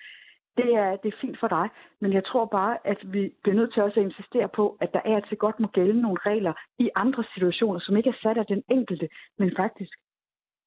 Det 0.57 0.69
er, 0.75 0.95
det 0.95 1.13
er 1.13 1.17
fint 1.21 1.39
for 1.39 1.47
dig, 1.47 1.69
men 2.01 2.13
jeg 2.13 2.23
tror 2.25 2.45
bare, 2.45 2.77
at 2.83 2.99
vi 3.03 3.33
bliver 3.43 3.55
nødt 3.55 3.73
til 3.73 3.83
også 3.83 3.99
at 3.99 4.05
insistere 4.05 4.49
på, 4.55 4.77
at 4.81 4.93
der 4.93 5.01
er 5.05 5.19
til 5.19 5.37
godt 5.37 5.59
må 5.59 5.67
gælde 5.67 6.01
nogle 6.01 6.17
regler 6.25 6.53
i 6.79 6.89
andre 6.95 7.23
situationer, 7.33 7.79
som 7.79 7.97
ikke 7.97 8.09
er 8.09 8.19
sat 8.23 8.37
af 8.37 8.45
den 8.45 8.63
enkelte, 8.71 9.09
men 9.39 9.55
faktisk 9.55 9.93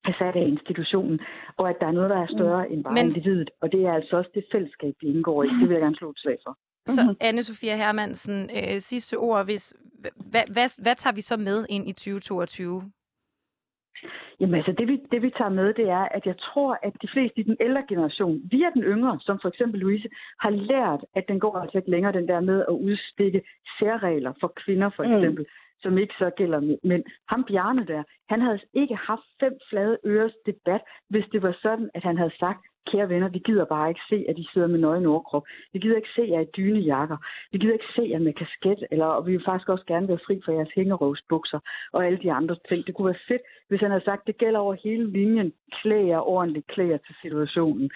er 0.05 0.13
sat 0.19 0.37
af 0.37 0.47
institutionen, 0.55 1.21
og 1.57 1.69
at 1.71 1.77
der 1.81 1.87
er 1.87 1.93
noget, 1.93 2.11
der 2.11 2.17
er 2.23 2.27
større 2.27 2.71
end 2.71 2.85
bare 2.85 2.95
Men- 2.95 3.05
individet. 3.07 3.51
Og 3.61 3.73
det 3.73 3.81
er 3.87 3.93
altså 3.93 4.17
også 4.17 4.31
det 4.35 4.45
fællesskab, 4.53 4.95
vi 5.01 5.07
indgår 5.07 5.43
i. 5.43 5.49
Det 5.49 5.69
vil 5.69 5.75
jeg 5.75 5.81
gerne 5.81 5.97
slå 5.97 6.11
et 6.11 6.19
slag 6.19 6.39
for. 6.47 6.57
Så 6.87 7.03
Mhm. 7.03 7.17
Anne-Sophia 7.21 7.77
Hermansen, 7.77 8.51
øh, 8.57 8.81
sidste 8.81 9.15
ord, 9.19 9.45
hvis, 9.45 9.75
hvad, 10.31 10.43
hvad, 10.53 10.83
hvad 10.83 10.95
tager 10.97 11.15
vi 11.15 11.21
så 11.21 11.37
med 11.37 11.67
ind 11.69 11.89
i 11.89 11.93
2022? 11.93 12.83
Jamen 14.41 14.55
altså, 14.55 14.73
det 14.79 14.89
vi, 14.89 14.97
det 15.13 15.23
vi 15.23 15.31
tager 15.39 15.49
med, 15.61 15.75
det 15.75 15.89
er, 15.89 16.05
at 16.17 16.27
jeg 16.27 16.35
tror, 16.39 16.79
at 16.83 16.93
de 17.03 17.09
fleste 17.13 17.41
i 17.41 17.43
den 17.43 17.57
ældre 17.61 17.85
generation, 17.89 18.41
via 18.51 18.71
den 18.75 18.83
yngre, 18.83 19.19
som 19.21 19.39
for 19.43 19.49
eksempel 19.49 19.81
Louise, 19.81 20.09
har 20.41 20.51
lært, 20.51 21.01
at 21.15 21.25
den 21.29 21.41
går 21.41 21.59
altså 21.59 21.79
ikke 21.79 21.91
længere 21.91 22.13
den 22.13 22.29
der 22.29 22.41
med 22.41 22.59
at 22.69 22.75
udstikke 22.89 23.43
særregler 23.79 24.33
for 24.41 24.53
kvinder 24.65 24.91
for 24.97 25.05
Mm. 25.05 25.13
eksempel. 25.15 25.47
som 25.85 25.99
ikke 25.99 26.15
så 26.19 26.31
gælder 26.37 26.61
mænd. 26.85 27.05
Ham 27.33 27.45
Bjarne 27.45 27.87
der, 27.87 28.03
han 28.29 28.41
havde 28.41 28.59
ikke 28.75 28.97
haft 28.97 29.27
fem 29.41 29.53
flade 29.71 29.99
øres 30.07 30.35
debat, 30.47 30.81
hvis 31.11 31.25
det 31.33 31.43
var 31.43 31.59
sådan, 31.63 31.91
at 31.95 32.03
han 32.03 32.17
havde 32.17 32.35
sagt, 32.39 32.67
kære 32.91 33.09
venner, 33.09 33.29
vi 33.29 33.39
gider 33.39 33.65
bare 33.65 33.89
ikke 33.89 34.01
se, 34.09 34.25
at 34.29 34.39
I 34.39 34.47
sidder 34.53 34.67
med 34.69 34.79
nøje 34.79 35.07
overkrop. 35.07 35.45
Vi 35.73 35.79
gider 35.79 35.97
ikke 35.97 36.15
se 36.17 36.23
jer 36.33 36.41
i 36.41 36.49
dynejakker. 36.57 37.17
Vi 37.53 37.59
gider 37.59 37.73
ikke 37.73 37.93
se 37.97 38.03
jer 38.11 38.19
med 38.19 38.33
kasket, 38.33 38.81
eller 38.91 39.07
og 39.07 39.27
vi 39.27 39.33
vil 39.37 39.45
faktisk 39.45 39.69
også 39.69 39.85
gerne 39.87 40.09
være 40.09 40.25
fri 40.27 40.41
for 40.45 40.53
jeres 40.53 40.73
hængerøvsbukser 40.75 41.61
og 41.93 42.07
alle 42.07 42.19
de 42.25 42.33
andre 42.33 42.57
ting. 42.69 42.87
Det 42.87 42.95
kunne 42.95 43.07
være 43.13 43.25
fedt, 43.29 43.43
hvis 43.69 43.81
han 43.81 43.91
havde 43.91 44.05
sagt, 44.05 44.27
det 44.27 44.37
gælder 44.39 44.61
over 44.61 44.75
hele 44.85 45.11
linjen. 45.11 45.53
Klæd 45.73 46.05
jer 46.13 46.21
ordentligt, 46.35 46.67
klæd 46.67 46.87
jer 46.87 46.99
til 47.07 47.15
situationen. 47.23 47.91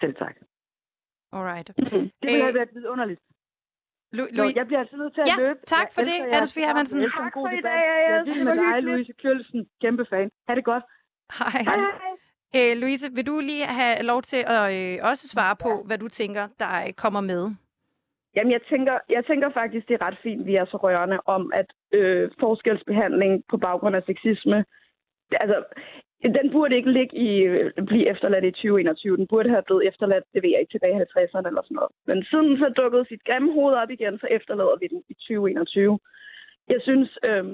Selv 0.00 0.14
tak. 0.14 0.36
Alright. 1.32 1.68
Det 2.22 2.28
ville 2.30 2.42
have 2.48 2.54
været 2.54 2.68
vidunderligt. 2.74 3.20
Lu- 4.16 4.30
Lu- 4.36 4.52
jeg 4.58 4.66
bliver 4.66 4.80
altså 4.80 4.96
nødt 4.96 5.14
til 5.14 5.20
at 5.20 5.28
ja, 5.28 5.36
løbe. 5.42 5.58
tak 5.66 5.88
for 5.94 6.00
det, 6.08 6.16
Anders 6.34 6.54
Fie 6.54 6.64
Hermansen. 6.66 7.00
Tak 7.00 7.32
for 7.34 7.48
i 7.48 7.60
dag, 7.70 7.82
Jeg 8.10 8.18
er 8.18 8.44
med 8.44 8.56
dig, 8.72 8.82
Louise 8.82 9.12
Kjølsen. 9.12 9.66
Kæmpe 9.82 10.04
fan. 10.10 10.30
Ha' 10.48 10.54
det 10.54 10.64
godt. 10.64 10.84
Hej. 11.38 11.62
Hej, 11.68 11.76
hej. 11.76 12.09
Øh, 12.56 12.72
Louise, 12.76 13.12
vil 13.16 13.26
du 13.26 13.40
lige 13.40 13.66
have 13.66 14.02
lov 14.02 14.22
til 14.22 14.42
at 14.46 14.64
øh, 14.78 14.98
også 15.10 15.28
svare 15.28 15.56
på, 15.56 15.82
hvad 15.86 15.98
du 15.98 16.08
tænker, 16.08 16.44
der 16.58 16.72
øh, 16.86 16.92
kommer 16.92 17.20
med? 17.20 17.42
Jamen, 18.36 18.52
jeg 18.52 18.62
tænker, 18.72 18.94
jeg 19.16 19.24
tænker 19.24 19.48
faktisk, 19.60 19.88
det 19.88 19.94
er 19.94 20.06
ret 20.06 20.18
fint, 20.22 20.46
vi 20.46 20.54
er 20.54 20.64
så 20.64 20.76
rørende 20.76 21.18
om, 21.26 21.52
at 21.60 21.68
øh, 21.98 22.30
forskelsbehandling 22.40 23.32
på 23.50 23.56
baggrund 23.56 23.96
af 23.96 24.02
sexisme, 24.06 24.64
altså, 25.42 25.58
den 26.38 26.46
burde 26.52 26.76
ikke 26.76 26.92
ligge 26.98 27.16
i, 27.28 27.30
øh, 27.50 27.72
blive 27.90 28.10
efterladt 28.12 28.44
i 28.44 28.50
2021. 28.50 29.16
Den 29.16 29.26
burde 29.32 29.50
have 29.50 29.62
blevet 29.66 29.88
efterladt, 29.90 30.24
det 30.34 30.42
ved 30.42 30.50
jeg 30.50 30.60
ikke, 30.60 30.74
tilbage 30.74 30.96
i 30.96 31.02
50'erne 31.04 31.48
eller 31.50 31.62
sådan 31.64 31.78
noget. 31.80 31.92
Men 32.08 32.18
siden 32.30 32.58
så 32.62 32.68
dukkede 32.80 33.04
sit 33.08 33.24
grimme 33.28 33.52
hoved 33.56 33.74
op 33.82 33.90
igen, 33.90 34.18
så 34.18 34.26
efterlader 34.36 34.76
vi 34.80 34.86
den 34.92 35.02
i 35.12 35.14
2021. 35.14 35.98
Jeg 36.72 36.80
synes, 36.86 37.10
øh, 37.28 37.44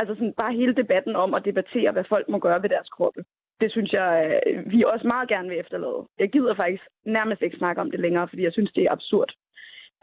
altså 0.00 0.12
sådan, 0.14 0.38
bare 0.42 0.58
hele 0.60 0.74
debatten 0.82 1.14
om 1.24 1.30
at 1.36 1.44
debattere, 1.48 1.92
hvad 1.92 2.06
folk 2.12 2.26
må 2.28 2.38
gøre 2.46 2.62
ved 2.62 2.70
deres 2.76 2.90
kroppe, 2.96 3.20
det 3.60 3.68
synes 3.72 3.90
jeg, 3.92 4.40
øh, 4.46 4.70
vi 4.72 4.78
også 4.92 5.06
meget 5.14 5.28
gerne 5.34 5.48
vil 5.48 5.60
efterlade. 5.64 6.00
Jeg 6.22 6.28
gider 6.34 6.54
faktisk 6.62 6.84
nærmest 7.16 7.42
ikke 7.42 7.60
snakke 7.62 7.80
om 7.80 7.90
det 7.90 8.00
længere, 8.00 8.28
fordi 8.28 8.42
jeg 8.44 8.52
synes, 8.52 8.72
det 8.76 8.84
er 8.84 8.92
absurd. 8.98 9.30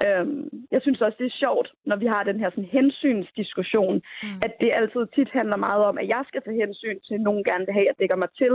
Øhm, 0.06 0.44
jeg 0.74 0.82
synes 0.82 1.02
også, 1.02 1.18
det 1.22 1.28
er 1.28 1.42
sjovt, 1.44 1.68
når 1.90 1.98
vi 2.04 2.08
har 2.14 2.24
den 2.24 2.40
her 2.42 2.50
sådan, 2.50 2.74
hensynsdiskussion, 2.78 3.96
mm. 4.24 4.40
at 4.46 4.54
det 4.62 4.72
altid 4.80 5.04
tit 5.16 5.32
handler 5.40 5.58
meget 5.68 5.84
om, 5.90 5.96
at 6.02 6.08
jeg 6.16 6.24
skal 6.28 6.42
tage 6.42 6.62
hensyn 6.64 7.00
til, 7.08 7.16
at 7.18 7.26
nogen 7.28 7.44
gerne 7.50 7.66
vil 7.66 7.78
have, 7.80 7.90
at 7.92 8.00
dækker 8.00 8.20
mig 8.24 8.32
til, 8.42 8.54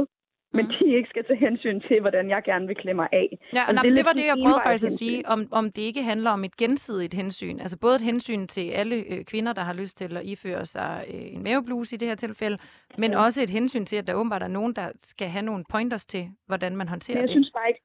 men 0.52 0.64
mm. 0.64 0.72
de 0.72 0.96
ikke 0.96 1.08
skal 1.08 1.24
tage 1.24 1.38
hensyn 1.38 1.80
til, 1.88 2.00
hvordan 2.00 2.30
jeg 2.30 2.42
gerne 2.44 2.66
vil 2.66 2.76
klemme 2.76 3.02
mig 3.02 3.08
af. 3.12 3.38
Ja, 3.54 3.62
altså, 3.68 3.82
det, 3.84 3.96
det 3.96 4.04
var 4.04 4.12
det, 4.12 4.26
jeg 4.26 4.36
prøvede 4.44 4.62
faktisk 4.66 4.84
at 4.84 4.98
sige, 5.02 5.28
om, 5.34 5.40
om 5.50 5.64
det 5.72 5.82
ikke 5.82 6.02
handler 6.02 6.30
om 6.30 6.44
et 6.44 6.56
gensidigt 6.56 7.14
hensyn. 7.14 7.58
Altså 7.60 7.76
både 7.78 7.94
et 7.94 8.00
hensyn 8.00 8.46
til 8.46 8.70
alle 8.70 8.96
øh, 8.96 9.24
kvinder, 9.24 9.52
der 9.52 9.62
har 9.62 9.72
lyst 9.72 9.98
til 9.98 10.16
at 10.16 10.24
iføre 10.24 10.64
sig 10.66 11.04
øh, 11.14 11.34
en 11.34 11.42
mavebluse 11.42 11.96
i 11.96 11.98
det 11.98 12.08
her 12.08 12.14
tilfælde, 12.14 12.58
men 12.98 13.10
ja. 13.10 13.24
også 13.24 13.42
et 13.42 13.50
hensyn 13.50 13.84
til, 13.84 13.96
at 13.96 14.06
der 14.06 14.14
åbenbart 14.14 14.42
er 14.42 14.48
nogen, 14.58 14.72
der 14.72 14.88
skal 15.00 15.28
have 15.28 15.44
nogle 15.44 15.64
pointers 15.70 16.06
til, 16.06 16.28
hvordan 16.46 16.76
man 16.76 16.88
håndterer 16.88 17.16
men 17.16 17.20
jeg 17.20 17.28
det. 17.28 17.34
Synes 17.34 17.52
bare 17.58 17.68
ikke, 17.68 17.82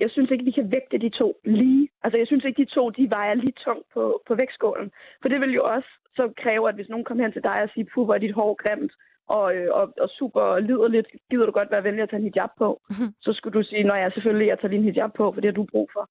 jeg 0.00 0.10
synes 0.10 0.30
ikke, 0.30 0.44
vi 0.44 0.50
kan 0.50 0.72
vægte 0.72 0.98
de 0.98 1.08
to 1.08 1.40
lige. 1.44 1.88
Altså 2.04 2.18
jeg 2.18 2.26
synes 2.26 2.44
ikke, 2.44 2.62
de 2.64 2.74
to 2.78 2.90
de 2.90 3.10
vejer 3.10 3.34
lige 3.34 3.56
tungt 3.66 3.86
på, 3.94 4.22
på 4.26 4.34
vægtskålen. 4.34 4.90
For 5.22 5.28
det 5.28 5.40
vil 5.40 5.52
jo 5.54 5.62
også 5.74 5.90
så 6.18 6.24
kræve, 6.42 6.68
at 6.68 6.74
hvis 6.74 6.88
nogen 6.88 7.04
kommer 7.04 7.24
hen 7.24 7.32
til 7.32 7.44
dig 7.50 7.58
og 7.62 7.70
siger, 7.74 7.86
puh, 7.94 8.04
hvor 8.04 8.14
er 8.14 8.18
dit 8.18 8.34
hår 8.34 8.52
grimt, 8.62 8.92
og, 9.28 9.54
øh, 9.56 9.68
og, 9.80 9.86
og 10.04 10.08
super 10.18 10.58
liderligt, 10.58 11.08
gider 11.30 11.46
du 11.46 11.52
godt 11.52 11.70
være 11.70 11.84
venlig 11.84 12.02
at 12.02 12.10
tage 12.10 12.22
en 12.22 12.30
hijab 12.30 12.52
på, 12.58 12.68
så 13.24 13.30
skulle 13.32 13.58
du 13.58 13.64
sige, 13.64 13.84
når 13.84 13.96
jeg 13.96 14.12
selvfølgelig, 14.12 14.48
jeg 14.48 14.58
tager 14.58 14.74
din 14.74 14.88
hijab 14.88 15.12
på, 15.20 15.24
for 15.32 15.40
det 15.40 15.48
har 15.50 15.58
du 15.60 15.72
brug 15.74 15.88
for. 15.96 16.04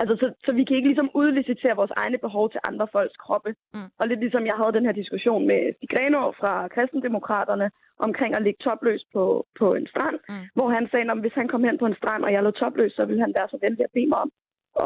Altså, 0.00 0.14
så, 0.20 0.26
så 0.44 0.50
vi 0.58 0.64
kan 0.64 0.76
ikke 0.76 0.88
ligesom 0.88 1.10
udlicitere 1.22 1.80
vores 1.80 1.94
egne 2.02 2.18
behov 2.26 2.44
til 2.50 2.60
andre 2.68 2.86
folks 2.94 3.16
kroppe. 3.24 3.50
Mm. 3.74 3.88
Og 4.00 4.04
lidt 4.08 4.20
ligesom 4.20 4.44
jeg 4.50 4.56
havde 4.60 4.76
den 4.78 4.86
her 4.88 4.96
diskussion 5.00 5.42
med 5.50 5.60
Stig 5.76 5.90
Grenå 5.92 6.22
fra 6.40 6.68
Kristendemokraterne 6.74 7.70
omkring 8.06 8.32
at 8.36 8.42
ligge 8.42 8.60
topløs 8.66 9.02
på, 9.14 9.24
på 9.58 9.66
en 9.78 9.86
strand, 9.92 10.18
mm. 10.28 10.44
hvor 10.56 10.68
han 10.76 10.88
sagde, 10.90 11.10
at 11.10 11.20
hvis 11.24 11.38
han 11.40 11.48
kom 11.48 11.64
hen 11.64 11.78
på 11.78 11.86
en 11.86 11.98
strand, 12.00 12.22
og 12.24 12.32
jeg 12.32 12.42
lå 12.42 12.50
topløs, 12.50 12.92
så 12.92 13.02
ville 13.08 13.22
han 13.26 13.34
være 13.38 13.48
så 13.50 13.58
venlig 13.64 13.84
at 13.84 13.94
bede 13.94 14.08
mig 14.12 14.18
om 14.24 14.30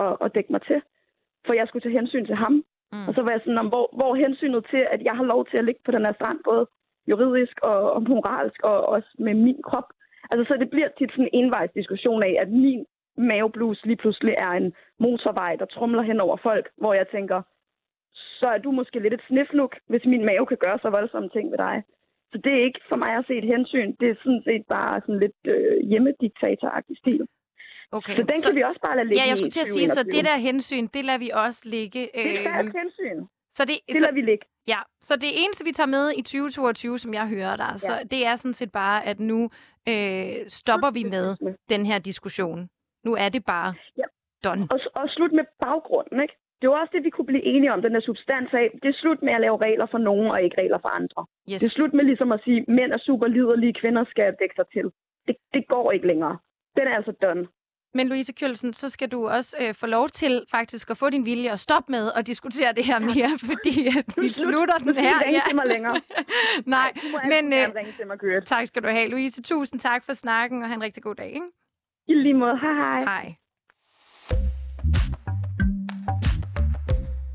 at, 0.02 0.12
at 0.24 0.32
dække 0.34 0.52
mig 0.52 0.62
til. 0.70 0.80
For 1.46 1.52
jeg 1.54 1.66
skulle 1.66 1.84
tage 1.84 1.98
hensyn 2.00 2.26
til 2.26 2.36
ham. 2.44 2.54
Mm. 2.92 3.06
Og 3.08 3.12
så 3.14 3.20
var 3.22 3.32
jeg 3.32 3.42
sådan, 3.42 3.62
om, 3.64 3.68
hvor, 3.72 3.86
hvor 3.98 4.12
hensynet 4.24 4.62
til, 4.72 4.82
at 4.94 5.00
jeg 5.08 5.14
har 5.18 5.26
lov 5.32 5.40
til 5.46 5.58
at 5.58 5.64
ligge 5.64 5.82
på 5.84 5.90
den 5.96 6.06
her 6.06 6.14
strand, 6.18 6.38
både 6.50 6.62
juridisk 7.10 7.56
og, 7.70 7.80
og 7.96 8.00
moralsk, 8.10 8.60
og 8.70 8.78
også 8.94 9.10
med 9.26 9.34
min 9.46 9.60
krop. 9.68 9.88
Altså, 10.30 10.44
så 10.48 10.54
det 10.62 10.70
bliver 10.70 10.88
tit 10.98 11.10
sådan 11.12 11.28
en 11.32 11.36
envejs 11.40 11.70
diskussion 11.80 12.22
af, 12.22 12.34
at 12.42 12.48
min 12.64 12.80
maveblus 13.28 13.78
lige 13.84 14.02
pludselig 14.02 14.34
er 14.46 14.52
en 14.60 14.68
motorvej, 15.04 15.52
der 15.60 15.66
trumler 15.66 16.02
hen 16.02 16.20
over 16.26 16.36
folk, 16.48 16.66
hvor 16.82 16.94
jeg 17.00 17.06
tænker, 17.16 17.38
så 18.40 18.48
er 18.54 18.60
du 18.64 18.70
måske 18.70 18.98
lidt 19.00 19.14
et 19.14 19.24
snifluk, 19.28 19.72
hvis 19.90 20.04
min 20.12 20.24
mave 20.30 20.46
kan 20.46 20.60
gøre 20.64 20.78
så 20.82 20.88
voldsomme 20.96 21.28
ting 21.28 21.50
ved 21.52 21.58
dig. 21.58 21.76
Så 22.32 22.36
det 22.44 22.52
er 22.52 22.62
ikke 22.68 22.80
for 22.90 22.98
mig 23.04 23.12
at 23.18 23.24
se 23.28 23.34
et 23.42 23.48
hensyn. 23.54 23.88
Det 24.00 24.08
er 24.08 24.16
sådan 24.24 24.42
set 24.48 24.64
bare 24.76 25.00
sådan 25.04 25.20
lidt 25.24 25.40
øh, 25.54 25.76
hjemmediktatoragtig 25.90 26.96
stil. 27.02 27.22
Okay. 27.92 28.16
Så 28.16 28.22
den 28.30 28.36
så, 28.42 28.48
kan 28.48 28.56
vi 28.58 28.62
også 28.70 28.80
bare 28.86 28.96
lade 28.96 29.08
ligge 29.08 29.22
Ja, 29.22 29.28
jeg 29.28 29.36
skulle 29.38 29.56
til 29.58 29.66
at 29.66 29.72
sige, 29.76 29.88
så 29.88 30.02
det 30.14 30.22
der 30.28 30.36
hensyn, 30.48 30.86
det 30.94 31.02
lader 31.04 31.18
vi 31.26 31.30
også 31.44 31.60
ligge. 31.76 32.02
Øh, 32.18 32.24
det 32.24 32.46
er 32.46 32.58
et 32.66 32.72
hensyn. 32.80 33.18
Så 33.56 33.62
det, 33.68 33.76
det 33.88 34.00
lader 34.04 34.16
vi 34.20 34.22
ligge. 34.30 34.44
Ja, 34.68 34.80
så 35.00 35.16
det 35.16 35.30
eneste, 35.42 35.64
vi 35.64 35.72
tager 35.72 35.86
med 35.86 36.12
i 36.16 36.22
2022, 36.22 36.98
som 36.98 37.14
jeg 37.14 37.28
hører 37.28 37.56
dig, 37.56 37.70
ja. 37.72 37.76
så 37.76 37.92
det 38.10 38.26
er 38.26 38.36
sådan 38.36 38.54
set 38.54 38.72
bare, 38.72 39.06
at 39.06 39.20
nu 39.20 39.50
øh, 39.88 40.34
stopper 40.48 40.90
vi 40.90 41.02
med 41.04 41.36
den 41.68 41.86
her 41.86 41.98
diskussion. 41.98 42.68
Nu 43.04 43.14
er 43.14 43.28
det 43.28 43.44
bare 43.44 43.74
ja. 43.98 44.06
done. 44.44 44.62
Og, 44.72 44.78
og 44.94 45.08
slut 45.08 45.32
med 45.32 45.44
baggrunden, 45.60 46.20
ikke? 46.22 46.36
Det 46.60 46.66
var 46.70 46.76
også 46.80 46.92
det, 46.96 47.04
vi 47.04 47.10
kunne 47.10 47.30
blive 47.32 47.46
enige 47.54 47.72
om, 47.72 47.82
den 47.82 47.94
der 47.94 48.00
substans 48.00 48.50
af. 48.52 48.66
Det 48.82 48.88
er 48.88 48.98
slut 49.02 49.20
med 49.22 49.32
at 49.36 49.42
lave 49.46 49.56
regler 49.66 49.86
for 49.90 49.98
nogen, 50.08 50.28
og 50.32 50.42
ikke 50.44 50.56
regler 50.62 50.78
for 50.84 50.92
andre. 51.00 51.20
Yes. 51.50 51.60
Det 51.60 51.66
er 51.66 51.76
slut 51.78 51.94
med 51.94 52.04
ligesom 52.04 52.32
at 52.32 52.40
sige, 52.44 52.64
mænd 52.68 52.90
er 52.96 53.02
super 53.08 53.28
liderlige, 53.36 53.74
kvinder 53.80 54.04
skal 54.12 54.28
dække 54.40 54.56
sig 54.58 54.68
til. 54.74 54.86
Det, 55.26 55.36
det 55.54 55.62
går 55.68 55.86
ikke 55.92 56.06
længere. 56.06 56.38
Den 56.76 56.84
er 56.90 56.94
altså 56.98 57.12
done. 57.24 57.44
Men 57.94 58.08
Louise 58.08 58.32
Kjølsen, 58.32 58.74
så 58.74 58.88
skal 58.88 59.08
du 59.08 59.28
også 59.28 59.56
øh, 59.60 59.74
få 59.74 59.86
lov 59.86 60.08
til 60.08 60.44
faktisk 60.50 60.90
at 60.90 60.96
få 60.96 61.10
din 61.10 61.24
vilje 61.24 61.52
og 61.52 61.58
stoppe 61.58 61.92
med 61.92 62.12
at 62.16 62.26
diskutere 62.26 62.72
det 62.72 62.84
her 62.84 62.98
mere, 62.98 63.38
fordi 63.50 63.86
at 63.86 64.04
vi 64.16 64.28
slutter 64.28 64.78
den 64.78 64.96
her. 64.96 65.18
Du 65.18 65.30
ja. 65.30 65.54
mig 65.54 65.66
længere. 65.66 65.94
Nej, 66.66 66.92
Nej 67.12 67.28
men 67.28 67.52
øh, 67.52 67.68
mig, 68.06 68.46
tak 68.46 68.66
skal 68.66 68.82
du 68.82 68.88
have. 68.88 69.08
Louise, 69.08 69.42
tusind 69.42 69.80
tak 69.80 70.04
for 70.04 70.12
snakken, 70.12 70.62
og 70.62 70.68
have 70.68 70.74
en 70.74 70.82
rigtig 70.82 71.02
god 71.02 71.14
dag. 71.14 71.26
Ikke? 71.26 71.46
I 72.08 72.14
lige 72.14 72.34
måde. 72.34 72.58
Hej 72.58 72.72
hej. 72.72 73.00
Hej. 73.00 73.34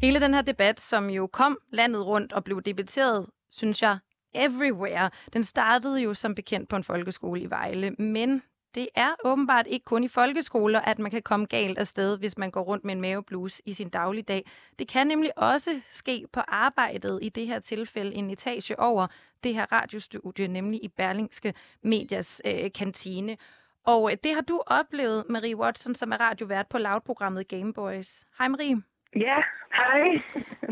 Hele 0.02 0.20
den 0.20 0.34
her 0.34 0.42
debat, 0.42 0.82
som 0.82 1.10
jo 1.10 1.28
kom 1.28 1.58
landet 1.72 2.06
rundt 2.06 2.34
og 2.34 2.44
blev 2.44 2.62
debatteret, 2.62 3.26
synes 3.52 3.82
jeg, 3.82 3.98
everywhere. 4.34 5.10
Den 5.34 5.44
startede 5.44 6.02
jo 6.02 6.14
som 6.14 6.36
bekendt 6.36 6.70
på 6.70 6.76
en 6.76 6.84
folkeskole 6.84 7.42
i 7.42 7.50
Vejle, 7.50 7.92
men 7.92 8.42
det 8.76 8.88
er 8.96 9.16
åbenbart 9.26 9.68
ikke 9.68 9.84
kun 9.84 10.04
i 10.04 10.08
folkeskoler, 10.08 10.82
at 10.82 11.00
man 11.00 11.12
kan 11.12 11.22
komme 11.22 11.46
galt 11.46 11.78
afsted, 11.78 12.18
hvis 12.18 12.38
man 12.38 12.52
går 12.52 12.62
rundt 12.62 12.86
med 12.86 12.94
en 12.94 13.02
mavebluse 13.02 13.62
i 13.66 13.74
sin 13.74 13.90
dagligdag. 13.90 14.46
Det 14.80 14.88
kan 14.88 15.08
nemlig 15.08 15.38
også 15.38 15.82
ske 15.92 16.26
på 16.34 16.40
arbejdet, 16.40 17.20
i 17.22 17.30
det 17.30 17.48
her 17.48 17.60
tilfælde 17.60 18.16
en 18.16 18.30
etage 18.30 18.80
over 18.80 19.08
det 19.44 19.54
her 19.54 19.72
radiostudie, 19.72 20.48
nemlig 20.48 20.84
i 20.84 20.88
Berlingske 20.88 21.54
Medias 21.82 22.42
øh, 22.46 22.72
kantine. 22.76 23.38
Og 23.84 24.12
øh, 24.12 24.18
det 24.24 24.34
har 24.34 24.42
du 24.42 24.62
oplevet, 24.68 25.24
Marie 25.30 25.58
Watson, 25.58 25.96
som 25.96 26.12
er 26.12 26.18
radiovært 26.18 26.68
på 26.68 26.78
Loud-programmet 26.78 27.48
Gameboys. 27.48 28.26
Hej 28.38 28.48
Marie. 28.48 28.95
Ja, 29.16 29.36
hej. 29.74 30.22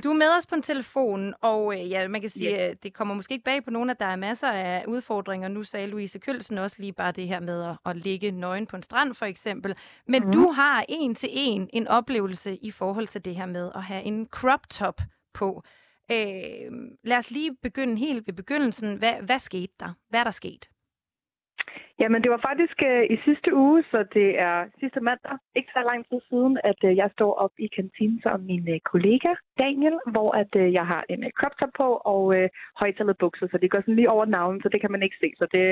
Du 0.03 0.09
er 0.09 0.13
med 0.13 0.37
os 0.37 0.45
på 0.45 0.55
en 0.55 0.61
telefon, 0.61 1.33
og 1.41 1.79
øh, 1.79 1.91
ja, 1.91 2.07
man 2.07 2.21
kan 2.21 2.29
sige, 2.29 2.59
at 2.59 2.83
det 2.83 2.93
kommer 2.93 3.13
måske 3.13 3.33
ikke 3.33 3.43
bag 3.43 3.63
på 3.63 3.71
nogen, 3.71 3.89
at 3.89 3.99
der 3.99 4.05
er 4.05 4.15
masser 4.15 4.47
af 4.51 4.85
udfordringer. 4.87 5.47
Nu 5.47 5.63
sagde 5.63 5.87
Louise 5.87 6.19
Kølsen 6.19 6.57
også 6.57 6.75
lige 6.79 6.93
bare 6.93 7.11
det 7.11 7.27
her 7.27 7.39
med 7.39 7.63
at, 7.63 7.77
at 7.85 7.97
ligge 7.97 8.31
nøgen 8.31 8.67
på 8.67 8.75
en 8.75 8.83
strand, 8.83 9.15
for 9.15 9.25
eksempel. 9.25 9.75
Men 10.07 10.23
mm. 10.25 10.31
du 10.31 10.51
har 10.51 10.85
en 10.89 11.15
til 11.15 11.29
en 11.31 11.69
en 11.73 11.87
oplevelse 11.87 12.55
i 12.55 12.71
forhold 12.71 13.07
til 13.07 13.25
det 13.25 13.35
her 13.35 13.45
med 13.45 13.71
at 13.75 13.83
have 13.83 14.03
en 14.03 14.27
crop 14.31 14.69
top 14.69 15.01
på. 15.33 15.63
Øh, 16.11 16.71
lad 17.03 17.17
os 17.17 17.31
lige 17.31 17.55
begynde 17.55 17.97
helt 17.97 18.27
ved 18.27 18.33
begyndelsen. 18.33 18.95
Hvad, 18.95 19.13
hvad 19.21 19.39
skete 19.39 19.73
der? 19.79 19.93
Hvad 20.09 20.19
er 20.19 20.23
der 20.23 20.31
sket? 20.31 20.69
Jamen, 22.01 22.19
det 22.23 22.31
var 22.35 22.41
faktisk 22.49 22.77
øh, 22.89 23.03
i 23.15 23.17
sidste 23.27 23.49
uge, 23.65 23.79
så 23.91 23.99
det 24.17 24.29
er 24.47 24.55
sidste 24.81 24.99
mandag, 25.09 25.35
ikke 25.59 25.71
så 25.77 25.81
lang 25.91 26.01
tid 26.09 26.19
siden, 26.29 26.55
at 26.71 26.79
øh, 26.87 26.91
jeg 27.01 27.09
står 27.17 27.31
op 27.43 27.53
i 27.65 27.67
kantinen 27.77 28.19
sammen 28.23 28.45
med 28.47 28.53
min 28.53 28.65
øh, 28.73 28.79
kollega 28.91 29.31
Daniel, 29.63 29.97
hvor 30.13 30.29
at 30.41 30.51
øh, 30.61 30.67
jeg 30.79 30.85
har 30.91 31.03
en 31.13 31.21
øh, 31.23 31.31
crop 31.39 31.55
top 31.59 31.73
på 31.81 31.89
og 32.13 32.23
øh, 32.37 32.47
højtalet 32.81 33.17
bukser, 33.23 33.47
så 33.47 33.57
det 33.61 33.71
går 33.71 33.81
sådan 33.81 33.99
lige 33.99 34.13
over 34.15 34.25
navnet, 34.25 34.59
så 34.63 34.69
det 34.73 34.81
kan 34.81 34.91
man 34.91 35.03
ikke 35.03 35.21
se. 35.23 35.29
Så 35.41 35.45
det 35.55 35.65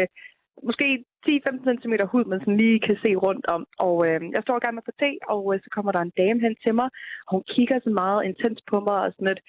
måske 0.67 0.87
10-15 1.27 1.81
cm 1.81 1.93
hud, 2.11 2.25
man 2.25 2.39
sådan 2.39 2.61
lige 2.63 2.79
kan 2.87 2.97
se 3.03 3.11
rundt 3.25 3.45
om. 3.55 3.61
Og 3.87 3.95
øh, 4.07 4.19
jeg 4.35 4.41
står 4.43 4.57
i 4.57 4.63
gang 4.63 4.75
med 4.75 4.83
at 4.83 4.89
få 4.89 4.95
te, 5.03 5.11
og 5.33 5.41
øh, 5.51 5.57
så 5.63 5.69
kommer 5.75 5.91
der 5.91 6.01
en 6.03 6.17
dame 6.21 6.39
hen 6.45 6.55
til 6.63 6.73
mig, 6.79 6.89
og 7.27 7.31
hun 7.35 7.43
kigger 7.53 7.77
så 7.79 7.91
meget 8.01 8.25
intens 8.29 8.59
på 8.71 8.77
mig 8.87 8.99
og 9.05 9.11
sådan 9.13 9.31
et, 9.35 9.41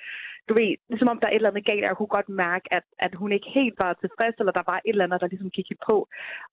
du 0.49 0.53
ved, 0.59 0.71
ligesom 0.91 1.13
om 1.13 1.19
der 1.19 1.27
er 1.29 1.35
et 1.35 1.41
eller 1.41 1.53
andet 1.53 1.69
galt, 1.71 1.85
og 1.85 1.91
jeg 1.91 1.99
kunne 1.99 2.17
godt 2.19 2.31
mærke, 2.45 2.67
at, 2.77 2.87
at 3.07 3.13
hun 3.21 3.31
ikke 3.33 3.51
helt 3.59 3.77
var 3.85 3.93
tilfreds, 3.93 4.37
eller 4.39 4.55
der 4.59 4.67
var 4.73 4.79
et 4.81 4.93
eller 4.95 5.05
andet, 5.05 5.21
der 5.21 5.33
ligesom 5.33 5.55
kiggede 5.57 5.81
på. 5.91 5.97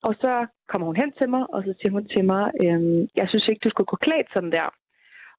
Og 0.08 0.14
så 0.24 0.34
kommer 0.70 0.86
hun 0.88 1.02
hen 1.02 1.12
til 1.20 1.30
mig, 1.36 1.44
og 1.54 1.60
så 1.66 1.72
siger 1.80 1.92
hun 1.98 2.06
til 2.14 2.24
mig, 2.34 2.44
øh, 2.64 2.82
jeg 3.20 3.28
synes 3.30 3.46
ikke, 3.48 3.64
du 3.64 3.70
skulle 3.72 3.92
gå 3.94 3.98
klædt 4.06 4.30
sådan 4.34 4.56
der. 4.58 4.68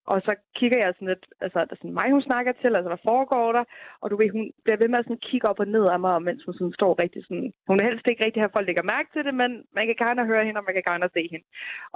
Og 0.06 0.18
så 0.26 0.32
kigger 0.58 0.78
jeg 0.84 0.94
sådan 0.94 1.08
lidt, 1.08 1.26
altså 1.44 1.58
er 1.60 1.64
det 1.64 1.78
sådan 1.78 1.98
mig, 2.00 2.08
hun 2.10 2.28
snakker 2.28 2.52
til, 2.52 2.76
altså 2.76 2.90
hvad 2.92 3.06
foregår 3.10 3.52
der? 3.52 3.64
Og 4.02 4.06
du 4.10 4.16
ved, 4.16 4.30
hun 4.36 4.44
bliver 4.64 4.80
ved 4.80 4.88
med 4.88 4.98
at 4.98 5.04
sådan 5.04 5.26
kigge 5.28 5.48
op 5.50 5.60
og 5.60 5.68
ned 5.68 5.84
af 5.94 6.00
mig, 6.00 6.22
mens 6.22 6.44
hun 6.44 6.54
sådan 6.54 6.78
står 6.80 7.02
rigtig 7.02 7.22
sådan, 7.24 7.52
hun 7.68 7.80
er 7.80 7.88
helst 7.88 8.06
ikke 8.08 8.24
rigtig 8.24 8.42
have 8.42 8.56
folk 8.56 8.66
lægger 8.66 8.92
mærke 8.94 9.08
til 9.12 9.22
det, 9.26 9.34
men 9.42 9.50
man 9.76 9.86
kan 9.86 9.98
gerne 10.04 10.28
høre 10.30 10.44
hende, 10.46 10.60
og 10.60 10.66
man 10.66 10.76
kan 10.76 10.88
gerne 10.90 11.14
se 11.16 11.22
hende. 11.32 11.46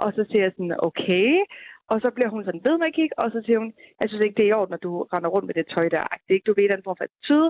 Og 0.03 0.09
så 0.15 0.21
siger 0.29 0.43
jeg 0.43 0.53
sådan, 0.55 0.75
okay, 0.87 1.27
og 1.91 1.97
så 2.03 2.09
bliver 2.15 2.29
hun 2.33 2.43
sådan 2.45 2.65
ved 2.67 2.75
med 2.77 2.87
at 2.89 2.97
kigge, 2.99 3.15
og 3.21 3.27
så 3.33 3.39
siger 3.45 3.59
hun, 3.63 3.71
jeg 4.01 4.07
synes 4.07 4.23
ikke, 4.23 4.37
det 4.37 4.45
er 4.45 4.51
i 4.51 4.57
orden, 4.59 4.73
når 4.73 4.81
du 4.87 4.91
render 5.13 5.29
rundt 5.33 5.47
med 5.47 5.57
det 5.59 5.67
tøj 5.73 5.87
der. 5.95 6.05
Det 6.23 6.31
er 6.31 6.39
ikke, 6.39 6.49
du 6.49 6.57
ved, 6.57 6.69
den 6.69 6.85
form 6.87 6.97
for 6.99 7.09
tid. 7.29 7.43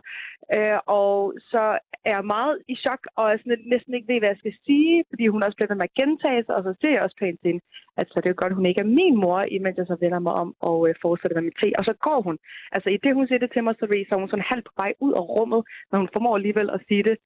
Øh, 0.58 0.80
og 1.02 1.16
så 1.52 1.64
er 2.10 2.14
jeg 2.18 2.32
meget 2.36 2.56
i 2.74 2.76
chok, 2.84 3.02
og 3.18 3.24
er 3.26 3.38
sådan 3.38 3.54
lidt, 3.54 3.66
næsten 3.74 3.94
ikke 3.94 4.12
ved, 4.12 4.20
hvad 4.20 4.32
jeg 4.34 4.42
skal 4.42 4.56
sige, 4.68 4.96
fordi 5.12 5.26
hun 5.34 5.44
også 5.46 5.56
bliver 5.58 5.72
ved 5.72 5.80
med 5.80 5.90
at 5.90 5.98
gentage 6.02 6.42
sig, 6.44 6.54
og 6.58 6.64
så 6.68 6.72
ser 6.82 6.94
jeg 6.94 7.04
også 7.06 7.18
pænt 7.22 7.40
til 7.40 7.50
hende, 7.52 7.64
at 8.00 8.08
så 8.12 8.18
det 8.22 8.30
er 8.30 8.42
godt, 8.42 8.58
hun 8.60 8.70
ikke 8.70 8.84
er 8.86 8.94
min 9.00 9.16
mor, 9.24 9.40
imens 9.58 9.78
jeg 9.78 9.88
så 9.92 9.98
vender 10.04 10.20
mig 10.28 10.34
om 10.44 10.50
og 10.70 10.78
øh, 10.88 10.94
fortsætter 11.04 11.36
med 11.38 11.48
mit 11.48 11.60
te. 11.62 11.70
Og 11.80 11.84
så 11.90 11.94
går 12.08 12.20
hun. 12.28 12.36
Altså 12.76 12.90
i 12.96 12.98
det, 13.04 13.12
hun 13.18 13.28
siger 13.28 13.42
det 13.44 13.52
til 13.52 13.64
mig, 13.64 13.74
så 13.78 14.14
er 14.16 14.22
hun 14.24 14.32
sådan 14.32 14.52
halvt 14.52 14.68
på 14.68 14.74
vej 14.82 14.92
ud 15.06 15.14
af 15.20 15.24
rummet, 15.36 15.62
når 15.90 15.98
hun 16.02 16.10
formår 16.14 16.36
alligevel 16.36 16.70
at 16.76 16.84
sige 16.88 17.04
det 17.10 17.18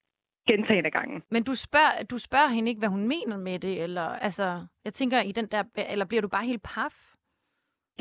gentagende 0.51 0.91
gange. 0.97 1.15
Men 1.35 1.43
du 1.49 1.53
spørger, 1.67 1.93
du 2.11 2.17
spørger 2.17 2.51
hende 2.55 2.69
ikke, 2.69 2.81
hvad 2.83 2.95
hun 2.95 3.07
mener 3.13 3.37
med 3.37 3.59
det, 3.59 3.83
eller 3.85 4.07
altså, 4.27 4.47
jeg 4.85 4.93
tænker 4.93 5.17
i 5.21 5.31
den 5.31 5.47
der, 5.53 5.63
eller 5.93 6.05
bliver 6.05 6.21
du 6.21 6.27
bare 6.27 6.45
helt 6.51 6.63
paf? 6.63 6.95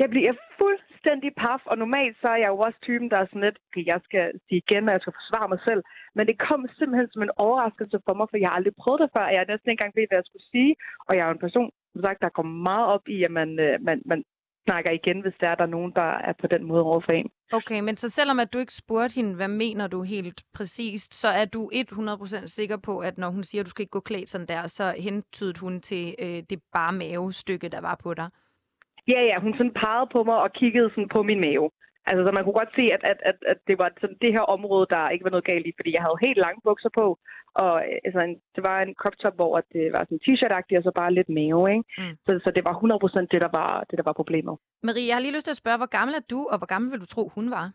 Jeg 0.01 0.09
bliver 0.09 0.33
fuldstændig 0.59 1.31
paf, 1.43 1.61
og 1.71 1.77
normalt 1.83 2.15
så 2.21 2.27
er 2.35 2.39
jeg 2.43 2.51
jo 2.53 2.59
også 2.65 2.79
typen, 2.87 3.07
der 3.11 3.17
er 3.19 3.27
sådan 3.29 3.47
lidt, 3.47 3.59
okay, 3.67 3.83
jeg 3.93 3.99
skal 4.07 4.25
sige 4.45 4.61
igen, 4.65 4.83
og 4.87 4.93
jeg 4.95 5.01
skal 5.01 5.17
forsvare 5.19 5.51
mig 5.53 5.61
selv. 5.67 5.81
Men 6.15 6.23
det 6.29 6.37
kom 6.47 6.61
simpelthen 6.77 7.09
som 7.11 7.23
en 7.23 7.37
overraskelse 7.45 7.97
for 8.05 8.13
mig, 8.17 8.27
for 8.29 8.37
jeg 8.37 8.49
har 8.49 8.57
aldrig 8.59 8.75
prøvet 8.81 9.01
det 9.01 9.09
før, 9.15 9.25
og 9.27 9.33
jeg 9.33 9.41
er 9.41 9.51
næsten 9.51 9.69
ikke 9.69 9.77
engang 9.77 9.95
ved, 9.97 10.07
hvad 10.07 10.19
jeg 10.19 10.29
skulle 10.29 10.49
sige. 10.53 10.71
Og 11.07 11.11
jeg 11.13 11.21
er 11.21 11.29
jo 11.29 11.35
en 11.37 11.45
person, 11.45 11.69
som 11.93 12.01
sagt, 12.05 12.23
der 12.25 12.37
går 12.37 12.47
meget 12.69 12.87
op 12.95 13.05
i, 13.15 13.17
at 13.27 13.33
man, 13.39 13.49
øh, 13.65 13.75
man, 13.87 13.97
man 14.11 14.19
snakker 14.69 14.91
igen, 14.91 15.21
hvis 15.21 15.33
der 15.41 15.49
er 15.49 15.55
der 15.55 15.65
nogen, 15.65 15.91
der 15.95 16.09
er 16.29 16.33
på 16.41 16.47
den 16.47 16.63
måde 16.63 16.83
overfor 16.83 17.11
en. 17.11 17.29
Okay, 17.51 17.79
men 17.79 17.97
så 17.97 18.09
selvom 18.09 18.39
at 18.39 18.53
du 18.53 18.57
ikke 18.59 18.73
spurgte 18.73 19.15
hende, 19.15 19.35
hvad 19.35 19.47
mener 19.47 19.87
du 19.87 20.01
helt 20.01 20.43
præcist, 20.53 21.13
så 21.13 21.27
er 21.27 21.45
du 21.45 21.69
100% 21.73 22.47
sikker 22.47 22.77
på, 22.77 22.99
at 22.99 23.17
når 23.17 23.29
hun 23.29 23.43
siger, 23.43 23.61
at 23.61 23.65
du 23.65 23.69
skal 23.69 23.83
ikke 23.83 23.91
gå 23.91 23.99
klædt 23.99 24.29
sådan 24.29 24.47
der, 24.47 24.67
så 24.67 24.95
hentydede 24.97 25.59
hun 25.59 25.81
til 25.81 26.15
øh, 26.19 26.43
det 26.49 26.59
bare 26.73 26.93
mavestykke, 26.93 27.69
der 27.69 27.81
var 27.81 27.99
på 28.03 28.13
dig? 28.13 28.29
Ja, 29.11 29.21
ja, 29.29 29.39
hun 29.39 29.53
sådan 29.57 29.73
pegede 29.73 30.09
på 30.11 30.23
mig 30.23 30.37
og 30.45 30.51
kiggede 30.53 30.89
sådan 30.89 31.09
på 31.15 31.23
min 31.23 31.41
mave. 31.45 31.69
Altså, 32.07 32.21
så 32.25 32.31
man 32.33 32.43
kunne 32.43 32.59
godt 32.61 32.75
se, 32.79 32.85
at, 32.95 33.03
at, 33.11 33.19
at, 33.29 33.37
at 33.51 33.59
det 33.69 33.75
var 33.81 33.89
sådan 34.01 34.21
det 34.25 34.31
her 34.37 34.45
område, 34.55 34.85
der 34.95 35.13
ikke 35.13 35.25
var 35.27 35.35
noget 35.35 35.49
galt 35.51 35.65
i, 35.67 35.77
fordi 35.77 35.91
jeg 35.95 36.03
havde 36.03 36.25
helt 36.25 36.39
lange 36.45 36.61
bukser 36.67 36.91
på, 36.99 37.05
og 37.63 37.73
altså, 38.05 38.19
en, 38.27 38.35
det 38.55 38.61
var 38.69 38.77
en 38.81 38.93
crop 39.01 39.17
top, 39.23 39.35
hvor 39.39 39.53
det 39.73 39.85
var 39.95 40.03
sådan 40.03 40.23
t-shirt-agtigt, 40.25 40.79
og 40.79 40.83
så 40.83 40.91
bare 41.01 41.15
lidt 41.17 41.29
mave, 41.39 41.61
ikke? 41.75 41.85
Mm. 41.97 42.13
Så, 42.25 42.31
så 42.45 42.49
det 42.55 42.63
var 42.67 42.75
100% 43.23 43.33
det 43.33 43.41
der 43.45 43.51
var, 43.59 43.71
det, 43.89 43.97
der 43.99 44.07
var 44.09 44.19
problemet. 44.21 44.55
Marie, 44.83 45.07
jeg 45.07 45.15
har 45.15 45.21
lige 45.21 45.35
lyst 45.35 45.45
til 45.45 45.55
at 45.57 45.63
spørge, 45.63 45.81
hvor 45.81 45.95
gammel 45.97 46.15
er 46.15 46.25
du, 46.33 46.39
og 46.51 46.57
hvor 46.57 46.69
gammel 46.73 46.91
vil 46.91 47.03
du 47.03 47.05
tro, 47.05 47.23
hun 47.37 47.51
var? 47.51 47.65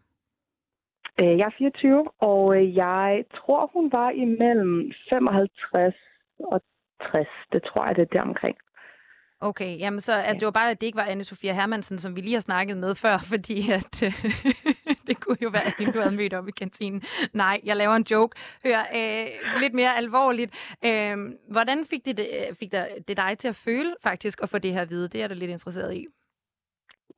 Øh, 1.20 1.34
jeg 1.38 1.46
er 1.50 1.56
24, 1.58 2.08
og 2.30 2.42
øh, 2.56 2.76
jeg 2.76 3.24
tror, 3.38 3.70
hun 3.74 3.86
var 3.92 4.10
imellem 4.10 4.92
55 5.12 5.94
og 6.52 6.60
60. 7.02 7.28
Det 7.52 7.62
tror 7.68 7.86
jeg, 7.86 7.96
det 7.96 8.02
er 8.02 8.14
deromkring. 8.16 8.56
Okay, 9.50 9.78
jamen 9.78 10.00
så 10.00 10.12
at 10.30 10.34
det 10.40 10.44
var 10.44 10.50
bare, 10.60 10.70
at 10.70 10.80
det 10.80 10.86
ikke 10.86 10.96
var 10.96 11.10
anne 11.12 11.24
Sofia 11.24 11.52
Hermansen, 11.52 11.98
som 11.98 12.16
vi 12.16 12.20
lige 12.20 12.38
har 12.40 12.40
snakket 12.50 12.76
med 12.76 12.94
før, 12.94 13.16
fordi 13.32 13.56
at, 13.78 13.94
det 15.08 15.16
kunne 15.20 15.40
jo 15.42 15.50
være 15.58 15.72
hende, 15.78 15.92
du 15.92 16.00
havde 16.00 16.16
mødt 16.16 16.34
op 16.34 16.48
i 16.48 16.50
kantinen. 16.62 17.02
Nej, 17.32 17.60
jeg 17.64 17.76
laver 17.76 17.96
en 17.96 18.06
joke. 18.10 18.32
Hør, 18.64 18.80
øh, 18.98 19.26
lidt 19.62 19.74
mere 19.74 19.96
alvorligt. 20.02 20.50
Øh, 20.88 21.16
hvordan 21.56 21.78
fik 21.90 22.04
det, 22.04 22.16
fik 22.60 22.72
det 23.08 23.16
dig 23.24 23.32
til 23.38 23.48
at 23.48 23.56
føle 23.66 23.94
faktisk 24.08 24.36
at 24.42 24.48
få 24.48 24.58
det 24.58 24.72
her 24.72 24.82
at 24.82 24.90
vide? 24.90 25.08
Det 25.08 25.14
er 25.14 25.22
jeg 25.22 25.30
da 25.30 25.34
lidt 25.34 25.50
interesseret 25.50 25.94
i. 25.94 26.06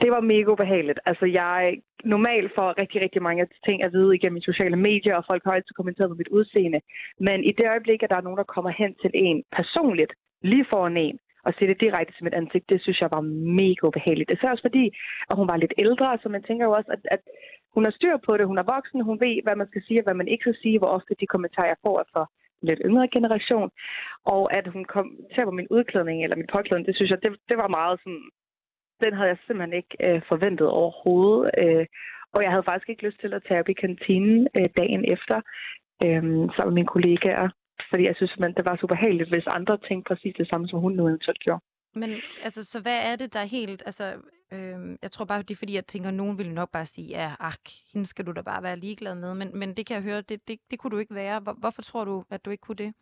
Det 0.02 0.10
var 0.14 0.20
mega 0.20 0.48
ubehageligt. 0.54 1.00
Altså, 1.10 1.26
jeg 1.40 1.58
normalt 2.04 2.50
får 2.58 2.68
rigtig, 2.82 2.98
rigtig 3.04 3.22
mange 3.22 3.44
ting 3.66 3.84
at 3.84 3.92
vide 3.92 4.14
igennem 4.16 4.40
sociale 4.40 4.76
medier, 4.88 5.14
og 5.16 5.24
folk 5.30 5.42
har 5.44 5.52
altid 5.52 5.74
kommenteret 5.76 6.10
på 6.10 6.18
mit 6.20 6.34
udseende. 6.36 6.80
Men 7.26 7.38
i 7.50 7.52
det 7.58 7.66
øjeblik, 7.72 8.02
at 8.02 8.10
der 8.10 8.18
er 8.18 8.26
nogen, 8.26 8.40
der 8.42 8.52
kommer 8.54 8.72
hen 8.80 8.92
til 9.02 9.10
en 9.14 9.38
personligt, 9.58 10.12
lige 10.42 10.66
foran 10.72 10.96
en, 10.96 11.18
og 11.46 11.52
se 11.54 11.62
det 11.70 11.82
direkte 11.84 12.12
til 12.14 12.24
mit 12.26 12.38
ansigt, 12.40 12.70
det 12.72 12.78
synes 12.82 12.98
jeg 13.00 13.10
var 13.16 13.22
mega 13.60 13.82
ubehageligt. 13.88 14.28
Det 14.30 14.38
er 14.38 14.54
også 14.54 14.66
fordi, 14.68 14.84
at 15.30 15.34
hun 15.40 15.48
var 15.50 15.56
lidt 15.56 15.74
ældre, 15.84 16.18
så 16.22 16.26
man 16.28 16.42
tænker 16.42 16.64
jo 16.66 16.72
også, 16.78 16.90
at, 16.96 17.02
at 17.16 17.22
hun 17.74 17.84
har 17.86 17.92
styr 17.98 18.16
på 18.26 18.32
det, 18.36 18.50
hun 18.50 18.58
er 18.62 18.70
voksen, 18.74 19.08
hun 19.08 19.18
ved, 19.24 19.36
hvad 19.44 19.56
man 19.60 19.68
skal 19.70 19.82
sige 19.86 20.00
og 20.00 20.06
hvad 20.06 20.18
man 20.20 20.28
ikke 20.28 20.44
skal 20.46 20.60
sige, 20.62 20.78
hvor 20.78 20.90
ofte 20.96 21.20
de 21.20 21.32
kommentarer, 21.34 21.72
jeg 21.72 21.82
får, 21.86 21.96
er 22.02 22.08
for 22.14 22.24
lidt 22.68 22.80
yngre 22.88 23.08
generation. 23.16 23.70
Og 24.34 24.42
at 24.58 24.66
hun 24.74 24.84
kom 24.94 25.06
til 25.32 25.44
på 25.44 25.54
min 25.58 25.72
udklædning 25.76 26.18
eller 26.24 26.36
min 26.36 26.52
påklædning, 26.54 26.86
det 26.88 26.96
synes 26.96 27.10
jeg, 27.10 27.22
det, 27.24 27.30
det 27.50 27.56
var 27.62 27.76
meget 27.78 27.96
sådan, 28.02 28.24
den 29.04 29.12
havde 29.16 29.28
jeg 29.32 29.38
simpelthen 29.38 29.78
ikke 29.80 29.94
øh, 30.06 30.20
forventet 30.30 30.68
overhovedet. 30.80 31.50
Øh, 31.62 31.86
og 32.34 32.40
jeg 32.42 32.50
havde 32.52 32.68
faktisk 32.68 32.88
ikke 32.90 33.06
lyst 33.06 33.20
til 33.20 33.34
at 33.34 33.44
tage 33.48 33.60
op 33.60 33.68
i 33.68 33.80
kantinen 33.84 34.48
øh, 34.58 34.68
dagen 34.80 35.02
efter, 35.14 35.36
øh, 36.04 36.22
sammen 36.54 36.72
med 36.72 36.78
mine 36.80 36.94
kollegaer. 36.94 37.48
Fordi 37.90 38.04
jeg 38.06 38.16
synes, 38.16 38.34
man, 38.38 38.54
det 38.54 38.64
var 38.68 38.76
super 38.76 38.94
behageligt, 38.94 39.28
hvis 39.28 39.46
andre 39.46 39.78
tænkte 39.88 40.08
præcis 40.08 40.34
det 40.38 40.48
samme, 40.48 40.68
som 40.68 40.78
hun 40.78 40.92
nu 40.92 41.08
eventuelt 41.08 41.40
gjorde. 41.40 41.62
Men 41.94 42.10
altså, 42.42 42.64
så 42.64 42.80
hvad 42.80 42.98
er 43.10 43.16
det, 43.16 43.34
der 43.34 43.40
er 43.40 43.44
helt... 43.58 43.82
Altså, 43.86 44.04
øh, 44.52 44.98
jeg 45.02 45.10
tror 45.10 45.24
bare, 45.24 45.42
det 45.42 45.50
er 45.50 45.62
fordi, 45.62 45.74
jeg 45.74 45.86
tænker, 45.86 46.08
at 46.08 46.14
nogen 46.14 46.38
ville 46.38 46.54
nok 46.54 46.70
bare 46.70 46.86
sige, 46.86 47.08
ja, 47.08 47.34
ak, 47.40 47.60
hende 47.92 48.06
skal 48.06 48.26
du 48.26 48.32
da 48.32 48.42
bare 48.42 48.62
være 48.62 48.76
ligeglad 48.76 49.14
med. 49.14 49.34
Men, 49.34 49.58
men 49.58 49.76
det 49.76 49.86
kan 49.86 49.94
jeg 49.94 50.02
høre, 50.02 50.20
det, 50.20 50.48
det, 50.48 50.60
det 50.70 50.78
kunne 50.78 50.90
du 50.90 50.98
ikke 50.98 51.14
være. 51.14 51.40
Hvor, 51.40 51.52
hvorfor 51.52 51.82
tror 51.82 52.04
du, 52.04 52.24
at 52.30 52.44
du 52.44 52.50
ikke 52.50 52.60
kunne 52.60 52.84
det? 52.84 52.94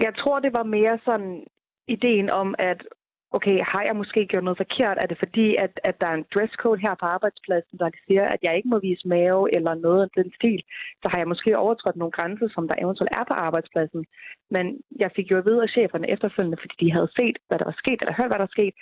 Jeg 0.00 0.14
tror, 0.16 0.40
det 0.40 0.52
var 0.52 0.62
mere 0.62 0.98
sådan 1.04 1.46
ideen 1.88 2.30
om, 2.30 2.54
at 2.58 2.82
okay, 3.36 3.56
har 3.72 3.82
jeg 3.88 3.96
måske 4.00 4.20
gjort 4.30 4.44
noget 4.44 4.62
forkert? 4.64 4.96
Er 5.02 5.08
det 5.10 5.18
fordi, 5.24 5.46
at, 5.64 5.72
at 5.88 5.96
der 6.00 6.08
er 6.10 6.16
en 6.18 6.28
dresscode 6.34 6.82
her 6.84 6.94
på 7.00 7.06
arbejdspladsen, 7.16 7.78
der 7.78 7.90
siger, 8.06 8.24
at 8.34 8.40
jeg 8.46 8.56
ikke 8.56 8.72
må 8.72 8.78
vise 8.88 9.08
mave 9.08 9.42
eller 9.56 9.74
noget 9.86 10.00
af 10.06 10.10
den 10.18 10.28
stil? 10.38 10.60
Så 11.02 11.06
har 11.10 11.18
jeg 11.18 11.28
måske 11.32 11.58
overtrådt 11.64 11.96
nogle 12.00 12.16
grænser, 12.18 12.48
som 12.54 12.68
der 12.68 12.76
eventuelt 12.84 13.14
er 13.20 13.24
på 13.30 13.34
arbejdspladsen. 13.46 14.02
Men 14.54 14.64
jeg 15.02 15.10
fik 15.16 15.26
jo 15.30 15.36
at 15.38 15.46
vide 15.48 15.62
af 15.66 15.72
cheferne 15.76 16.10
efterfølgende, 16.14 16.62
fordi 16.62 16.74
de 16.84 16.94
havde 16.96 17.10
set, 17.18 17.36
hvad 17.48 17.58
der 17.58 17.68
var 17.70 17.78
sket, 17.82 17.98
eller 18.00 18.18
hørt, 18.18 18.30
hvad 18.30 18.40
der 18.40 18.48
var 18.48 18.58
sket, 18.58 18.74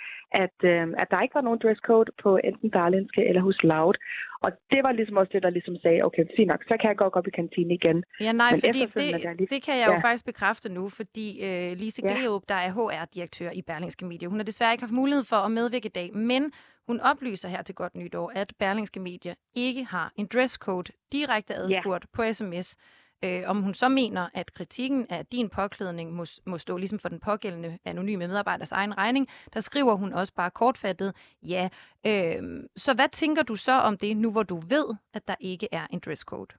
at, 0.44 0.56
øh, 0.72 0.86
at 1.02 1.08
der 1.10 1.22
ikke 1.22 1.38
var 1.38 1.46
nogen 1.46 1.62
dresscode 1.62 2.10
på 2.22 2.30
enten 2.48 2.70
Darlinske 2.76 3.22
eller 3.28 3.42
hos 3.48 3.58
Loud. 3.70 3.96
Og 4.44 4.50
det 4.72 4.80
var 4.84 4.92
ligesom 4.92 5.16
også 5.16 5.30
det, 5.32 5.42
der 5.42 5.50
ligesom 5.50 5.76
sagde, 5.84 6.00
okay, 6.04 6.24
fint 6.36 6.50
nok, 6.52 6.62
så 6.62 6.74
kan 6.80 6.88
jeg 6.88 6.96
godt 6.96 7.12
gå 7.12 7.18
op 7.18 7.26
i 7.26 7.30
kantinen 7.30 7.70
igen. 7.70 8.04
Ja, 8.20 8.32
nej, 8.32 8.50
Men 8.50 8.60
fordi 8.60 8.80
det, 8.80 9.36
lige... 9.38 9.46
det 9.50 9.62
kan 9.62 9.78
jeg 9.78 9.86
jo 9.86 9.92
ja. 9.92 9.98
faktisk 9.98 10.24
bekræfte 10.24 10.68
nu, 10.68 10.88
fordi 10.88 11.26
øh, 11.46 11.72
Lise 11.76 12.02
Gleup, 12.02 12.42
ja. 12.48 12.54
der 12.54 12.60
er 12.60 12.70
HR-direktør 12.72 13.50
i 13.50 13.62
Berlingske 13.62 14.04
Media, 14.04 14.28
hun 14.28 14.38
har 14.38 14.44
desværre 14.44 14.72
ikke 14.72 14.82
haft 14.82 14.92
mulighed 14.92 15.24
for 15.24 15.36
at 15.36 15.50
medvirke 15.50 15.86
i 15.86 15.94
dag, 16.00 16.14
men 16.14 16.52
hun 16.86 17.00
oplyser 17.00 17.48
her 17.48 17.62
til 17.62 17.74
godt 17.74 17.94
nytår, 17.94 18.32
at 18.34 18.52
Berlingske 18.58 19.00
Media 19.00 19.34
ikke 19.54 19.84
har 19.84 20.12
en 20.16 20.26
dresscode 20.26 20.92
direkte 21.12 21.54
adspurgt 21.54 22.04
ja. 22.04 22.16
på 22.16 22.32
sms. 22.32 22.76
Øh, 23.24 23.42
om 23.46 23.62
hun 23.62 23.74
så 23.74 23.88
mener, 23.88 24.28
at 24.34 24.54
kritikken 24.54 25.06
af 25.10 25.26
din 25.26 25.48
påklædning 25.48 26.12
må, 26.12 26.24
må 26.46 26.58
stå 26.58 26.76
ligesom 26.76 26.98
for 26.98 27.08
den 27.08 27.20
pågældende 27.20 27.78
anonyme 27.84 28.26
medarbejders 28.26 28.72
egen 28.72 28.98
regning, 28.98 29.28
der 29.54 29.60
skriver 29.60 29.94
hun 29.94 30.12
også 30.12 30.34
bare 30.34 30.50
kortfattet, 30.50 31.14
ja. 31.42 31.68
Øh, 32.06 32.42
så 32.76 32.94
hvad 32.94 33.08
tænker 33.08 33.42
du 33.42 33.56
så 33.56 33.72
om 33.72 33.96
det, 33.98 34.16
nu 34.16 34.32
hvor 34.32 34.42
du 34.42 34.60
ved, 34.60 34.94
at 35.14 35.28
der 35.28 35.34
ikke 35.40 35.68
er 35.72 35.86
en 35.90 35.98
dresscode? 35.98 36.54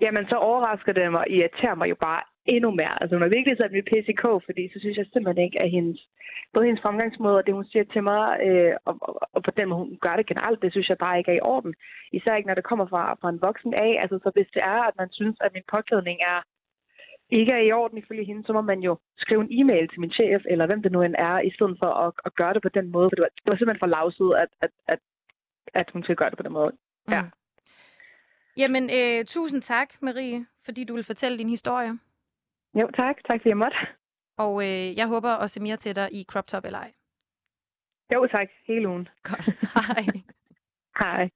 Jamen, 0.00 0.28
så 0.28 0.36
overrasker 0.36 0.92
det 0.92 1.12
mig, 1.12 1.24
irriterer 1.30 1.74
mig 1.74 1.90
jo 1.90 1.96
bare 2.00 2.22
endnu 2.54 2.70
mere. 2.80 2.94
Altså, 3.00 3.12
hun 3.14 3.22
har 3.22 3.36
virkelig 3.36 3.56
sat 3.56 3.72
mit 3.72 3.88
PCK, 3.90 4.24
fordi 4.46 4.62
så 4.72 4.78
synes 4.80 4.96
jeg 4.98 5.06
simpelthen 5.06 5.44
ikke, 5.44 5.62
at 5.64 5.70
hendes, 5.76 5.98
både 6.54 6.66
hendes 6.66 6.82
fremgangsmåde 6.82 7.38
og 7.38 7.46
det, 7.46 7.54
hun 7.54 7.70
siger 7.72 7.84
til 7.84 8.02
mig, 8.10 8.24
øh, 8.46 8.74
og, 8.88 8.94
og, 9.08 9.14
og, 9.34 9.40
på 9.46 9.50
den 9.58 9.68
måde, 9.68 9.80
hun 9.84 9.98
gør 10.06 10.16
det 10.16 10.30
generelt, 10.30 10.62
det 10.62 10.72
synes 10.72 10.88
jeg 10.88 10.98
bare 11.04 11.18
ikke 11.18 11.30
er 11.32 11.38
i 11.40 11.46
orden. 11.54 11.74
Især 12.12 12.36
ikke, 12.36 12.50
når 12.50 12.58
det 12.58 12.70
kommer 12.70 12.86
fra, 12.92 13.02
fra 13.20 13.28
en 13.30 13.42
voksen 13.48 13.74
af. 13.74 13.92
Altså, 14.02 14.16
så 14.24 14.28
hvis 14.34 14.50
det 14.54 14.62
er, 14.74 14.80
at 14.88 14.94
man 15.00 15.08
synes, 15.18 15.36
at 15.44 15.50
min 15.54 15.70
påklædning 15.74 16.18
er 16.32 16.40
ikke 17.38 17.52
er 17.52 17.62
i 17.68 17.72
orden 17.80 17.98
ifølge 17.98 18.24
hende, 18.24 18.42
så 18.46 18.52
må 18.52 18.60
man 18.60 18.80
jo 18.88 18.92
skrive 19.18 19.40
en 19.42 19.52
e-mail 19.58 19.88
til 19.88 20.00
min 20.00 20.12
chef, 20.18 20.42
eller 20.52 20.66
hvem 20.66 20.82
det 20.82 20.92
nu 20.92 21.00
end 21.02 21.14
er, 21.18 21.36
i 21.48 21.50
stedet 21.56 21.76
for 21.82 21.90
at, 22.04 22.12
at 22.26 22.34
gøre 22.34 22.54
det 22.54 22.62
på 22.62 22.72
den 22.78 22.86
måde. 22.94 23.08
For 23.10 23.16
det 23.16 23.24
var, 23.26 23.32
det 23.36 23.50
var 23.50 23.56
simpelthen 23.56 23.84
for 23.84 23.94
lavset, 23.96 24.30
at, 24.42 24.50
at, 24.64 24.72
at, 24.92 25.00
at 25.80 25.86
hun 25.92 26.02
skal 26.02 26.16
gøre 26.16 26.30
det 26.30 26.38
på 26.38 26.42
den 26.42 26.52
måde. 26.52 26.72
Ja. 27.10 27.22
Mm. 27.22 27.30
Jamen, 28.56 28.84
øh, 28.98 29.24
tusind 29.24 29.62
tak, 29.62 29.88
Marie, 30.02 30.46
fordi 30.64 30.84
du 30.84 30.94
vil 30.94 31.04
fortælle 31.04 31.38
din 31.38 31.48
historie. 31.48 31.98
Jo, 32.80 32.90
tak. 32.98 33.16
Tak 33.30 33.40
fordi 33.40 33.48
jeg 33.48 33.56
måtte. 33.56 33.76
Og 34.38 34.62
øh, 34.62 34.96
jeg 34.96 35.06
håber 35.06 35.30
at 35.30 35.50
se 35.50 35.60
mere 35.60 35.76
til 35.76 35.96
dig 35.96 36.08
i 36.12 36.24
crop 36.24 36.46
top 36.46 36.64
eller 36.64 36.78
ej. 36.78 36.92
Jo, 38.14 38.26
tak. 38.34 38.48
Hele 38.66 38.88
ugen. 38.88 39.08
Godt. 39.22 39.46
Hej. 39.74 40.04
Hej. 41.02 41.30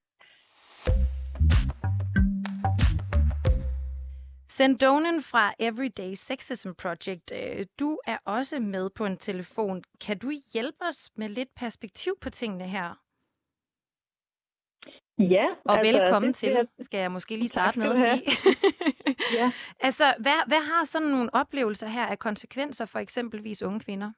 Sendonen 4.48 5.22
fra 5.22 5.54
Everyday 5.58 6.14
Sexism 6.14 6.70
Project, 6.78 7.32
øh, 7.32 7.66
du 7.80 7.98
er 8.06 8.18
også 8.24 8.60
med 8.60 8.90
på 8.90 9.06
en 9.06 9.16
telefon. 9.16 9.82
Kan 10.00 10.18
du 10.18 10.30
hjælpe 10.52 10.84
os 10.84 11.10
med 11.16 11.28
lidt 11.28 11.54
perspektiv 11.56 12.14
på 12.20 12.30
tingene 12.30 12.64
her? 12.64 13.05
Ja. 15.18 15.46
Og 15.64 15.78
altså, 15.78 15.92
velkommen 15.92 16.28
det, 16.28 16.36
til, 16.36 16.68
skal 16.80 17.00
jeg 17.00 17.12
måske 17.12 17.36
lige 17.36 17.48
starte 17.48 17.78
med 17.78 17.90
at 17.90 17.96
sige. 17.96 18.22
ja. 19.38 19.50
Altså, 19.80 20.04
hvad, 20.18 20.48
hvad 20.48 20.62
har 20.72 20.84
sådan 20.84 21.08
nogle 21.08 21.30
oplevelser 21.34 21.88
her 21.88 22.06
af 22.06 22.18
konsekvenser 22.18 22.86
for 22.86 22.98
eksempelvis 22.98 23.62
unge 23.62 23.80
kvinder? 23.80 24.12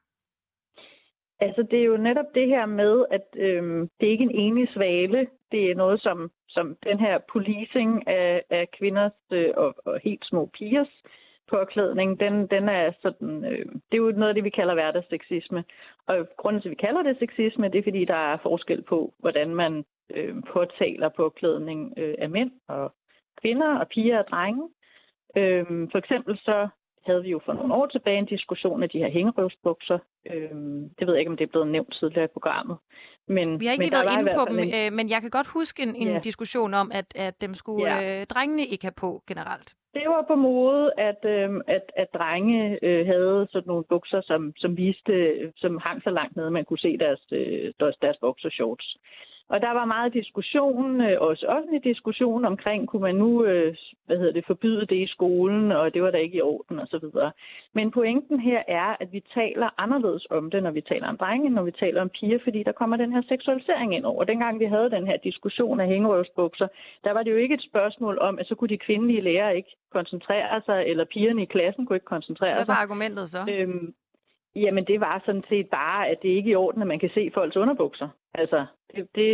Altså, 1.40 1.62
det 1.70 1.78
er 1.78 1.84
jo 1.84 1.96
netop 1.96 2.34
det 2.34 2.46
her 2.48 2.66
med, 2.66 3.04
at 3.10 3.26
øhm, 3.36 3.88
det 4.00 4.06
er 4.06 4.12
ikke 4.12 4.24
en 4.24 4.38
enig 4.44 4.68
svale. 4.74 5.26
Det 5.52 5.70
er 5.70 5.74
noget, 5.74 6.02
som, 6.02 6.30
som 6.48 6.76
den 6.84 7.00
her 7.00 7.18
policing 7.32 8.08
af, 8.08 8.42
af 8.50 8.70
kvinders 8.78 9.18
øh, 9.32 9.50
og, 9.56 9.74
og 9.84 10.00
helt 10.04 10.24
små 10.24 10.50
pigers 10.58 10.92
påklædning, 11.50 12.20
den, 12.20 12.46
den 12.46 12.68
er 12.68 12.92
sådan, 13.02 13.44
øh, 13.44 13.66
det 13.88 13.94
er 13.94 14.04
jo 14.04 14.10
noget 14.10 14.28
af 14.28 14.34
det, 14.34 14.44
vi 14.44 14.50
kalder 14.50 14.74
hverdagsseksisme. 14.74 15.64
Og 16.06 16.28
grunden 16.36 16.62
til, 16.62 16.68
at 16.68 16.76
vi 16.76 16.84
kalder 16.86 17.02
det 17.02 17.18
sexisme, 17.18 17.68
det 17.68 17.78
er, 17.78 17.82
fordi 17.82 18.04
der 18.04 18.32
er 18.32 18.38
forskel 18.42 18.82
på, 18.82 19.14
hvordan 19.18 19.54
man 19.54 19.84
øh, 20.14 20.34
påtaler 20.52 21.08
påklædning 21.08 21.94
øh, 21.96 22.14
af 22.18 22.30
mænd 22.30 22.50
og 22.68 22.92
kvinder 23.42 23.78
og 23.78 23.88
piger 23.88 24.18
og 24.18 24.28
drenge. 24.30 24.68
Øh, 25.36 25.88
for 25.92 25.98
eksempel 25.98 26.38
så 26.38 26.68
havde 27.08 27.22
vi 27.22 27.30
jo 27.30 27.40
for 27.46 27.52
nogle 27.52 27.74
år 27.74 27.86
tilbage 27.86 28.18
en 28.18 28.32
diskussion 28.36 28.82
af 28.82 28.88
de 28.90 28.98
her 28.98 29.10
hængerøvsbukser. 29.10 29.98
Øhm, 30.32 30.80
det 30.96 31.06
ved 31.06 31.14
jeg 31.14 31.20
ikke, 31.20 31.30
om 31.30 31.36
det 31.36 31.44
er 31.46 31.54
blevet 31.54 31.68
nævnt 31.68 31.92
tidligere 31.98 32.24
i 32.24 32.34
programmet. 32.36 32.76
Men, 33.28 33.60
vi 33.60 33.64
har 33.66 33.72
ikke 33.72 33.84
lige 33.84 33.98
været 33.98 34.20
inde 34.20 34.32
på 34.40 34.44
dem, 34.50 34.58
en... 34.58 34.74
øh, 34.78 34.92
men 34.92 35.10
jeg 35.10 35.20
kan 35.20 35.30
godt 35.30 35.46
huske 35.46 35.82
en, 35.82 35.94
en 35.94 36.08
ja. 36.08 36.18
diskussion 36.18 36.74
om, 36.74 36.90
at, 36.94 37.08
at 37.14 37.40
dem 37.40 37.54
skulle 37.54 37.94
ja. 37.94 38.20
øh, 38.20 38.26
drengene 38.26 38.66
ikke 38.66 38.84
have 38.84 38.98
på 39.04 39.22
generelt. 39.26 39.74
Det 39.98 40.08
var 40.08 40.24
på 40.28 40.34
mode, 40.34 40.90
at, 40.98 41.20
øh, 41.24 41.50
at, 41.66 41.86
at 41.96 42.08
drenge 42.14 42.78
øh, 42.82 43.06
havde 43.06 43.48
sådan 43.52 43.68
nogle 43.68 43.84
bukser, 43.84 44.20
som, 44.20 44.52
som 44.56 44.76
viste, 44.76 45.12
øh, 45.12 45.52
som 45.56 45.80
hang 45.86 46.02
så 46.02 46.10
langt 46.10 46.36
nede, 46.36 46.50
man 46.50 46.64
kunne 46.64 46.78
se 46.78 46.98
deres, 46.98 47.22
øh, 47.32 47.72
deres, 47.80 47.96
deres 48.02 48.16
boxershorts. 48.20 48.96
Og 49.52 49.60
der 49.60 49.72
var 49.78 49.84
meget 49.84 50.14
diskussion, 50.14 51.00
øh, 51.00 51.20
også 51.20 51.46
offentlig 51.46 51.84
diskussion 51.84 52.44
omkring, 52.44 52.88
kunne 52.88 53.02
man 53.02 53.14
nu 53.14 53.44
øh, 53.44 53.76
hvad 54.06 54.16
hedder 54.16 54.32
det, 54.32 54.44
forbyde 54.46 54.86
det 54.86 54.96
i 54.96 55.06
skolen, 55.06 55.72
og 55.72 55.94
det 55.94 56.02
var 56.02 56.10
da 56.10 56.18
ikke 56.18 56.38
i 56.38 56.40
orden 56.40 56.78
osv. 56.78 57.06
Men 57.74 57.90
pointen 57.90 58.40
her 58.40 58.62
er, 58.68 58.96
at 59.00 59.08
vi 59.12 59.20
taler 59.34 59.68
anderledes 59.84 60.26
om 60.30 60.50
det, 60.50 60.62
når 60.62 60.70
vi 60.70 60.80
taler 60.80 61.08
om 61.08 61.16
drenge, 61.16 61.50
når 61.50 61.62
vi 61.62 61.70
taler 61.70 62.00
om 62.00 62.10
piger, 62.20 62.38
fordi 62.44 62.62
der 62.62 62.72
kommer 62.72 62.96
den 62.96 63.12
her 63.12 63.22
seksualisering 63.28 63.94
ind 63.96 64.04
over. 64.04 64.24
Dengang 64.24 64.60
vi 64.60 64.64
havde 64.64 64.90
den 64.90 65.06
her 65.06 65.16
diskussion 65.16 65.80
af 65.80 65.86
hængerøvsbukser, 65.88 66.68
der 67.04 67.12
var 67.12 67.22
det 67.22 67.30
jo 67.30 67.36
ikke 67.36 67.54
et 67.54 67.66
spørgsmål 67.70 68.18
om, 68.18 68.38
at 68.38 68.46
så 68.46 68.54
kunne 68.54 68.68
de 68.68 68.78
kvindelige 68.78 69.20
lærere 69.20 69.56
ikke 69.56 69.76
koncentrere 69.92 70.62
sig, 70.66 70.84
eller 70.86 71.04
pigerne 71.04 71.42
i 71.42 71.44
klassen 71.44 71.86
kunne 71.86 71.96
ikke 71.96 72.14
koncentrere 72.16 72.56
sig. 72.56 72.64
Hvad 72.64 72.74
var 72.74 72.82
argumentet 72.82 73.28
så? 73.28 73.40
Øhm, 73.50 73.94
Jamen, 74.56 74.84
det 74.84 75.00
var 75.00 75.22
sådan 75.26 75.44
set 75.48 75.68
bare, 75.70 76.08
at 76.08 76.18
det 76.22 76.28
ikke 76.28 76.50
er 76.50 76.52
i 76.52 76.62
orden, 76.64 76.82
at 76.82 76.88
man 76.88 76.98
kan 76.98 77.10
se 77.14 77.30
folks 77.34 77.56
underbukser. 77.56 78.08
Altså, 78.34 78.66
det, 78.94 79.08
det, 79.14 79.26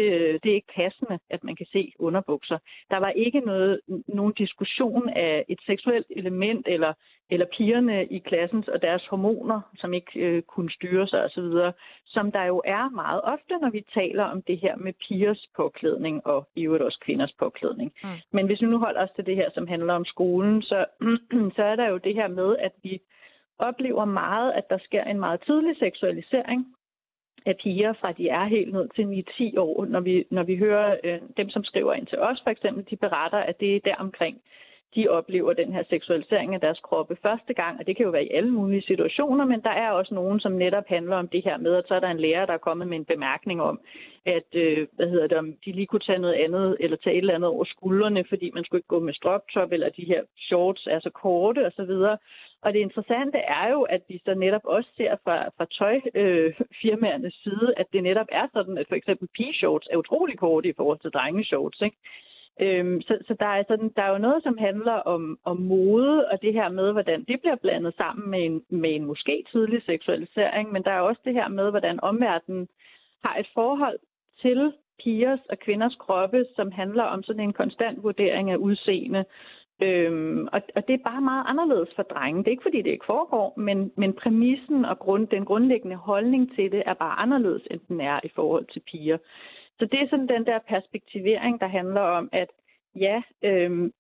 det 0.43 0.51
er 0.51 0.55
ikke 0.55 0.75
passende, 0.77 1.19
at 1.31 1.45
man 1.45 1.57
kan 1.57 1.67
se 1.73 1.93
underbukser. 1.99 2.59
Der 2.91 2.97
var 2.97 3.11
ikke 3.11 3.41
noget, 3.41 3.81
nogen 4.09 4.33
diskussion 4.33 5.09
af 5.09 5.45
et 5.49 5.59
seksuelt 5.67 6.07
element, 6.11 6.67
eller, 6.69 6.93
eller 7.31 7.47
pigerne 7.57 8.07
i 8.07 8.19
klassen 8.19 8.65
og 8.69 8.83
deres 8.83 9.07
hormoner, 9.11 9.61
som 9.77 9.95
ikke 9.95 10.21
øh, 10.21 10.43
kunne 10.43 10.71
styre 10.71 11.07
sig 11.09 11.25
osv., 11.25 11.73
som 12.07 12.33
der 12.33 12.45
jo 12.45 12.63
er 12.65 12.91
meget 12.91 13.21
ofte, 13.23 13.55
når 13.61 13.71
vi 13.71 13.85
taler 13.95 14.25
om 14.25 14.43
det 14.43 14.59
her 14.59 14.77
med 14.77 14.93
pigers 15.09 15.47
påklædning 15.57 16.27
og 16.27 16.49
i 16.57 16.63
øvrigt 16.65 16.85
også 16.85 16.99
kvinders 17.05 17.33
påklædning. 17.39 17.93
Mm. 18.03 18.09
Men 18.33 18.47
hvis 18.47 18.63
vi 18.63 18.67
nu 18.67 18.79
holder 18.79 19.03
os 19.03 19.15
til 19.17 19.27
det 19.27 19.37
her, 19.37 19.51
som 19.55 19.67
handler 19.67 19.95
om 19.95 20.05
skolen, 20.05 20.63
så, 20.63 20.85
så 21.57 21.63
er 21.63 21.77
der 21.77 21.89
jo 21.89 21.97
det 21.97 22.15
her 22.15 22.29
med, 22.29 22.57
at 22.57 22.73
vi 22.83 23.01
oplever 23.59 24.05
meget, 24.05 24.53
at 24.53 24.71
der 24.71 24.79
sker 24.79 25.05
en 25.05 25.21
meget 25.21 25.41
tidlig 25.47 25.77
seksualisering 25.79 26.75
af 27.47 27.57
piger, 27.63 27.93
fra 27.93 28.13
de 28.13 28.29
er 28.29 28.45
helt 28.45 28.73
ned 28.73 28.89
til 28.95 29.25
9-10 29.57 29.61
år. 29.61 29.85
Når 29.85 30.01
vi, 30.01 30.25
når 30.31 30.43
vi 30.43 30.57
hører 30.57 30.97
øh, 31.05 31.21
dem, 31.37 31.49
som 31.51 31.65
skriver 31.65 31.93
ind 31.93 32.07
til 32.07 32.19
os, 32.19 32.41
for 32.43 32.51
eksempel, 32.51 32.87
de 32.91 32.97
beretter, 32.97 33.39
at 33.39 33.61
det 33.61 33.77
er 33.77 33.81
der 33.85 33.95
omkring, 33.95 34.41
de 34.95 35.09
oplever 35.09 35.53
den 35.53 35.73
her 35.73 35.85
seksualisering 35.91 36.55
af 36.55 36.61
deres 36.61 36.81
kroppe 36.81 37.17
første 37.23 37.55
gang, 37.55 37.79
og 37.79 37.87
det 37.87 37.97
kan 37.97 38.05
jo 38.05 38.11
være 38.11 38.25
i 38.25 38.35
alle 38.35 38.51
mulige 38.51 38.83
situationer, 38.83 39.45
men 39.45 39.61
der 39.63 39.71
er 39.71 39.91
også 39.91 40.15
nogen, 40.15 40.41
som 40.41 40.53
netop 40.53 40.85
handler 40.89 41.17
om 41.17 41.29
det 41.29 41.43
her 41.45 41.57
med, 41.57 41.75
at 41.75 41.85
så 41.89 41.95
er 41.95 42.01
der 42.01 42.09
en 42.09 42.21
lærer, 42.21 42.47
der 42.47 42.53
er 42.53 42.67
kommet 42.69 42.89
med 42.89 42.97
en 42.97 43.05
bemærkning 43.05 43.63
om, 43.63 43.81
at 44.27 44.49
øh, 44.55 44.87
hvad 44.93 45.09
hedder 45.09 45.27
det, 45.27 45.39
om 45.39 45.55
de 45.65 45.73
lige 45.73 45.87
kunne 45.87 46.07
tage 46.09 46.19
noget 46.19 46.35
andet, 46.35 46.77
eller 46.81 46.97
tage 46.97 47.17
et 47.17 47.19
eller 47.19 47.35
andet 47.35 47.51
over 47.51 47.65
skuldrene, 47.65 48.25
fordi 48.29 48.51
man 48.55 48.65
skulle 48.65 48.79
ikke 48.79 48.95
gå 48.95 49.01
med 49.01 49.15
stroptop, 49.15 49.73
eller 49.73 49.89
de 49.89 50.05
her 50.05 50.23
shorts 50.39 50.87
er 50.87 51.01
så 51.01 51.11
korte 51.11 51.67
osv. 51.67 51.95
Og 52.65 52.73
det 52.73 52.81
interessante 52.81 53.39
er 53.39 53.67
jo, 53.75 53.83
at 53.83 54.03
vi 54.09 54.21
så 54.25 54.35
netop 54.35 54.65
også 54.65 54.91
ser 54.97 55.17
fra, 55.25 55.37
fra 55.57 55.67
tøjfirmaernes 55.79 57.37
øh, 57.37 57.43
side, 57.43 57.75
at 57.77 57.87
det 57.93 58.03
netop 58.03 58.27
er 58.33 58.47
sådan, 58.53 58.79
at 58.79 58.87
for 58.89 58.95
eksempel 58.95 59.29
pigeshorts 59.37 59.89
er 59.91 59.97
utrolig 59.97 60.39
korte 60.39 60.69
i 60.69 60.77
forhold 60.77 60.99
til 60.99 61.11
drengeshorts. 61.11 61.81
Ikke? 61.81 61.97
Øhm, 62.65 63.01
så 63.01 63.19
så 63.27 63.35
der, 63.41 63.47
er 63.47 63.65
sådan, 63.69 63.93
der 63.97 64.03
er 64.03 64.13
jo 64.13 64.19
noget, 64.19 64.43
som 64.43 64.59
handler 64.59 64.93
om, 64.93 65.39
om 65.45 65.57
mode, 65.57 66.29
og 66.31 66.43
det 66.43 66.53
her 66.53 66.69
med, 66.69 66.93
hvordan 66.93 67.25
det 67.29 67.41
bliver 67.41 67.57
blandet 67.57 67.95
sammen 67.97 68.31
med 68.31 68.45
en, 68.45 68.63
med 68.71 68.95
en 68.95 69.05
måske 69.05 69.45
tidlig 69.53 69.83
seksualisering, 69.83 70.73
men 70.73 70.83
der 70.83 70.91
er 70.91 71.01
også 71.01 71.21
det 71.25 71.35
her 71.35 71.49
med, 71.49 71.71
hvordan 71.71 72.01
omverdenen 72.01 72.69
har 73.25 73.37
et 73.37 73.49
forhold 73.55 73.99
til 74.43 74.73
pigers 75.03 75.41
og 75.51 75.59
kvinders 75.59 75.97
kroppe, 76.01 76.45
som 76.57 76.73
handler 76.73 77.05
om 77.05 77.23
sådan 77.23 77.43
en 77.43 77.53
konstant 77.53 78.03
vurdering 78.03 78.51
af 78.51 78.57
udseende, 78.57 79.25
Øhm, 79.83 80.49
og, 80.53 80.61
og 80.77 80.89
det 80.89 80.95
er 80.95 81.11
bare 81.11 81.21
meget 81.21 81.45
anderledes 81.47 81.89
for 81.97 82.03
drenge. 82.03 82.39
Det 82.39 82.47
er 82.47 82.57
ikke 82.57 82.69
fordi, 82.69 82.83
det 82.83 82.91
ikke 82.91 83.07
foregår, 83.07 83.55
men, 83.57 83.93
men 83.97 84.13
præmissen 84.13 84.85
og 84.85 84.99
grund, 84.99 85.29
den 85.29 85.45
grundlæggende 85.45 85.97
holdning 85.97 86.55
til 86.55 86.73
det 86.73 86.83
er 86.87 86.95
bare 86.95 87.19
anderledes, 87.19 87.63
end 87.71 87.81
den 87.89 88.01
er 88.01 88.21
i 88.25 88.31
forhold 88.35 88.67
til 88.73 88.81
piger. 88.81 89.19
Så 89.79 89.85
det 89.93 90.01
er 90.01 90.09
sådan 90.11 90.29
den 90.29 90.47
der 90.47 90.59
perspektivering, 90.69 91.61
der 91.61 91.69
handler 91.69 92.01
om, 92.01 92.29
at 92.33 92.49
ja, 92.97 93.23
øhm, 93.45 93.93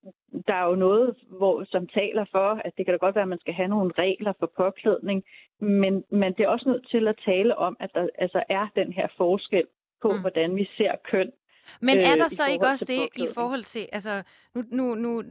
der 0.48 0.54
er 0.54 0.66
jo 0.68 0.74
noget, 0.74 1.16
hvor, 1.28 1.64
som 1.64 1.86
taler 1.86 2.24
for, 2.30 2.60
at 2.64 2.72
det 2.76 2.86
kan 2.86 2.92
da 2.92 2.98
godt 2.98 3.14
være, 3.14 3.22
at 3.22 3.28
man 3.34 3.40
skal 3.40 3.54
have 3.54 3.68
nogle 3.68 3.92
regler 3.98 4.32
for 4.38 4.50
påklædning, 4.56 5.24
men, 5.60 6.04
men 6.10 6.32
det 6.32 6.40
er 6.40 6.48
også 6.48 6.68
nødt 6.68 6.88
til 6.90 7.08
at 7.08 7.20
tale 7.24 7.58
om, 7.58 7.76
at 7.80 7.90
der 7.94 8.08
altså 8.18 8.42
er 8.48 8.66
den 8.76 8.92
her 8.92 9.08
forskel 9.16 9.66
på, 10.02 10.08
mm. 10.08 10.20
hvordan 10.20 10.56
vi 10.56 10.68
ser 10.76 10.92
køn 11.10 11.32
men 11.80 11.98
er 11.98 12.14
der 12.14 12.24
øh, 12.24 12.30
så 12.30 12.46
ikke 12.46 12.66
også 12.66 12.84
det 12.84 13.08
i 13.16 13.28
forhold 13.34 13.64
til, 13.64 13.88
altså 13.92 14.22
nu, 14.54 14.64
nu, 14.70 14.94
nu 14.94 15.22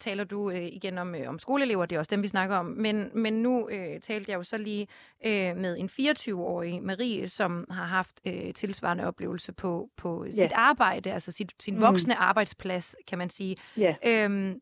taler 0.00 0.24
du 0.24 0.50
øh, 0.50 0.66
igen 0.66 0.98
om, 0.98 1.14
øh, 1.14 1.28
om 1.28 1.38
skoleelever, 1.38 1.86
det 1.86 1.96
er 1.96 1.98
også 1.98 2.10
dem, 2.10 2.22
vi 2.22 2.28
snakker 2.28 2.56
om, 2.56 2.66
men, 2.66 3.10
men 3.14 3.42
nu 3.42 3.68
øh, 3.68 4.00
talte 4.00 4.30
jeg 4.30 4.36
jo 4.36 4.42
så 4.42 4.58
lige 4.58 4.88
øh, 5.26 5.56
med 5.56 5.76
en 5.78 5.90
24-årig 6.00 6.82
Marie, 6.82 7.28
som 7.28 7.66
har 7.70 7.84
haft 7.84 8.20
øh, 8.26 8.54
tilsvarende 8.54 9.06
oplevelse 9.06 9.52
på, 9.52 9.88
på 9.96 10.24
yeah. 10.24 10.34
sit 10.34 10.52
arbejde, 10.54 11.12
altså 11.12 11.32
sit, 11.32 11.52
sin 11.60 11.74
mm. 11.74 11.80
voksne 11.80 12.16
arbejdsplads, 12.16 12.96
kan 13.06 13.18
man 13.18 13.30
sige. 13.30 13.56
Yeah. 13.78 13.94
Øhm, 14.04 14.60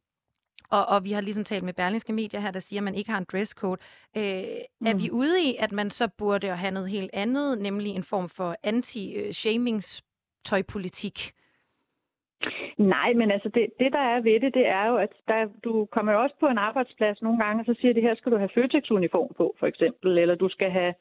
og, 0.71 0.87
og 0.87 1.05
vi 1.05 1.13
har 1.13 1.21
ligesom 1.21 1.45
talt 1.45 1.65
med 1.65 1.73
Berlingske 1.73 2.13
Medier 2.13 2.41
her, 2.41 2.51
der 2.51 2.61
siger, 2.61 2.81
at 2.81 2.85
man 2.85 2.95
ikke 2.95 3.11
har 3.11 3.19
en 3.19 3.27
dresscode. 3.33 3.81
Øh, 4.17 4.45
mm. 4.81 4.87
Er 4.87 4.97
vi 4.97 5.11
ude 5.11 5.43
i, 5.43 5.57
at 5.59 5.73
man 5.73 5.91
så 5.91 6.09
burde 6.09 6.57
have 6.57 6.71
noget 6.71 6.91
helt 6.91 7.11
andet, 7.13 7.59
nemlig 7.59 7.93
en 7.93 8.05
form 8.05 8.29
for 8.29 8.57
anti-shamings 8.67 10.03
tøjpolitik? 10.51 11.19
Nej, 12.79 13.13
men 13.21 13.31
altså 13.31 13.49
det, 13.49 13.67
det, 13.81 13.93
der 13.93 14.05
er 14.15 14.21
ved 14.21 14.41
det, 14.41 14.55
det 14.55 14.67
er 14.67 14.87
jo, 14.91 14.97
at 14.97 15.13
der, 15.29 15.49
du 15.65 15.89
kommer 15.95 16.13
jo 16.13 16.23
også 16.23 16.37
på 16.41 16.47
en 16.47 16.59
arbejdsplads 16.59 17.23
nogle 17.23 17.39
gange, 17.41 17.61
og 17.63 17.67
så 17.67 17.75
siger 17.81 17.95
det 17.95 18.03
her, 18.03 18.15
skal 18.15 18.33
du 18.33 18.37
have 18.37 18.55
Føtex-uniform 18.55 19.35
på, 19.37 19.57
for 19.59 19.67
eksempel, 19.67 20.19
eller 20.19 20.35
du 20.35 20.49
skal 20.49 20.71
have, 20.71 20.95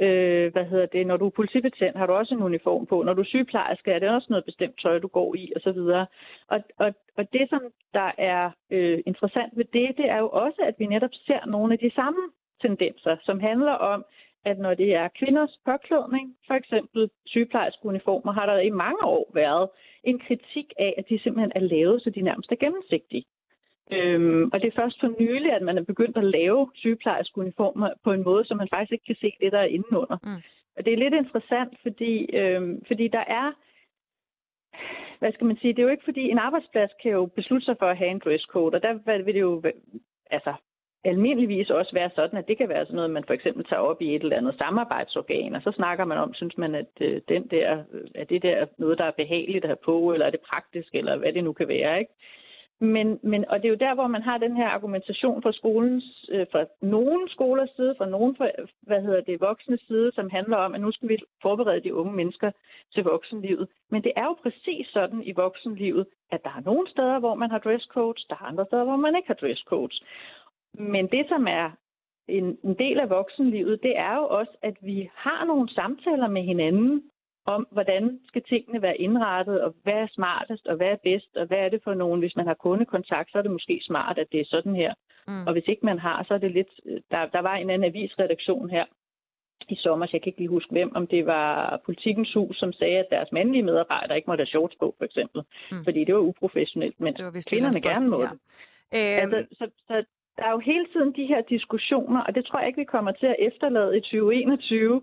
øh, 0.00 0.52
hvad 0.52 0.64
hedder 0.64 0.86
det, 0.86 1.06
når 1.06 1.16
du 1.16 1.26
er 1.26 1.38
politibetjent, 1.40 1.96
har 1.96 2.06
du 2.06 2.12
også 2.12 2.34
en 2.34 2.42
uniform 2.42 2.86
på, 2.86 3.02
når 3.02 3.14
du 3.14 3.20
er 3.20 3.32
sygeplejerske, 3.34 3.90
er 3.92 3.98
det 3.98 4.08
også 4.08 4.26
noget 4.30 4.44
bestemt 4.44 4.76
tøj, 4.82 4.98
du 4.98 5.08
går 5.08 5.34
i, 5.34 5.52
osv. 5.56 5.78
Og, 6.52 6.60
og, 6.78 6.94
og 7.18 7.32
det, 7.32 7.48
som 7.48 7.62
der 7.94 8.10
er 8.18 8.50
øh, 8.70 8.98
interessant 9.06 9.52
ved 9.56 9.64
det, 9.64 9.96
det 9.96 10.10
er 10.10 10.18
jo 10.18 10.28
også, 10.28 10.60
at 10.68 10.74
vi 10.78 10.86
netop 10.86 11.14
ser 11.26 11.46
nogle 11.46 11.72
af 11.72 11.78
de 11.78 11.90
samme 11.94 12.20
tendenser, 12.62 13.16
som 13.22 13.40
handler 13.40 13.72
om, 13.72 14.04
at 14.44 14.58
når 14.58 14.74
det 14.74 14.94
er 14.94 15.08
kvinders 15.18 15.58
påklædning, 15.64 16.36
for 16.46 16.54
eksempel 16.54 17.10
sygeplejerske 17.26 17.86
uniformer, 17.86 18.32
har 18.32 18.46
der 18.46 18.58
i 18.60 18.70
mange 18.70 19.04
år 19.04 19.30
været 19.34 19.68
en 20.04 20.18
kritik 20.18 20.72
af, 20.78 20.94
at 20.98 21.04
de 21.08 21.22
simpelthen 21.22 21.52
er 21.56 21.60
lavet, 21.60 22.02
så 22.02 22.10
de 22.10 22.20
nærmest 22.20 22.52
er 22.52 22.56
gennemsigtige. 22.56 23.24
Øhm, 23.92 24.44
og 24.52 24.60
det 24.60 24.68
er 24.68 24.80
først 24.82 25.00
for 25.00 25.10
nylig, 25.20 25.52
at 25.52 25.62
man 25.62 25.78
er 25.78 25.82
begyndt 25.82 26.16
at 26.16 26.24
lave 26.24 26.70
sygeplejerske 26.74 27.38
uniformer 27.38 27.90
på 28.04 28.12
en 28.12 28.22
måde, 28.22 28.44
så 28.44 28.54
man 28.54 28.68
faktisk 28.68 28.92
ikke 28.92 29.04
kan 29.06 29.16
se 29.20 29.32
det, 29.40 29.52
der 29.52 29.58
er 29.58 29.74
indenunder. 29.76 30.18
Mm. 30.22 30.42
Og 30.76 30.84
det 30.84 30.92
er 30.92 31.02
lidt 31.04 31.14
interessant, 31.14 31.72
fordi, 31.82 32.36
øhm, 32.40 32.84
fordi 32.86 33.08
der 33.08 33.24
er 33.26 33.52
hvad 35.18 35.32
skal 35.32 35.46
man 35.46 35.56
sige, 35.56 35.72
det 35.72 35.78
er 35.78 35.82
jo 35.82 35.96
ikke 35.96 36.04
fordi, 36.04 36.20
en 36.30 36.38
arbejdsplads 36.38 36.90
kan 37.02 37.10
jo 37.10 37.26
beslutte 37.26 37.64
sig 37.64 37.76
for 37.78 37.86
at 37.86 37.96
have 37.96 38.10
en 38.10 38.22
dresscode, 38.24 38.74
og 38.74 38.82
der 38.82 39.22
vil 39.24 39.34
det 39.34 39.40
jo, 39.40 39.62
altså 40.30 40.54
almindeligvis 41.04 41.70
også 41.70 41.92
være 41.94 42.10
sådan, 42.14 42.38
at 42.38 42.48
det 42.48 42.58
kan 42.58 42.68
være 42.68 42.84
sådan 42.84 42.96
noget, 42.96 43.10
man 43.10 43.24
for 43.24 43.34
eksempel 43.34 43.64
tager 43.64 43.80
op 43.80 44.02
i 44.02 44.14
et 44.14 44.22
eller 44.22 44.36
andet 44.36 44.54
samarbejdsorgan, 44.62 45.54
og 45.54 45.62
så 45.62 45.72
snakker 45.76 46.04
man 46.04 46.18
om, 46.18 46.34
synes 46.34 46.58
man, 46.58 46.74
at 46.74 46.92
øh, 47.00 47.20
den 47.28 47.46
der, 47.46 47.84
er 48.14 48.24
det 48.24 48.42
der 48.42 48.66
noget, 48.78 48.98
der 48.98 49.04
er 49.04 49.20
behageligt 49.20 49.64
at 49.64 49.68
have 49.68 49.84
på, 49.84 50.12
eller 50.12 50.26
er 50.26 50.30
det 50.30 50.40
praktisk, 50.52 50.94
eller 50.94 51.16
hvad 51.16 51.32
det 51.32 51.44
nu 51.44 51.52
kan 51.52 51.68
være, 51.68 51.98
ikke? 51.98 52.12
Men, 52.82 53.20
men, 53.22 53.44
og 53.48 53.58
det 53.58 53.64
er 53.64 53.68
jo 53.68 53.84
der, 53.86 53.94
hvor 53.94 54.06
man 54.06 54.22
har 54.22 54.38
den 54.38 54.56
her 54.56 54.68
argumentation 54.68 55.42
fra 55.42 55.52
skolens, 55.52 56.28
øh, 56.32 56.46
fra 56.52 56.64
nogen 56.82 57.28
skolers 57.28 57.70
side, 57.76 57.94
fra 57.98 58.06
nogen 58.06 58.36
for, 58.36 58.50
hvad 58.82 59.02
hedder 59.02 59.20
det, 59.20 59.40
voksne 59.40 59.78
side, 59.86 60.12
som 60.14 60.30
handler 60.30 60.56
om, 60.56 60.74
at 60.74 60.80
nu 60.80 60.92
skal 60.92 61.08
vi 61.08 61.18
forberede 61.42 61.80
de 61.80 61.94
unge 61.94 62.12
mennesker 62.12 62.50
til 62.94 63.04
voksenlivet. 63.04 63.68
Men 63.90 64.02
det 64.04 64.12
er 64.16 64.24
jo 64.24 64.36
præcis 64.42 64.86
sådan 64.86 65.22
i 65.22 65.32
voksenlivet, 65.32 66.06
at 66.32 66.44
der 66.44 66.50
er 66.50 66.62
nogle 66.64 66.90
steder, 66.90 67.18
hvor 67.18 67.34
man 67.34 67.50
har 67.50 67.58
dresscodes, 67.58 68.24
der 68.28 68.34
er 68.34 68.44
andre 68.44 68.66
steder, 68.66 68.84
hvor 68.84 68.96
man 68.96 69.16
ikke 69.16 69.28
har 69.28 69.40
dresscodes. 69.42 70.02
Men 70.74 71.06
det, 71.06 71.24
som 71.28 71.46
er 71.46 71.70
en, 72.28 72.58
en 72.64 72.74
del 72.74 73.00
af 73.00 73.10
voksenlivet, 73.10 73.82
det 73.82 73.94
er 73.96 74.16
jo 74.16 74.26
også, 74.28 74.52
at 74.62 74.76
vi 74.82 75.10
har 75.14 75.44
nogle 75.44 75.68
samtaler 75.74 76.28
med 76.28 76.42
hinanden 76.42 77.02
om, 77.46 77.66
hvordan 77.70 78.20
skal 78.26 78.42
tingene 78.42 78.82
være 78.82 79.00
indrettet, 79.00 79.60
og 79.60 79.74
hvad 79.82 79.94
er 79.94 80.08
smartest, 80.10 80.66
og 80.66 80.76
hvad 80.76 80.86
er 80.86 80.96
bedst, 81.04 81.36
og 81.36 81.46
hvad 81.46 81.58
er 81.58 81.68
det 81.68 81.80
for 81.84 81.94
nogen. 81.94 82.20
Hvis 82.20 82.36
man 82.36 82.46
har 82.46 82.54
kundekontakt, 82.54 83.32
så 83.32 83.38
er 83.38 83.42
det 83.42 83.50
måske 83.50 83.80
smart, 83.82 84.18
at 84.18 84.32
det 84.32 84.40
er 84.40 84.44
sådan 84.54 84.74
her. 84.74 84.94
Mm. 85.28 85.46
Og 85.46 85.52
hvis 85.52 85.68
ikke 85.68 85.86
man 85.86 85.98
har, 85.98 86.24
så 86.28 86.34
er 86.34 86.38
det 86.38 86.52
lidt... 86.52 86.72
Der, 87.10 87.26
der 87.26 87.40
var 87.40 87.54
en 87.56 87.70
anden 87.70 87.90
avisredaktion 87.90 88.70
her 88.70 88.84
i 89.68 89.76
sommer, 89.76 90.06
så 90.06 90.10
jeg 90.12 90.22
kan 90.22 90.30
ikke 90.30 90.40
lige 90.40 90.56
huske 90.56 90.72
hvem, 90.72 90.96
om 90.96 91.06
det 91.06 91.26
var 91.26 91.80
Politikens 91.86 92.32
Hus, 92.34 92.56
som 92.56 92.72
sagde, 92.72 92.98
at 92.98 93.10
deres 93.10 93.32
mandlige 93.32 93.62
medarbejdere 93.62 94.16
ikke 94.16 94.30
måtte 94.30 94.42
have 94.42 94.54
shorts 94.54 94.76
på, 94.76 94.94
for 94.98 95.04
eksempel. 95.04 95.42
Mm. 95.72 95.84
Fordi 95.84 96.04
det 96.04 96.14
var 96.14 96.20
uprofessionelt, 96.20 97.00
men 97.00 97.14
det 97.14 97.24
var 97.24 97.44
kvinderne 97.50 97.80
gerne 97.80 98.08
måtte. 98.08 98.38
Ja. 98.92 99.22
Øhm... 99.22 99.34
Altså, 99.34 99.56
så, 99.58 99.70
så 99.88 100.04
der 100.36 100.44
er 100.44 100.50
jo 100.50 100.58
hele 100.58 100.86
tiden 100.92 101.12
de 101.12 101.26
her 101.26 101.40
diskussioner, 101.40 102.20
og 102.20 102.34
det 102.34 102.44
tror 102.44 102.58
jeg 102.58 102.68
ikke, 102.68 102.84
vi 102.84 102.94
kommer 102.96 103.12
til 103.12 103.26
at 103.26 103.36
efterlade 103.38 103.96
i 103.96 104.00
2021. 104.00 105.02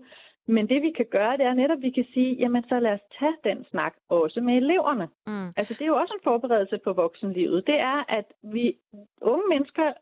Men 0.54 0.68
det 0.68 0.82
vi 0.82 0.90
kan 0.90 1.06
gøre, 1.10 1.36
det 1.36 1.46
er 1.46 1.54
netop, 1.54 1.78
at 1.78 1.82
vi 1.82 1.90
kan 1.90 2.06
sige, 2.14 2.34
jamen 2.34 2.64
så 2.68 2.80
lad 2.80 2.92
os 2.92 3.06
tage 3.18 3.36
den 3.44 3.64
snak 3.70 3.94
også 4.08 4.40
med 4.40 4.54
eleverne. 4.56 5.08
Mm. 5.26 5.48
Altså 5.58 5.74
det 5.74 5.82
er 5.82 5.92
jo 5.94 5.96
også 6.02 6.14
en 6.14 6.26
forberedelse 6.30 6.78
på 6.84 6.92
voksenlivet. 6.92 7.66
Det 7.66 7.78
er, 7.80 7.98
at 8.18 8.28
vi 8.42 8.76
unge 9.20 9.46
mennesker, 9.48 9.92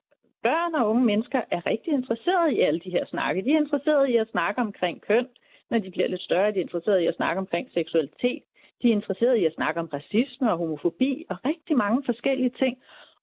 børn 0.43 0.75
og 0.75 0.91
unge 0.91 1.05
mennesker, 1.05 1.41
er 1.51 1.71
rigtig 1.71 1.93
interesserede 1.93 2.55
i 2.55 2.61
alle 2.61 2.81
de 2.81 2.91
her 2.91 3.07
snakke. 3.07 3.45
De 3.45 3.53
er 3.53 3.61
interesserede 3.65 4.11
i 4.13 4.17
at 4.17 4.31
snakke 4.31 4.61
omkring 4.61 5.03
køn, 5.09 5.27
når 5.71 5.79
de 5.79 5.91
bliver 5.91 6.09
lidt 6.09 6.23
større. 6.23 6.53
De 6.53 6.59
er 6.59 6.67
interesserede 6.69 7.05
i 7.05 7.07
at 7.07 7.17
snakke 7.17 7.39
omkring 7.39 7.71
seksualitet. 7.73 8.43
De 8.83 8.89
er 8.89 8.93
interesserede 8.93 9.41
i 9.41 9.45
at 9.47 9.55
snakke 9.55 9.81
om 9.81 9.87
racisme 9.87 10.53
og 10.53 10.59
homofobi 10.59 11.25
og 11.31 11.37
rigtig 11.45 11.77
mange 11.77 12.03
forskellige 12.07 12.51
ting. 12.63 12.79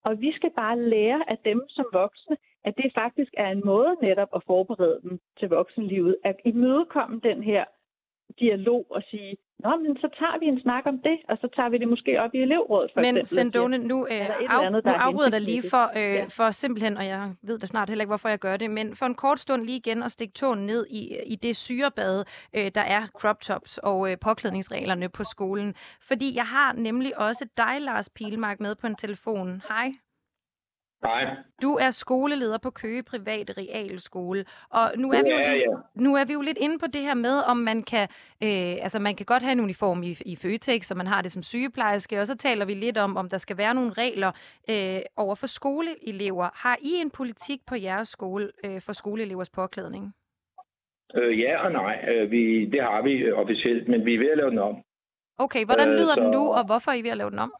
Og 0.05 0.21
vi 0.21 0.31
skal 0.35 0.51
bare 0.55 0.79
lære 0.79 1.31
af 1.31 1.37
dem 1.45 1.61
som 1.69 1.85
voksne, 1.93 2.37
at 2.63 2.77
det 2.77 2.91
faktisk 2.95 3.31
er 3.37 3.49
en 3.49 3.61
måde 3.65 3.95
netop 4.01 4.29
at 4.35 4.43
forberede 4.45 4.99
dem 5.03 5.19
til 5.39 5.49
voksenlivet, 5.49 6.17
at 6.23 6.35
imødekomme 6.45 7.19
den 7.23 7.43
her 7.43 7.65
dialog 8.39 8.85
og 8.89 9.03
sige, 9.09 9.35
Nå, 9.63 9.75
men 9.75 9.97
så 9.97 10.07
tager 10.19 10.39
vi 10.39 10.45
en 10.45 10.61
snak 10.61 10.83
om 10.85 10.97
det, 10.99 11.17
og 11.29 11.37
så 11.41 11.47
tager 11.55 11.69
vi 11.69 11.77
det 11.77 11.87
måske 11.87 12.21
op 12.21 12.33
i 12.33 12.37
elevrådet. 12.37 12.91
For 12.93 13.01
men 13.01 13.17
eksempel, 13.17 13.27
Sendone, 13.27 13.77
nu, 13.77 14.07
øh, 14.11 14.29
af, 14.29 14.65
andet, 14.65 14.85
nu 14.85 14.91
afbryder 14.91 15.29
dig 15.29 15.41
lige 15.41 15.63
for, 15.69 15.85
øh, 15.97 16.13
ja. 16.13 16.25
for 16.29 16.51
simpelthen, 16.51 16.97
og 16.97 17.05
jeg 17.05 17.33
ved 17.41 17.59
da 17.59 17.65
snart 17.65 17.89
heller 17.89 18.03
ikke, 18.03 18.09
hvorfor 18.09 18.29
jeg 18.29 18.39
gør 18.39 18.57
det, 18.57 18.71
men 18.71 18.95
for 18.95 19.05
en 19.05 19.15
kort 19.15 19.39
stund 19.39 19.65
lige 19.65 19.77
igen 19.77 20.03
at 20.03 20.11
stikke 20.11 20.33
tåen 20.33 20.65
ned 20.65 20.85
i, 20.89 21.17
i 21.25 21.35
det 21.35 21.55
syrebade, 21.55 22.25
øh, 22.55 22.71
der 22.75 22.81
er 22.81 23.01
crop 23.19 23.41
tops 23.41 23.77
og 23.77 24.11
øh, 24.11 24.17
påklædningsreglerne 24.21 25.09
på 25.09 25.23
skolen. 25.23 25.73
Fordi 26.01 26.35
jeg 26.35 26.45
har 26.45 26.73
nemlig 26.73 27.19
også 27.19 27.45
dig, 27.57 27.81
Lars 27.81 28.09
Pilmark, 28.09 28.59
med 28.59 28.75
på 28.75 28.87
en 28.87 28.95
telefon. 28.95 29.61
Hej. 29.69 29.91
Nej. 31.03 31.35
Du 31.61 31.75
er 31.75 31.91
skoleleder 31.91 32.57
på 32.57 32.69
Køge 32.69 33.03
Privat 33.03 33.51
Realskole, 33.57 34.45
og 34.69 34.91
nu 34.97 35.11
er, 35.11 35.23
vi 35.23 35.29
jo, 35.29 35.37
ja, 35.37 35.51
ja. 35.51 35.61
nu 35.95 36.15
er 36.15 36.25
vi 36.25 36.33
jo 36.33 36.41
lidt 36.41 36.57
inde 36.57 36.79
på 36.79 36.87
det 36.87 37.01
her 37.01 37.13
med, 37.13 37.41
om 37.49 37.57
man 37.57 37.83
kan, 37.83 38.07
øh, 38.43 38.83
altså 38.85 38.99
man 38.99 39.15
kan 39.15 39.25
godt 39.25 39.43
have 39.43 39.51
en 39.51 39.59
uniform 39.59 40.03
i, 40.03 40.17
i 40.25 40.35
Føtex, 40.35 40.85
så 40.85 40.95
man 40.95 41.07
har 41.07 41.21
det 41.21 41.31
som 41.31 41.43
sygeplejerske, 41.43 42.19
og 42.21 42.27
så 42.27 42.37
taler 42.37 42.65
vi 42.65 42.73
lidt 42.73 42.97
om, 42.97 43.17
om 43.17 43.29
der 43.29 43.37
skal 43.37 43.57
være 43.57 43.73
nogle 43.73 43.91
regler 43.93 44.31
øh, 44.69 45.01
over 45.17 45.35
for 45.35 45.47
skoleelever. 45.47 46.49
Har 46.53 46.77
I 46.81 46.91
en 47.01 47.09
politik 47.09 47.59
på 47.67 47.75
jeres 47.75 48.07
skole 48.07 48.51
øh, 48.65 48.81
for 48.81 48.93
skoleelevers 48.93 49.49
påklædning? 49.49 50.13
Øh, 51.15 51.39
ja 51.39 51.65
og 51.65 51.71
nej. 51.71 52.05
Øh, 52.09 52.31
vi, 52.31 52.65
det 52.65 52.81
har 52.81 53.01
vi 53.01 53.31
officielt, 53.31 53.87
men 53.87 54.05
vi 54.05 54.15
er 54.15 54.19
ved 54.19 54.31
at 54.31 54.37
lave 54.37 54.49
den 54.49 54.59
om. 54.59 54.75
Okay, 55.37 55.65
hvordan 55.65 55.87
lyder 55.87 56.11
øh, 56.11 56.15
så... 56.15 56.21
den 56.21 56.31
nu, 56.31 56.53
og 56.53 56.65
hvorfor 56.65 56.91
er 56.91 56.95
I 56.95 57.01
ved 57.01 57.09
at 57.09 57.17
lave 57.17 57.29
den 57.29 57.39
om? 57.39 57.53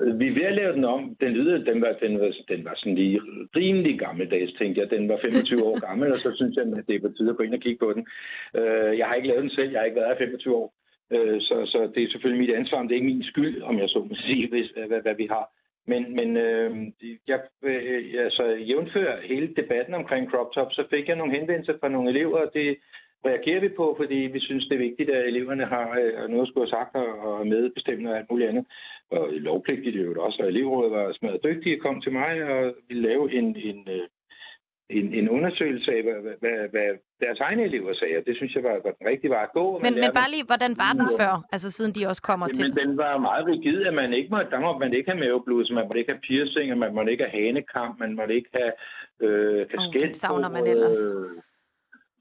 Øh, 0.00 0.20
vi 0.20 0.28
er 0.28 0.34
ved 0.34 0.42
at 0.42 0.54
lave 0.54 0.72
den 0.72 0.84
om. 0.84 1.16
Den 1.20 1.32
lyder, 1.32 1.64
den 1.64 1.80
var, 1.82 1.92
den 2.02 2.20
var, 2.20 2.30
den 2.48 2.64
var 2.64 2.74
sådan 2.76 2.94
lige 2.94 3.20
rimelig 3.56 3.98
gammeldags, 3.98 4.52
tænkte 4.52 4.80
jeg. 4.80 4.90
Den 4.90 5.08
var 5.08 5.18
25 5.22 5.64
år 5.64 5.78
gammel, 5.88 6.12
og 6.12 6.18
så 6.18 6.30
synes 6.36 6.56
jeg, 6.56 6.64
at 6.78 6.86
det 6.88 6.94
er 6.94 7.00
på 7.00 7.14
tide 7.16 7.30
at 7.30 7.36
gå 7.36 7.42
ind 7.42 7.54
og 7.54 7.60
kigge 7.60 7.78
på 7.78 7.92
den. 7.92 8.06
Øh, 8.58 8.98
jeg 8.98 9.06
har 9.06 9.14
ikke 9.14 9.28
lavet 9.28 9.42
den 9.42 9.50
selv. 9.50 9.70
Jeg 9.70 9.80
har 9.80 9.84
ikke 9.84 10.00
været 10.00 10.18
her 10.18 10.26
25 10.26 10.56
år. 10.56 10.74
Øh, 11.12 11.40
så, 11.40 11.56
så 11.72 11.90
det 11.94 12.02
er 12.02 12.10
selvfølgelig 12.10 12.46
mit 12.46 12.56
ansvar, 12.56 12.78
men 12.78 12.88
det 12.88 12.94
er 12.94 13.00
ikke 13.00 13.14
min 13.14 13.30
skyld, 13.32 13.62
om 13.62 13.78
jeg 13.78 13.88
så 13.88 13.98
må 13.98 14.14
sige, 14.26 14.48
hvis, 14.48 14.70
hvad, 14.88 15.00
hvad 15.02 15.14
vi 15.14 15.26
har. 15.26 15.46
Men, 15.86 16.16
men 16.16 16.36
øh, 16.36 16.70
jeg, 17.28 17.40
øh, 17.62 18.24
altså, 18.26 18.44
jævnfør 18.68 19.20
hele 19.22 19.48
debatten 19.56 19.94
omkring 19.94 20.30
crop 20.30 20.52
top, 20.52 20.72
så 20.72 20.84
fik 20.90 21.08
jeg 21.08 21.16
nogle 21.16 21.36
henvendelser 21.38 21.74
fra 21.80 21.88
nogle 21.88 22.10
elever, 22.10 22.38
og 22.38 22.50
det 22.54 22.76
reagerer 23.30 23.60
vi 23.60 23.68
på, 23.68 23.94
fordi 24.00 24.14
vi 24.14 24.40
synes, 24.40 24.64
det 24.66 24.74
er 24.74 24.86
vigtigt, 24.88 25.10
at 25.10 25.26
eleverne 25.26 25.66
har 25.66 25.86
øh, 26.02 26.28
noget 26.28 26.42
at 26.42 26.48
skulle 26.48 26.66
have 26.66 26.76
sagt 26.78 26.94
og 27.28 27.46
medbestemmende 27.46 28.10
og 28.10 28.18
alt 28.18 28.30
muligt 28.30 28.48
andet. 28.48 28.64
Og 29.10 29.28
lovpligtigt 29.32 29.96
er 29.96 30.02
jo 30.02 30.22
også, 30.22 30.38
at 30.42 30.48
elevrådet 30.48 30.92
var 30.92 31.12
smadret 31.12 31.44
dygtige, 31.44 31.80
kom 31.80 32.00
til 32.00 32.12
mig 32.12 32.32
og 32.50 32.74
ville 32.88 33.08
lave 33.08 33.24
en, 33.38 33.46
en, 33.56 33.88
øh, 33.88 34.06
en, 34.90 35.14
en 35.14 35.28
undersøgelse 35.28 35.90
af, 35.96 36.02
hvad, 36.02 36.18
hvad, 36.42 36.68
hvad 36.74 36.88
deres 37.20 37.40
egne 37.40 37.62
elever 37.62 37.94
sagde, 37.94 38.16
og 38.18 38.24
det 38.26 38.36
synes 38.36 38.54
jeg 38.54 38.62
var, 38.62 38.74
var 38.84 38.92
den 38.98 39.06
rigtige 39.06 39.30
vej 39.30 39.42
at 39.42 39.52
gå. 39.52 39.66
Men, 39.78 39.94
men 39.94 40.10
bare 40.20 40.30
lige, 40.34 40.46
hvordan 40.50 40.72
var 40.84 40.92
den 41.00 41.08
før, 41.20 41.32
altså 41.52 41.70
siden 41.70 41.92
de 41.96 42.06
også 42.10 42.22
kommer 42.22 42.46
Jamen, 42.46 42.54
til 42.54 42.64
Men 42.68 42.76
den 42.82 42.96
var 42.96 43.18
meget 43.18 43.46
rigid, 43.46 43.78
at 43.86 43.94
man 43.94 44.12
ikke 44.18 44.30
må, 44.34 44.38
der 44.54 44.60
må 44.60 44.78
man 44.78 44.94
ikke 44.94 45.10
have 45.10 45.20
mavebluse, 45.20 45.74
man 45.74 45.86
må 45.88 45.94
ikke 45.94 46.12
have 46.12 46.24
piercing, 46.28 46.78
man 46.78 46.94
må 46.94 47.00
ikke 47.02 47.24
have 47.24 47.36
hanekamp, 47.44 47.92
man 47.98 48.12
må 48.18 48.22
ikke 48.38 48.50
have 48.58 48.72
øh, 49.24 49.60
kasket. 49.68 50.02
Oh, 50.02 50.08
det 50.08 50.16
savner 50.16 50.50
man 50.56 50.66
ellers. 50.66 51.00
Øh, 51.14 51.53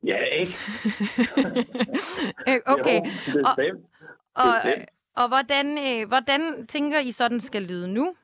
Ja, 0.03 0.17
ikke? 0.23 0.53
Øh, 2.49 2.59
okay. 2.65 2.99
Jo, 3.35 3.39
og, 4.35 4.45
og, 4.45 4.53
og 5.21 5.27
hvordan, 5.33 5.67
øh, 5.87 6.07
hvordan 6.07 6.67
tænker 6.67 6.99
I 6.99 7.11
så, 7.11 7.27
den 7.29 7.39
skal 7.39 7.61
lyde 7.61 7.93
nu? 7.93 8.15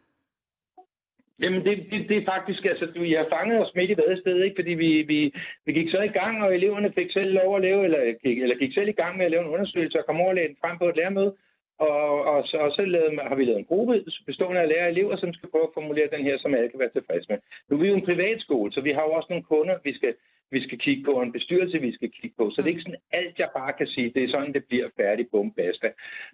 Jamen, 1.42 1.66
det, 1.66 1.74
det, 1.92 2.10
det 2.10 2.18
er 2.18 2.26
faktisk, 2.26 2.66
altså, 2.66 2.86
du, 2.96 3.04
jeg 3.04 3.26
fangede 3.36 3.62
os 3.66 3.76
midt 3.76 3.92
i 3.92 3.98
vadestedet, 3.98 4.44
ikke? 4.44 4.58
Fordi 4.60 4.74
vi, 4.74 5.02
vi, 5.12 5.34
vi 5.66 5.72
gik 5.74 5.90
så 5.92 6.02
i 6.02 6.16
gang, 6.20 6.44
og 6.44 6.56
eleverne 6.56 6.94
fik 6.94 7.12
selv 7.12 7.34
lov 7.34 7.56
at 7.56 7.62
lave, 7.62 7.84
eller 7.84 8.02
gik, 8.24 8.38
eller 8.42 8.58
gik 8.58 8.74
selv 8.74 8.90
i 8.90 9.00
gang 9.02 9.18
med 9.18 9.26
at 9.26 9.32
lave 9.32 9.44
en 9.44 9.54
undersøgelse 9.56 10.00
og 10.00 10.06
komme 10.06 10.22
over 10.22 10.32
og 10.32 10.56
frem 10.62 10.78
på 10.78 10.86
et 10.90 10.96
lærermøde. 10.96 11.34
Og, 11.80 12.24
og, 12.32 12.48
så, 12.48 12.58
og 12.58 12.72
så 12.72 12.82
lavede, 12.86 13.22
har 13.30 13.36
vi 13.36 13.46
lavet 13.46 13.60
en 13.60 13.72
gruppe 13.72 14.04
bestående 14.26 14.62
af 14.62 14.68
lærere 14.68 14.88
og 14.88 14.92
elever, 14.92 15.18
som 15.18 15.34
skal 15.34 15.50
prøve 15.50 15.68
at 15.68 15.76
formulere 15.78 16.14
den 16.16 16.24
her, 16.24 16.38
som 16.40 16.54
alle 16.54 16.70
kan 16.70 16.80
være 16.80 16.96
tilfredse 16.96 17.28
med. 17.30 17.38
Nu 17.70 17.76
er 17.76 17.82
vi 17.82 17.88
jo 17.88 17.96
en 17.96 18.10
privatskole, 18.10 18.72
så 18.72 18.82
vi 18.82 18.92
har 18.92 19.04
jo 19.04 19.12
også 19.12 19.28
nogle 19.30 19.44
kunder, 19.44 19.76
vi 19.84 19.94
skal, 19.94 20.14
vi 20.52 20.64
skal 20.64 20.80
kigge 20.80 21.04
på, 21.04 21.22
en 21.22 21.32
bestyrelse, 21.32 21.78
vi 21.80 21.94
skal 21.94 22.12
kigge 22.12 22.36
på. 22.38 22.52
Så 22.52 22.62
det 22.62 22.68
er 22.68 22.76
ikke 22.76 22.82
sådan 22.82 23.02
alt, 23.12 23.40
jeg 23.40 23.50
bare 23.56 23.74
kan 23.74 23.88
sige, 23.88 24.12
det 24.16 24.24
er 24.24 24.30
sådan, 24.30 24.54
det 24.54 24.64
bliver 24.70 24.90
færdigt, 24.98 25.32
bum, 25.32 25.52
basta. 25.52 25.88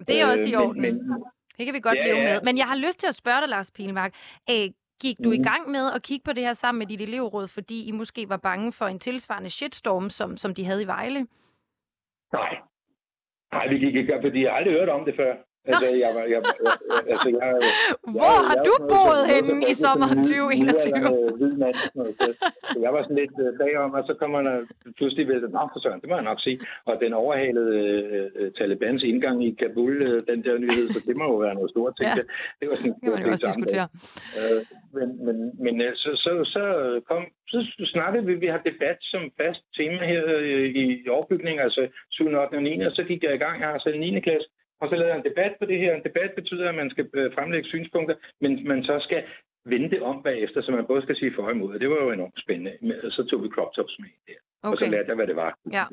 Det 0.07 0.21
er 0.21 0.25
også 0.31 0.49
i 0.49 0.53
øh, 0.53 0.61
orden. 0.61 0.81
Men, 0.81 0.93
men, 1.09 1.23
det 1.57 1.65
kan 1.65 1.73
vi 1.73 1.79
godt 1.79 1.97
ja, 1.97 2.05
leve 2.07 2.23
med. 2.27 2.41
Men 2.47 2.57
jeg 2.57 2.65
har 2.65 2.77
lyst 2.85 2.99
til 2.99 3.07
at 3.07 3.15
spørge 3.15 3.41
dig, 3.41 3.49
Lars 3.49 3.71
Pilmark. 3.71 4.13
Æh, 4.49 4.69
Gik 5.01 5.17
du 5.17 5.29
mm. 5.29 5.33
i 5.33 5.43
gang 5.43 5.71
med 5.71 5.91
at 5.95 6.03
kigge 6.03 6.23
på 6.23 6.33
det 6.33 6.43
her 6.43 6.53
sammen 6.53 6.79
med 6.79 6.87
dit 6.87 7.01
elevråd, 7.01 7.47
fordi 7.47 7.87
I 7.87 7.91
måske 7.91 8.29
var 8.29 8.37
bange 8.37 8.71
for 8.73 8.85
en 8.85 8.99
tilsvarende 8.99 9.49
shitstorm, 9.49 10.09
som, 10.09 10.37
som 10.37 10.53
de 10.53 10.65
havde 10.65 10.83
i 10.83 10.87
Vejle? 10.87 11.27
Nej. 12.33 12.57
Nej, 13.51 13.67
vi 13.67 13.77
gik 13.77 13.95
ikke, 13.95 14.19
fordi 14.21 14.43
jeg 14.43 14.55
aldrig 14.55 14.73
hørt 14.73 14.89
om 14.89 15.05
det 15.05 15.15
før. 15.15 15.35
Altså, 15.67 15.85
jeg, 15.85 15.99
jeg, 16.03 16.11
jeg, 16.33 16.41
altså, 17.13 17.29
jeg, 17.41 17.49
Hvor 18.15 18.33
jeg, 18.37 18.47
har 18.49 18.57
du 18.67 18.73
boet 18.91 19.23
henne 19.33 19.55
i 19.71 19.73
sommer 19.83 20.07
2021? 20.07 21.55
Så 22.71 22.77
jeg 22.85 22.91
var 22.95 23.01
sådan 23.03 23.19
lidt 23.23 23.35
uh, 23.45 23.51
bagom, 23.61 23.91
og 23.97 24.03
så 24.09 24.13
kommer 24.21 24.39
der 24.47 24.55
pludselig 24.97 25.27
ved, 25.27 25.41
Nå, 25.41 25.63
for 25.73 25.79
søren, 25.83 26.01
det 26.01 26.09
må 26.09 26.15
jeg 26.15 26.29
nok 26.31 26.41
sige. 26.41 26.59
Og 26.89 26.93
den 27.03 27.13
overhalede 27.13 27.75
uh, 28.39 28.47
Talibans 28.57 29.03
indgang 29.03 29.37
i 29.47 29.51
Kabul, 29.59 29.93
den 30.29 30.39
der 30.45 30.57
nyhed, 30.57 30.87
så 30.93 30.99
det 31.07 31.15
må 31.19 31.25
jo 31.33 31.37
være 31.45 31.55
noget 31.55 31.69
stort, 31.69 31.93
ting. 31.97 32.09
Ja. 32.09 32.23
Det 32.59 32.65
var 32.69 32.75
sådan, 32.75 32.95
var 33.01 33.17
det 33.17 33.31
også 33.31 33.47
diskutere. 33.51 33.87
Uh, 34.39 34.59
men 34.97 35.07
men, 35.25 35.37
men 35.63 35.75
så, 36.03 36.11
så, 36.25 36.31
så, 36.55 36.63
kom, 37.09 37.21
så 37.47 37.85
snakkede 37.95 38.25
vi, 38.25 38.33
vi 38.33 38.49
har 38.53 38.61
debat 38.71 38.99
som 39.01 39.21
fast 39.41 39.63
tema 39.77 40.01
her 40.11 40.23
uh, 40.23 40.67
i 40.81 40.85
overbygning, 41.15 41.59
altså 41.59 41.81
7. 42.11 42.25
8. 42.27 42.55
og 42.59 42.63
9. 42.63 42.81
Og 42.81 42.91
så 42.91 43.03
gik 43.03 43.23
jeg 43.23 43.33
i 43.35 43.43
gang, 43.45 43.61
jeg 43.61 43.67
har 43.67 43.79
selv 43.79 43.99
9. 43.99 44.19
klasse, 44.19 44.49
og 44.81 44.89
så 44.89 44.95
lavede 44.95 45.13
jeg 45.13 45.19
en 45.19 45.29
debat 45.31 45.53
på 45.59 45.65
det 45.65 45.79
her. 45.79 45.95
En 45.95 46.03
debat 46.09 46.31
betyder, 46.35 46.69
at 46.69 46.75
man 46.75 46.89
skal 46.89 47.05
øh, 47.13 47.33
fremlægge 47.35 47.67
synspunkter, 47.69 48.15
men 48.41 48.67
man 48.67 48.83
så 48.83 48.95
skal 49.07 49.23
vende 49.65 49.89
det 49.89 50.01
om 50.01 50.23
bagefter, 50.23 50.61
så 50.61 50.71
man 50.71 50.85
både 50.85 51.01
skal 51.01 51.15
sige 51.15 51.33
for 51.35 51.43
og 51.43 51.51
imod. 51.51 51.79
Det 51.79 51.89
var 51.89 51.95
jo 52.03 52.11
enormt 52.11 52.39
spændende. 52.39 53.11
Så 53.11 53.23
tog 53.29 53.43
vi 53.43 53.49
crop 53.49 53.73
tops 53.73 53.95
med 53.99 54.09
der. 54.27 54.39
Okay. 54.63 54.71
Og 54.71 54.77
så 54.77 54.85
lærte 54.85 55.07
jeg, 55.07 55.15
hvad 55.15 55.27
det 55.27 55.35
var. 55.35 55.57
Ja. 55.71 55.85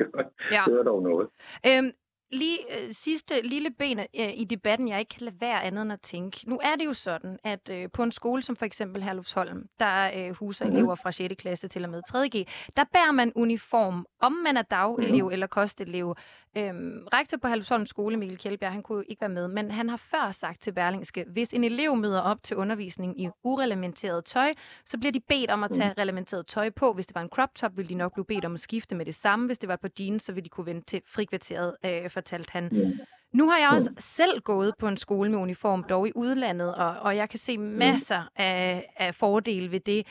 ja. 0.57 0.63
det 0.67 0.77
var 0.79 0.83
dog 0.83 1.03
noget. 1.03 1.29
Øhm, 1.69 1.91
Lige 2.33 2.59
øh, 2.79 2.93
sidste 2.93 3.41
lille 3.43 3.71
ben 3.71 3.99
øh, 3.99 4.07
i 4.35 4.45
debatten, 4.45 4.89
jeg 4.89 4.99
ikke 4.99 5.09
kan 5.09 5.25
lade 5.25 5.37
være 5.41 5.65
andet 5.65 5.83
end 5.83 5.93
at 5.93 6.01
tænke. 6.01 6.49
Nu 6.51 6.61
er 6.63 6.77
det 6.77 6.85
jo 6.85 6.93
sådan, 6.93 7.39
at 7.45 7.71
øh, 7.71 7.89
på 7.93 8.03
en 8.03 8.13
skole 8.13 8.43
som 8.43 8.57
for 8.57 8.65
eksempel 8.65 9.03
Herlufsholm, 9.03 9.67
der 9.79 10.11
øh, 10.17 10.31
huser 10.31 10.67
mm. 10.67 10.73
elever 10.73 10.95
fra 10.95 11.13
6. 11.13 11.35
klasse 11.39 11.69
til 11.69 11.85
og 11.85 11.91
med 11.91 12.03
3.G, 12.15 12.47
der 12.77 12.85
bærer 12.93 13.13
man 13.13 13.33
uniform, 13.35 14.07
om 14.21 14.33
man 14.33 14.57
er 14.57 14.63
dagelev 14.63 15.25
mm. 15.25 15.33
eller 15.33 15.47
kostelev. 15.47 16.17
Øhm, 16.57 17.07
rektor 17.13 17.39
på 17.39 17.49
Herlufsholm 17.49 17.87
skole, 17.87 18.17
Mikkel 18.17 18.39
Kjeldbjerg, 18.39 18.73
han 18.73 18.83
kunne 18.83 18.99
jo 18.99 19.05
ikke 19.09 19.21
være 19.21 19.29
med, 19.29 19.49
men 19.49 19.71
han 19.71 19.89
har 19.89 19.97
før 19.97 20.31
sagt 20.31 20.63
til 20.63 20.73
Berlingske, 20.73 21.25
hvis 21.29 21.53
en 21.53 21.65
elev 21.65 21.97
møder 21.97 22.21
op 22.21 22.43
til 22.43 22.57
undervisning 22.57 23.21
i 23.21 23.29
urelementeret 23.45 24.25
tøj, 24.25 24.55
så 24.87 24.99
bliver 24.99 25.13
de 25.13 25.21
bedt 25.21 25.51
om 25.51 25.65
at 25.65 25.71
tage 25.71 25.89
mm. 25.89 25.95
reglementeret 25.99 26.47
tøj 26.47 26.71
på. 26.71 26.93
Hvis 26.93 27.07
det 27.07 27.15
var 27.15 27.23
en 27.23 27.29
crop 27.29 27.55
top, 27.55 27.77
ville 27.77 27.89
de 27.89 27.95
nok 27.95 28.13
blive 28.13 28.25
bedt 28.25 28.45
om 28.45 28.55
at 28.55 28.61
skifte 28.61 28.95
med 28.95 29.07
det 29.07 29.15
samme. 29.15 29.47
Hvis 29.47 29.59
det 29.59 29.69
var 29.69 29.77
på 29.77 29.89
jeans, 30.01 30.23
så 30.23 30.33
ville 30.33 30.45
de 30.45 30.49
kunne 30.49 30.67
vende 30.67 30.81
til 30.81 31.03
frikvarteret 31.07 31.77
øh, 31.85 32.11
for 32.11 32.22
fortalte 32.23 32.53
han. 32.53 32.65
Ja. 32.73 33.05
Nu 33.39 33.45
har 33.51 33.59
jeg 33.59 33.69
også 33.77 33.91
selv 33.99 34.41
gået 34.41 34.73
på 34.81 34.87
en 34.89 34.97
skole 34.97 35.31
med 35.31 35.39
uniform, 35.39 35.85
dog 35.93 36.09
i 36.09 36.13
udlandet, 36.15 36.75
og, 36.75 36.93
og 37.07 37.17
jeg 37.17 37.29
kan 37.29 37.39
se 37.39 37.59
masser 37.59 38.23
af, 38.37 38.93
af 38.97 39.15
fordele 39.15 39.73
ved 39.73 39.81
det. 39.81 40.07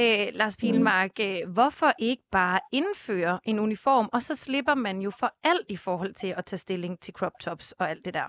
Øh, 0.00 0.26
Lars 0.40 0.56
Pilmark, 0.56 1.10
mm. 1.18 1.52
hvorfor 1.52 1.90
ikke 1.98 2.22
bare 2.32 2.60
indføre 2.72 3.38
en 3.44 3.58
uniform, 3.58 4.08
og 4.12 4.22
så 4.22 4.34
slipper 4.34 4.74
man 4.74 4.96
jo 5.06 5.10
for 5.20 5.30
alt 5.44 5.66
i 5.68 5.76
forhold 5.76 6.14
til 6.14 6.34
at 6.38 6.44
tage 6.44 6.58
stilling 6.66 7.00
til 7.00 7.14
crop 7.14 7.36
tops 7.40 7.72
og 7.72 7.90
alt 7.90 8.04
det 8.04 8.14
der? 8.14 8.28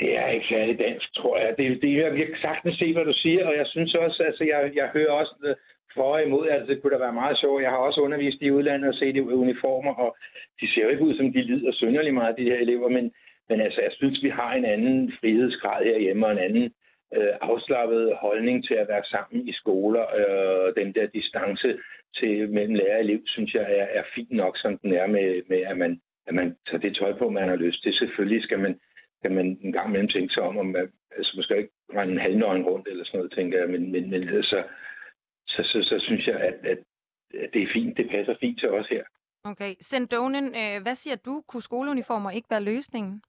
Det 0.00 0.10
er 0.18 0.26
ikke 0.26 0.46
særlig 0.54 0.78
dansk, 0.78 1.14
tror 1.14 1.38
jeg. 1.38 1.54
Det, 1.58 1.82
det, 1.82 1.92
jeg 1.96 2.26
kan 2.30 2.40
sagtens 2.40 2.76
se, 2.78 2.92
hvad 2.92 3.04
du 3.04 3.12
siger, 3.12 3.46
og 3.46 3.54
jeg 3.56 3.66
synes 3.66 3.94
også, 3.94 4.22
altså 4.28 4.44
jeg, 4.44 4.60
jeg 4.74 4.88
hører 4.96 5.12
også 5.12 5.34
for 5.98 6.08
og 6.14 6.22
imod, 6.22 6.48
altså 6.48 6.66
det 6.70 6.78
kunne 6.78 6.94
da 6.94 6.98
være 7.06 7.20
meget 7.22 7.36
sjovt. 7.42 7.62
Jeg 7.62 7.70
har 7.70 7.80
også 7.88 8.00
undervist 8.00 8.40
i 8.42 8.50
udlandet 8.56 8.88
og 8.88 8.94
set 8.94 9.16
i 9.16 9.20
uniformer, 9.20 9.94
og 10.04 10.10
de 10.60 10.66
ser 10.72 10.82
jo 10.84 10.88
ikke 10.88 11.06
ud 11.08 11.14
som, 11.16 11.32
de 11.32 11.42
lider 11.50 11.72
synderligt 11.72 12.14
meget, 12.14 12.38
de 12.38 12.50
her 12.50 12.58
elever, 12.64 12.88
men, 12.88 13.06
men 13.48 13.60
altså, 13.60 13.80
jeg 13.86 13.92
synes, 13.92 14.22
vi 14.22 14.28
har 14.28 14.52
en 14.54 14.64
anden 14.64 15.12
frihedsgrad 15.20 15.84
herhjemme, 15.84 16.26
og 16.26 16.32
en 16.32 16.46
anden 16.48 16.66
øh, 17.16 17.34
afslappet 17.40 18.12
holdning 18.24 18.66
til 18.66 18.74
at 18.74 18.88
være 18.88 19.04
sammen 19.04 19.48
i 19.48 19.52
skoler. 19.52 20.04
Øh, 20.18 20.84
den 20.84 20.94
der 20.94 21.06
distance 21.06 21.68
til 22.18 22.50
mellem 22.50 22.74
lærer 22.74 22.98
og 22.98 23.04
elev, 23.04 23.20
synes 23.26 23.54
jeg 23.54 23.66
er, 23.78 23.86
er 23.98 24.02
fint 24.14 24.32
nok, 24.32 24.54
som 24.58 24.78
den 24.78 24.92
er 24.92 25.06
med, 25.06 25.42
med 25.48 25.60
at, 25.70 25.78
man, 25.78 26.00
at 26.26 26.34
man 26.34 26.56
tager 26.66 26.80
det 26.80 26.96
tøj 26.96 27.12
på, 27.12 27.30
man 27.30 27.48
har 27.48 27.56
lyst 27.56 27.82
til. 27.82 27.92
Selvfølgelig 27.94 28.42
skal 28.42 28.58
man, 28.58 28.80
kan 29.24 29.34
man 29.34 29.58
en 29.62 29.72
gang 29.72 29.88
imellem 29.88 30.08
tænke 30.08 30.34
sig 30.34 30.42
om, 30.42 30.58
om 30.58 30.66
man 30.66 30.88
altså, 31.16 31.32
måske 31.36 31.56
ikke 31.56 31.72
rende 31.96 32.12
en 32.12 32.26
halvnøgen 32.26 32.64
rundt 32.64 32.88
eller 32.88 33.04
sådan 33.04 33.18
noget, 33.18 33.32
tænker 33.32 33.58
jeg, 33.58 33.68
men, 33.68 33.92
men, 33.92 34.10
men 34.10 34.28
altså, 34.28 34.62
så, 35.48 35.62
så, 35.62 35.78
så 35.82 35.96
synes 36.06 36.26
jeg, 36.26 36.40
at, 36.40 36.54
at, 36.72 36.78
at 37.42 37.50
det 37.52 37.62
er 37.62 37.72
fint. 37.72 37.96
Det 37.96 38.10
passer 38.10 38.34
fint 38.40 38.58
til 38.58 38.70
os 38.70 38.88
her. 38.88 39.04
Okay. 39.44 39.74
Sendonen, 39.80 40.46
øh, 40.62 40.82
hvad 40.82 40.94
siger 40.94 41.16
du? 41.16 41.42
Kunne 41.48 41.62
skoleuniformer 41.62 42.30
ikke 42.30 42.50
være 42.50 42.62
løsningen? 42.62 43.22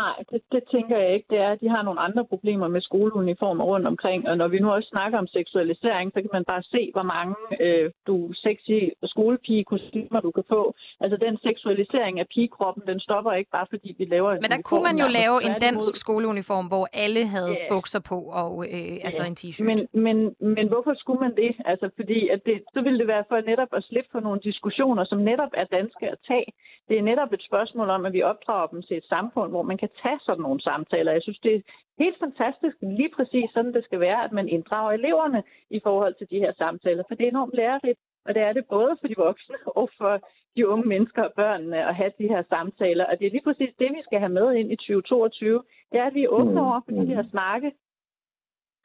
Nej, 0.00 0.16
det, 0.30 0.40
det 0.52 0.62
tænker 0.74 0.96
jeg 0.98 1.14
ikke. 1.14 1.26
Det 1.30 1.38
er, 1.38 1.50
at 1.50 1.60
de 1.60 1.68
har 1.68 1.82
nogle 1.82 2.00
andre 2.00 2.24
problemer 2.24 2.68
med 2.68 2.80
skoleuniformer 2.80 3.64
rundt 3.64 3.86
omkring. 3.86 4.28
Og 4.28 4.36
når 4.36 4.48
vi 4.48 4.58
nu 4.58 4.68
også 4.72 4.88
snakker 4.88 5.18
om 5.18 5.26
seksualisering, 5.26 6.12
så 6.14 6.18
kan 6.20 6.30
man 6.32 6.44
bare 6.52 6.62
se, 6.62 6.90
hvor 6.94 7.06
mange 7.14 7.34
øh, 7.64 7.90
du 8.06 8.32
sexy 8.32 8.78
skolepige-kostymer 9.14 10.20
du 10.20 10.30
kan 10.30 10.44
få. 10.48 10.74
Altså 11.00 11.16
den 11.26 11.34
seksualisering 11.48 12.20
af 12.20 12.26
pigekroppen, 12.34 12.82
den 12.86 13.00
stopper 13.00 13.32
ikke 13.32 13.50
bare 13.50 13.66
fordi 13.70 13.94
vi 13.98 14.04
laver 14.04 14.30
en 14.32 14.38
Men 14.44 14.50
der 14.50 14.62
kunne 14.68 14.84
man 14.90 14.96
jo 15.04 15.08
lave 15.20 15.36
en 15.46 15.54
dansk 15.66 15.96
skoleuniform, 16.04 16.66
hvor 16.66 16.88
alle 16.92 17.26
havde 17.26 17.52
yeah. 17.52 17.70
bukser 17.70 18.00
på 18.10 18.18
og 18.42 18.52
øh, 18.66 18.74
yeah. 18.74 19.06
altså 19.06 19.22
en 19.30 19.36
t-shirt. 19.40 19.64
Men, 19.70 19.78
men, 20.06 20.16
men 20.56 20.66
hvorfor 20.72 20.92
skulle 21.02 21.20
man 21.20 21.34
det? 21.42 21.52
Altså 21.64 21.90
fordi 21.98 22.28
at 22.28 22.40
det, 22.46 22.56
så 22.74 22.80
ville 22.82 22.98
det 22.98 23.08
være 23.14 23.24
for 23.28 23.36
netop 23.50 23.72
at 23.78 23.82
slippe 23.88 24.10
for 24.12 24.20
nogle 24.20 24.40
diskussioner, 24.40 25.04
som 25.04 25.18
netop 25.18 25.52
er 25.60 25.64
danske 25.64 26.04
at 26.14 26.18
tage. 26.28 26.48
Det 26.88 26.98
er 26.98 27.02
netop 27.02 27.32
et 27.32 27.42
spørgsmål 27.50 27.88
om, 27.90 28.06
at 28.06 28.12
vi 28.12 28.22
opdrager 28.22 28.66
dem 28.66 28.82
til 28.82 28.96
et 28.96 29.06
samfund, 29.14 29.50
hvor 29.50 29.62
man 29.62 29.78
kan 29.82 29.90
tage 30.02 30.20
sådan 30.26 30.42
nogle 30.46 30.60
samtaler. 30.68 31.12
Jeg 31.12 31.22
synes, 31.22 31.40
det 31.46 31.54
er 31.54 31.60
helt 32.04 32.18
fantastisk, 32.24 32.76
lige 33.00 33.12
præcis 33.16 33.48
sådan 33.54 33.74
det 33.76 33.84
skal 33.84 34.00
være, 34.00 34.24
at 34.24 34.32
man 34.38 34.48
inddrager 34.48 34.92
eleverne 34.92 35.42
i 35.70 35.80
forhold 35.86 36.14
til 36.16 36.30
de 36.32 36.38
her 36.44 36.52
samtaler, 36.62 37.02
for 37.04 37.14
det 37.14 37.24
er 37.24 37.34
enormt 37.36 37.54
lærerigt, 37.60 37.98
og 38.26 38.34
det 38.34 38.42
er 38.42 38.52
det 38.52 38.64
både 38.76 38.92
for 39.00 39.06
de 39.08 39.22
voksne 39.26 39.56
og 39.80 39.86
for 39.98 40.14
de 40.56 40.68
unge 40.68 40.86
mennesker 40.92 41.22
og 41.22 41.32
børnene 41.36 41.88
at 41.88 41.94
have 42.00 42.12
de 42.18 42.28
her 42.32 42.42
samtaler. 42.54 43.04
Og 43.06 43.14
det 43.18 43.26
er 43.26 43.30
lige 43.30 43.48
præcis 43.48 43.72
det, 43.78 43.90
vi 43.96 44.02
skal 44.06 44.18
have 44.18 44.36
med 44.38 44.54
ind 44.54 44.72
i 44.72 44.76
2022. 44.76 45.62
Det 45.92 45.98
er, 46.00 46.06
at 46.06 46.14
vi 46.14 46.24
er 46.24 46.34
åbne 46.38 46.60
mm. 46.60 46.66
over 46.66 46.80
for 46.84 46.92
de 46.92 47.14
her 47.14 47.24
snakke. 47.30 47.72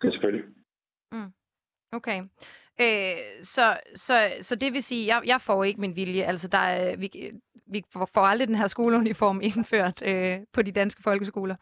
Selvfølgelig. 0.02 0.46
Mm. 1.12 1.32
Okay. 1.98 2.20
Øh, 2.82 3.18
så, 3.42 3.66
så, 3.96 4.16
så 4.42 4.56
det 4.56 4.74
vil 4.74 4.84
sige, 4.84 5.16
jeg, 5.16 5.22
jeg 5.26 5.42
får 5.42 5.64
ikke 5.64 5.82
min 5.82 5.96
vilje. 5.96 6.24
Altså, 6.24 6.48
der 6.48 6.64
er, 6.80 6.98
vi, 6.98 7.08
vi 7.74 7.84
får 7.94 8.26
aldrig 8.32 8.48
den 8.48 8.62
her 8.62 8.68
skoleuniform 8.68 9.42
indført 9.50 9.98
øh, 10.12 10.40
på 10.54 10.62
de 10.62 10.72
danske 10.72 11.04
folkeskoler. 11.04 11.56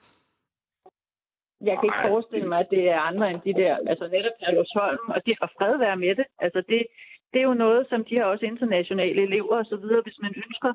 Jeg 1.61 1.75
kan 1.77 1.87
ikke 1.89 2.07
forestille 2.11 2.47
mig, 2.47 2.59
at 2.59 2.67
det 2.75 2.83
er 2.89 2.99
andre 2.99 3.31
end 3.31 3.41
de 3.47 3.53
der, 3.53 3.73
altså 3.91 4.07
netop 4.07 4.35
Herlufsholm, 4.39 5.05
og 5.15 5.19
det 5.25 5.33
har 5.41 5.49
fred 5.57 5.77
være 5.77 5.97
med 5.97 6.15
det. 6.15 6.25
Altså 6.39 6.63
det, 6.69 6.79
det 7.31 7.39
er 7.39 7.47
jo 7.51 7.53
noget, 7.65 7.87
som 7.89 8.05
de 8.05 8.17
har 8.19 8.25
også 8.25 8.45
internationale 8.45 9.21
elever 9.27 9.55
og 9.57 9.65
så 9.65 9.77
videre, 9.77 10.01
hvis 10.05 10.19
man 10.21 10.33
ønsker 10.45 10.73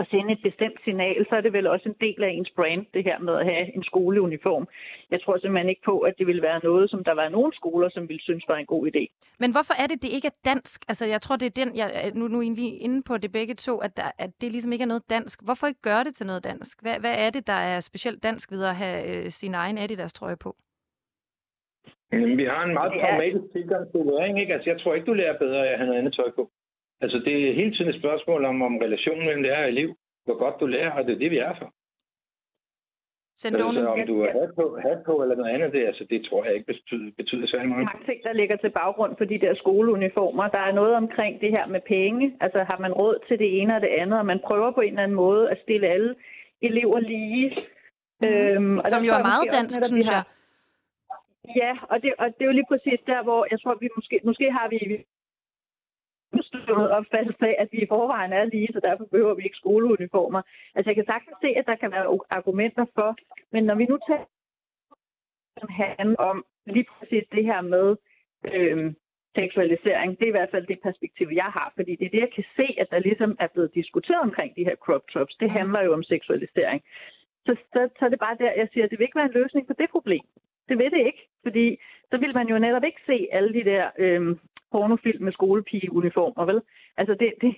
at 0.00 0.06
sende 0.10 0.32
et 0.32 0.42
bestemt 0.48 0.78
signal, 0.84 1.26
så 1.28 1.34
er 1.36 1.40
det 1.40 1.52
vel 1.52 1.66
også 1.66 1.86
en 1.88 1.98
del 2.00 2.20
af 2.24 2.30
ens 2.30 2.50
brand, 2.58 2.86
det 2.94 3.02
her 3.08 3.18
med 3.18 3.34
at 3.40 3.46
have 3.52 3.66
en 3.76 3.84
skoleuniform. 3.90 4.66
Jeg 5.10 5.20
tror 5.22 5.38
simpelthen 5.38 5.68
ikke 5.68 5.88
på, 5.90 5.98
at 5.98 6.14
det 6.18 6.26
vil 6.26 6.42
være 6.42 6.60
noget, 6.68 6.90
som 6.90 7.04
der 7.04 7.14
var 7.14 7.28
nogle 7.28 7.52
skoler, 7.60 7.88
som 7.90 8.08
ville 8.08 8.22
synes 8.22 8.44
var 8.48 8.56
en 8.56 8.66
god 8.66 8.82
idé. 8.90 9.02
Men 9.42 9.50
hvorfor 9.54 9.74
er 9.82 9.86
det, 9.86 10.02
det 10.02 10.10
ikke 10.16 10.26
er 10.26 10.36
dansk? 10.50 10.78
Altså, 10.88 11.04
jeg 11.06 11.22
tror, 11.22 11.36
det 11.36 11.46
er 11.46 11.64
den, 11.64 11.76
jeg 11.76 12.12
nu, 12.14 12.28
nu 12.28 12.38
er 12.38 12.42
egentlig 12.42 12.82
inde 12.82 13.02
på 13.02 13.16
det 13.16 13.32
begge 13.32 13.54
to, 13.54 13.78
at, 13.78 13.96
der, 13.96 14.10
at 14.18 14.30
det 14.40 14.52
ligesom 14.52 14.72
ikke 14.72 14.82
er 14.82 14.92
noget 14.94 15.10
dansk. 15.10 15.42
Hvorfor 15.44 15.66
ikke 15.66 15.82
gøre 15.82 16.04
det 16.04 16.14
til 16.14 16.26
noget 16.26 16.44
dansk? 16.44 16.82
Hvad, 16.82 16.96
hvad 17.00 17.14
er 17.18 17.30
det, 17.30 17.46
der 17.46 17.60
er 17.72 17.80
specielt 17.80 18.22
dansk 18.22 18.52
ved 18.52 18.64
at 18.64 18.76
have 18.76 18.98
øh, 19.16 19.30
sin 19.30 19.54
egen 19.54 19.78
Adidas 19.78 20.12
trøje 20.12 20.36
på? 20.36 20.56
Vi 22.10 22.44
har 22.44 22.62
en 22.64 22.74
meget 22.74 22.92
pragmatisk 22.92 23.52
tilgang 23.52 23.90
til 23.90 24.00
læring, 24.04 24.40
ikke? 24.40 24.54
Altså, 24.54 24.70
jeg 24.70 24.80
tror 24.80 24.94
ikke, 24.94 25.06
du 25.06 25.12
lærer 25.12 25.38
bedre 25.38 25.66
af 25.66 25.72
at 25.72 25.78
have 25.78 25.86
noget 25.86 25.98
andet 25.98 26.14
tøj 26.14 26.30
på. 26.30 26.50
Altså, 27.00 27.18
det 27.18 27.48
er 27.48 27.54
hele 27.54 27.72
tiden 27.74 27.90
et 27.90 28.00
spørgsmål 28.00 28.44
om, 28.44 28.62
om 28.62 28.76
relationen 28.76 29.24
mellem 29.26 29.42
lærer 29.42 29.62
og 29.62 29.68
elev. 29.68 29.96
Hvor 30.24 30.38
godt 30.38 30.60
du 30.60 30.66
lærer, 30.66 30.90
og 30.90 31.04
det 31.04 31.14
er 31.14 31.18
det, 31.18 31.30
vi 31.30 31.38
er 31.38 31.54
for. 31.58 31.72
Altså, 33.44 33.86
om 33.88 34.06
du 34.06 34.20
er 34.22 34.32
hat 34.40 34.50
på, 34.54 34.78
hat 34.86 35.00
på 35.06 35.22
eller 35.22 35.36
noget 35.36 35.50
andet, 35.54 35.72
det, 35.72 35.86
altså, 35.86 36.04
det 36.10 36.24
tror 36.24 36.44
jeg 36.44 36.54
ikke 36.54 36.66
betyder, 36.66 37.10
betyder 37.16 37.46
særlig 37.46 37.68
meget. 37.68 37.84
Mange 37.84 38.06
ting, 38.06 38.22
der 38.22 38.32
ligger 38.32 38.56
til 38.56 38.70
baggrund 38.70 39.12
for 39.18 39.24
de 39.24 39.38
der 39.38 39.54
skoleuniformer. 39.54 40.48
Der 40.48 40.58
er 40.58 40.72
noget 40.72 40.94
omkring 40.94 41.40
det 41.40 41.50
her 41.50 41.66
med 41.66 41.80
penge. 41.80 42.36
Altså 42.40 42.58
har 42.70 42.78
man 42.78 42.92
råd 42.92 43.18
til 43.28 43.38
det 43.38 43.60
ene 43.60 43.76
og 43.76 43.80
det 43.80 43.88
andet, 43.88 44.18
og 44.18 44.26
man 44.26 44.40
prøver 44.48 44.70
på 44.70 44.80
en 44.80 44.88
eller 44.88 45.02
anden 45.02 45.16
måde 45.16 45.50
at 45.50 45.58
stille 45.62 45.86
alle 45.86 46.14
elever 46.62 47.00
lige. 47.00 47.56
Mm. 48.20 48.28
Øhm, 48.28 48.78
og 48.78 48.86
Som 48.90 49.04
jo 49.04 49.12
er 49.12 49.22
meget 49.32 49.48
dansk, 49.52 49.80
også, 49.80 49.92
synes 49.94 50.08
jeg. 50.10 50.22
Ja, 51.56 51.72
og 51.90 52.02
det, 52.02 52.12
og 52.18 52.26
det 52.26 52.42
er 52.42 52.50
jo 52.50 52.58
lige 52.58 52.70
præcis 52.72 53.00
der, 53.06 53.22
hvor 53.22 53.46
jeg 53.50 53.60
tror, 53.60 53.74
vi 53.80 53.88
måske, 53.96 54.20
måske 54.24 54.52
har 54.52 54.68
vi 54.68 54.78
udstøvet 56.32 56.90
opfattelse 56.98 57.46
af, 57.46 57.56
at 57.58 57.68
vi 57.72 57.78
i 57.78 57.90
forvejen 57.94 58.32
er 58.32 58.44
lige, 58.44 58.68
så 58.72 58.80
derfor 58.80 59.04
behøver 59.04 59.34
vi 59.34 59.42
ikke 59.44 59.62
skoleuniformer. 59.62 60.42
Altså 60.74 60.88
jeg 60.90 60.96
kan 60.96 61.10
sagtens 61.12 61.36
se, 61.44 61.48
at 61.60 61.66
der 61.66 61.76
kan 61.76 61.90
være 61.90 62.18
argumenter 62.30 62.84
for, 62.94 63.16
men 63.52 63.64
når 63.64 63.74
vi 63.74 63.84
nu 63.84 63.98
tager 64.08 64.24
handler 65.68 66.16
om 66.16 66.44
lige 66.66 66.86
præcis 66.98 67.24
det 67.32 67.44
her 67.44 67.60
med 67.60 67.96
øhm, 68.54 68.96
seksualisering, 69.38 70.18
det 70.18 70.24
er 70.24 70.32
i 70.32 70.38
hvert 70.38 70.50
fald 70.50 70.66
det 70.66 70.80
perspektiv, 70.82 71.28
jeg 71.32 71.50
har, 71.58 71.72
fordi 71.76 71.92
det 71.96 72.06
er 72.06 72.10
det, 72.10 72.20
jeg 72.26 72.32
kan 72.34 72.44
se, 72.56 72.66
at 72.82 72.88
der 72.90 72.98
ligesom 72.98 73.36
er 73.38 73.48
blevet 73.54 73.74
diskuteret 73.74 74.20
omkring 74.20 74.56
de 74.56 74.64
her 74.64 74.76
crop 74.84 75.04
tops. 75.12 75.34
Det 75.40 75.50
handler 75.50 75.80
jo 75.82 75.92
om 75.92 76.02
seksualisering. 76.02 76.82
Så, 77.46 77.56
så, 77.72 77.88
så 77.98 78.04
er 78.04 78.08
det 78.08 78.18
bare 78.18 78.36
der, 78.40 78.52
jeg 78.52 78.68
siger, 78.72 78.84
at 78.84 78.90
det 78.90 78.98
vil 78.98 79.04
ikke 79.04 79.20
være 79.20 79.30
en 79.30 79.40
løsning 79.40 79.66
på 79.66 79.74
det 79.78 79.88
problem. 79.90 80.24
Det 80.68 80.78
vil 80.78 80.90
det 80.90 81.06
ikke, 81.06 81.22
fordi 81.42 81.80
så 82.10 82.16
vil 82.18 82.34
man 82.34 82.48
jo 82.48 82.58
netop 82.58 82.84
ikke 82.84 83.02
se 83.06 83.28
alle 83.32 83.52
de 83.54 83.64
der 83.64 83.90
øhm, 83.98 84.38
pornofilm 84.72 85.22
med 85.24 85.32
skolepigeuniformer, 85.32 86.44
vel? 86.50 86.60
Altså, 86.96 87.14
det, 87.20 87.28
det, 87.42 87.50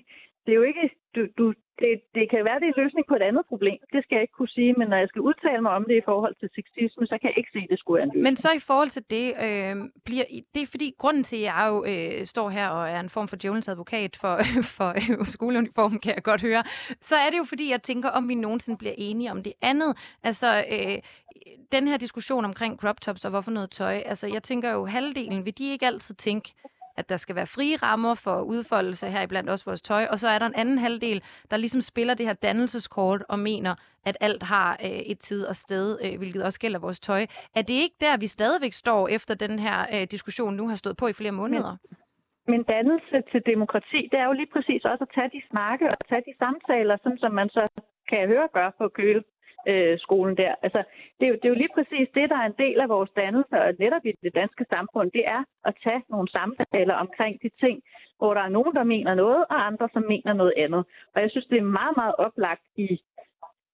det 0.45 0.53
er 0.53 0.57
jo 0.57 0.63
ikke... 0.63 0.91
Du, 1.17 1.27
du, 1.39 1.55
det, 1.79 2.01
det 2.15 2.25
kan 2.31 2.45
være, 2.49 2.61
det 2.61 2.67
er 2.67 2.75
en 2.77 2.83
løsning 2.85 3.05
på 3.09 3.15
et 3.15 3.23
andet 3.23 3.45
problem. 3.49 3.79
Det 3.93 4.01
skal 4.03 4.15
jeg 4.17 4.23
ikke 4.23 4.39
kunne 4.39 4.55
sige, 4.59 4.73
men 4.73 4.89
når 4.89 4.97
jeg 4.97 5.09
skal 5.09 5.23
udtale 5.23 5.63
mig 5.63 5.73
om 5.73 5.85
det 5.89 5.97
i 5.97 6.07
forhold 6.11 6.35
til 6.41 6.49
sexisme, 6.55 7.07
så 7.07 7.19
kan 7.21 7.31
jeg 7.31 7.39
ikke 7.39 7.51
se, 7.53 7.59
at 7.59 7.71
det 7.71 7.79
skulle 7.79 7.97
være 7.99 8.05
en 8.05 8.09
løsning. 8.09 8.23
Men 8.23 8.37
så 8.37 8.51
i 8.53 8.59
forhold 8.59 8.91
til 8.91 9.05
det, 9.11 9.27
øh, 9.47 9.77
bliver, 10.05 10.25
det 10.55 10.63
er 10.63 10.67
fordi, 10.67 10.95
grunden 10.99 11.25
til, 11.25 11.37
at 11.37 11.43
jeg 11.43 11.65
jo 11.71 11.85
øh, 11.93 12.27
står 12.27 12.49
her 12.51 12.69
og 12.69 12.91
er 12.91 13.01
en 13.01 13.09
form 13.09 13.29
for 13.29 13.37
djævelens 13.37 13.69
advokat 13.69 14.17
for, 14.17 14.35
for 14.77 14.91
øh, 15.01 15.27
skoleuniformen, 15.27 15.99
kan 15.99 16.15
jeg 16.15 16.23
godt 16.23 16.43
høre, 16.43 16.63
så 17.01 17.17
er 17.17 17.31
det 17.31 17.39
jo 17.39 17.45
fordi, 17.45 17.71
jeg 17.71 17.83
tænker, 17.83 18.09
om 18.09 18.29
vi 18.29 18.35
nogensinde 18.35 18.79
bliver 18.79 18.95
enige 18.99 19.31
om 19.31 19.43
det 19.43 19.53
andet. 19.63 20.17
Altså, 20.23 20.65
øh, 20.75 20.99
den 21.73 21.89
her 21.89 21.97
diskussion 21.97 22.45
omkring 22.45 22.81
crop 22.81 23.01
tops 23.01 23.25
og 23.25 23.31
hvorfor 23.31 23.51
noget 23.51 23.71
tøj, 23.71 24.03
altså 24.07 24.27
jeg 24.27 24.43
tænker 24.43 24.73
jo, 24.73 24.85
halvdelen, 24.85 25.45
vil 25.45 25.59
de 25.59 25.71
ikke 25.71 25.87
altid 25.87 26.15
tænke, 26.15 26.55
at 26.97 27.09
der 27.09 27.17
skal 27.17 27.37
være 27.37 27.47
frie 27.47 27.77
rammer 27.77 28.15
for 28.15 28.41
udfoldelse 28.41 29.07
her 29.07 29.23
iblandt 29.23 29.51
også 29.51 29.65
vores 29.65 29.83
tøj, 29.83 30.07
og 30.11 30.19
så 30.19 30.29
er 30.29 30.39
der 30.39 30.47
en 30.47 30.55
anden 30.55 30.79
halvdel, 30.79 31.23
der 31.51 31.57
ligesom 31.57 31.81
spiller 31.81 32.15
det 32.15 32.27
her 32.27 32.33
dannelseskort 32.33 33.23
og 33.29 33.39
mener, 33.39 33.75
at 34.07 34.17
alt 34.21 34.43
har 34.43 34.71
øh, 34.85 34.91
et 34.91 35.19
tid 35.19 35.45
og 35.47 35.57
sted, 35.57 35.99
øh, 36.05 36.19
hvilket 36.19 36.45
også 36.45 36.61
gælder 36.61 36.79
vores 36.79 37.01
tøj. 37.01 37.27
Er 37.57 37.63
det 37.63 37.75
ikke 37.75 37.97
der, 38.01 38.17
vi 38.17 38.27
stadigvæk 38.27 38.73
står 38.73 39.09
efter 39.09 39.35
den 39.35 39.59
her 39.59 39.79
øh, 39.95 40.07
diskussion 40.11 40.55
nu 40.55 40.69
har 40.69 40.77
stået 40.77 40.97
på 40.97 41.07
i 41.07 41.13
flere 41.13 41.33
måneder? 41.33 41.77
Men, 42.47 42.53
men 42.53 42.63
dannelse 42.63 43.17
til 43.33 43.41
demokrati, 43.47 44.09
det 44.13 44.19
er 44.21 44.25
jo 44.25 44.33
lige 44.33 44.53
præcis 44.53 44.85
også 44.85 45.05
at 45.05 45.13
tage 45.15 45.31
de 45.37 45.43
snakke 45.51 45.85
og 45.91 45.97
tage 46.09 46.23
de 46.29 46.35
samtaler, 46.43 46.97
sådan 47.03 47.19
som 47.19 47.33
man 47.33 47.49
så 47.49 47.63
kan 48.11 48.29
høre 48.29 48.49
gøre 48.53 48.73
på 48.79 48.89
køle 48.89 49.23
øh, 49.71 49.99
skolen 49.99 50.37
der. 50.37 50.55
Altså, 50.63 50.81
det, 51.19 51.25
er 51.27 51.31
jo, 51.33 51.35
det 51.35 51.45
er 51.45 51.55
jo 51.55 51.63
lige 51.63 51.77
præcis 51.77 52.09
det, 52.15 52.31
der 52.31 52.39
er 52.43 52.47
en 52.47 52.61
del 52.65 52.81
af 52.81 52.89
vores 52.89 53.11
dannelse, 53.21 53.57
og 53.65 53.75
netop 53.79 54.05
i 54.05 54.13
det 54.23 54.35
danske 54.35 54.65
samfund, 54.75 55.11
det 55.11 55.25
er 55.37 55.43
at 55.69 55.75
tage 55.85 56.03
nogle 56.09 56.29
samtaler 56.37 56.95
omkring 57.05 57.35
de 57.43 57.51
ting, 57.65 57.77
hvor 58.19 58.35
der 58.35 58.43
er 58.45 58.57
nogen, 58.59 58.75
der 58.75 58.85
mener 58.95 59.15
noget, 59.15 59.43
og 59.53 59.67
andre, 59.67 59.89
som 59.93 60.03
mener 60.13 60.33
noget 60.33 60.55
andet. 60.57 60.83
Og 61.15 61.19
jeg 61.23 61.31
synes, 61.31 61.47
det 61.47 61.59
er 61.59 61.77
meget, 61.81 61.95
meget 61.97 62.15
oplagt 62.19 62.65
i 62.77 62.89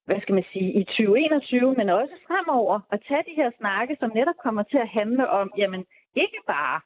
hvad 0.08 0.20
skal 0.22 0.34
man 0.38 0.50
sige, 0.52 0.70
i 0.80 0.84
2021, 0.84 1.74
men 1.80 1.88
også 2.00 2.14
fremover, 2.28 2.76
at 2.94 3.00
tage 3.08 3.24
de 3.28 3.38
her 3.40 3.50
snakke, 3.60 3.96
som 4.00 4.10
netop 4.18 4.38
kommer 4.44 4.62
til 4.62 4.78
at 4.84 4.92
handle 4.98 5.24
om, 5.40 5.46
jamen, 5.60 5.82
ikke 6.14 6.40
bare, 6.46 6.80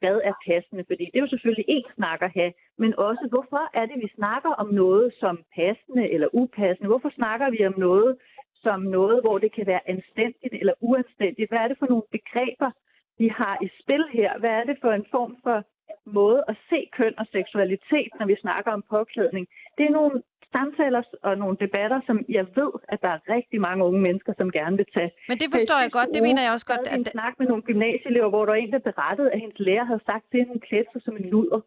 hvad 0.00 0.20
er 0.24 0.34
passende, 0.48 0.84
fordi 0.90 1.04
det 1.04 1.16
er 1.16 1.26
jo 1.26 1.34
selvfølgelig 1.34 1.64
en 1.68 1.84
snak 1.96 2.22
at 2.22 2.32
have, 2.38 2.52
men 2.78 2.98
også, 2.98 3.24
hvorfor 3.32 3.62
er 3.80 3.86
det, 3.86 3.98
vi 4.04 4.08
snakker 4.18 4.50
om 4.62 4.68
noget 4.82 5.14
som 5.20 5.34
passende 5.54 6.10
eller 6.14 6.28
upassende? 6.32 6.88
Hvorfor 6.88 7.10
snakker 7.20 7.50
vi 7.50 7.66
om 7.66 7.74
noget, 7.78 8.16
som 8.64 8.80
noget, 8.80 9.18
hvor 9.24 9.38
det 9.38 9.52
kan 9.56 9.66
være 9.66 9.88
anstændigt 9.94 10.54
eller 10.60 10.74
uanstændigt. 10.80 11.50
Hvad 11.50 11.58
er 11.58 11.68
det 11.68 11.78
for 11.78 11.86
nogle 11.86 12.06
begreber, 12.16 12.70
vi 13.18 13.28
har 13.28 13.54
i 13.66 13.68
spil 13.80 14.04
her? 14.18 14.38
Hvad 14.38 14.50
er 14.60 14.64
det 14.64 14.76
for 14.80 14.92
en 14.92 15.06
form 15.10 15.36
for 15.44 15.58
måde 16.06 16.44
at 16.48 16.56
se 16.70 16.88
køn 16.96 17.14
og 17.18 17.26
seksualitet, 17.36 18.10
når 18.18 18.26
vi 18.26 18.36
snakker 18.44 18.70
om 18.72 18.84
påklædning? 18.90 19.46
Det 19.78 19.84
er 19.86 19.98
nogle 20.00 20.22
samtaler 20.56 21.02
og 21.28 21.32
nogle 21.42 21.56
debatter, 21.64 22.00
som 22.08 22.16
jeg 22.38 22.46
ved, 22.58 22.72
at 22.92 22.98
der 23.04 23.08
er 23.16 23.20
rigtig 23.36 23.60
mange 23.68 23.84
unge 23.88 24.00
mennesker, 24.06 24.32
som 24.40 24.48
gerne 24.58 24.76
vil 24.80 24.88
tage. 24.96 25.10
Men 25.30 25.38
det 25.42 25.48
forstår 25.54 25.78
jeg 25.84 25.90
godt, 25.98 26.08
det 26.14 26.22
mener 26.28 26.42
jeg 26.42 26.52
også 26.56 26.68
godt. 26.72 26.86
At... 26.92 26.98
en 26.98 27.06
snak 27.16 27.34
med 27.38 27.46
nogle 27.46 27.62
gymnasieelever, 27.68 28.28
hvor 28.32 28.44
der 28.44 28.52
var 28.52 28.60
en, 28.62 28.72
der 28.72 28.88
berettede, 28.90 29.32
at 29.34 29.40
hendes 29.40 29.58
lærer 29.58 29.84
havde 29.84 30.04
sagt 30.10 30.24
til 30.30 30.38
hende, 30.40 30.66
klædte 30.68 30.90
sig 30.92 31.02
som 31.02 31.16
en 31.16 31.26
luder. 31.32 31.60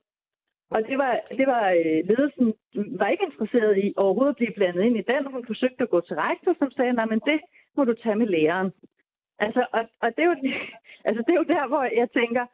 Og 0.75 0.79
det 0.89 0.97
var, 1.03 1.13
det 1.39 1.47
var 1.53 1.65
øh, 1.79 1.99
ledelsen 2.11 2.47
var 3.01 3.09
ikke 3.13 3.27
interesseret 3.29 3.73
i 3.85 3.93
overhovedet 4.03 4.33
at 4.33 4.39
blive 4.41 4.57
blandet 4.57 4.83
ind 4.83 4.97
i 4.97 5.07
den. 5.11 5.31
Hun 5.35 5.45
forsøgte 5.51 5.83
at 5.83 5.89
gå 5.89 5.99
til 6.01 6.15
rektor, 6.15 6.53
som 6.59 6.71
sagde, 6.71 6.93
nej, 6.93 7.05
men 7.13 7.21
det 7.29 7.39
må 7.77 7.81
du 7.83 7.93
tage 8.03 8.19
med 8.21 8.27
læreren. 8.27 8.71
Altså, 9.39 9.61
og, 9.77 9.83
og 10.03 10.09
det, 10.15 10.21
er 10.23 10.29
jo, 10.31 10.35
altså, 11.07 11.21
det 11.25 11.31
er 11.33 11.41
jo 11.41 11.53
der, 11.55 11.67
hvor 11.67 11.83
jeg 12.01 12.09
tænker, 12.19 12.45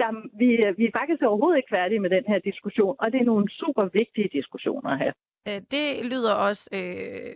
der, 0.00 0.10
vi, 0.40 0.48
vi 0.78 0.84
er 0.86 0.98
faktisk 0.98 1.22
overhovedet 1.22 1.58
ikke 1.58 1.74
færdige 1.78 2.00
med 2.04 2.10
den 2.10 2.24
her 2.30 2.38
diskussion, 2.38 2.96
og 2.98 3.12
det 3.12 3.20
er 3.20 3.30
nogle 3.32 3.48
super 3.60 3.84
vigtige 4.00 4.28
diskussioner 4.38 4.96
her. 4.96 5.12
Øh, 5.48 5.60
det 5.70 6.04
lyder 6.04 6.32
også 6.32 6.70
øh, 6.72 7.34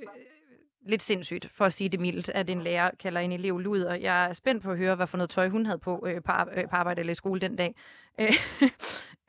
lidt 0.86 1.02
sindssygt, 1.02 1.48
for 1.56 1.64
at 1.64 1.72
sige 1.72 1.88
det 1.88 2.00
mildt, 2.00 2.28
at 2.28 2.50
en 2.50 2.62
lærer 2.62 2.90
kalder 3.02 3.20
en 3.20 3.32
elev 3.32 3.58
luder. 3.58 3.94
Jeg 3.94 4.28
er 4.28 4.32
spændt 4.32 4.62
på 4.62 4.70
at 4.70 4.78
høre, 4.78 4.96
hvad 4.96 5.06
for 5.06 5.16
noget 5.16 5.30
tøj 5.30 5.48
hun 5.48 5.66
havde 5.66 5.78
på 5.78 6.04
øh, 6.06 6.22
på, 6.22 6.32
øh, 6.56 6.64
på 6.70 6.76
arbejde 6.76 7.00
eller 7.00 7.12
i 7.12 7.14
skole 7.14 7.40
den 7.40 7.56
dag. 7.56 7.74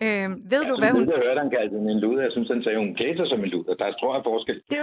Øh, 0.02 0.24
øh, 0.24 0.30
ved 0.52 0.62
jeg 0.62 0.70
du, 0.70 0.76
hvad 0.82 0.92
hun... 0.92 1.10
Jeg 1.10 1.22
hørte, 1.26 1.40
han 1.40 1.50
kaldte 1.50 1.76
en 1.76 2.00
luder. 2.00 2.22
Jeg 2.22 2.32
synes, 2.32 2.50
han 2.50 2.64
sagde, 2.64 2.78
hun 2.78 2.96
klædte 2.96 3.18
sig 3.18 3.28
som 3.30 3.44
en 3.44 3.50
luder. 3.50 3.74
Der 3.76 3.86
er 3.86 3.94
stor 3.98 4.22
forskel. 4.24 4.62
Det, 4.70 4.80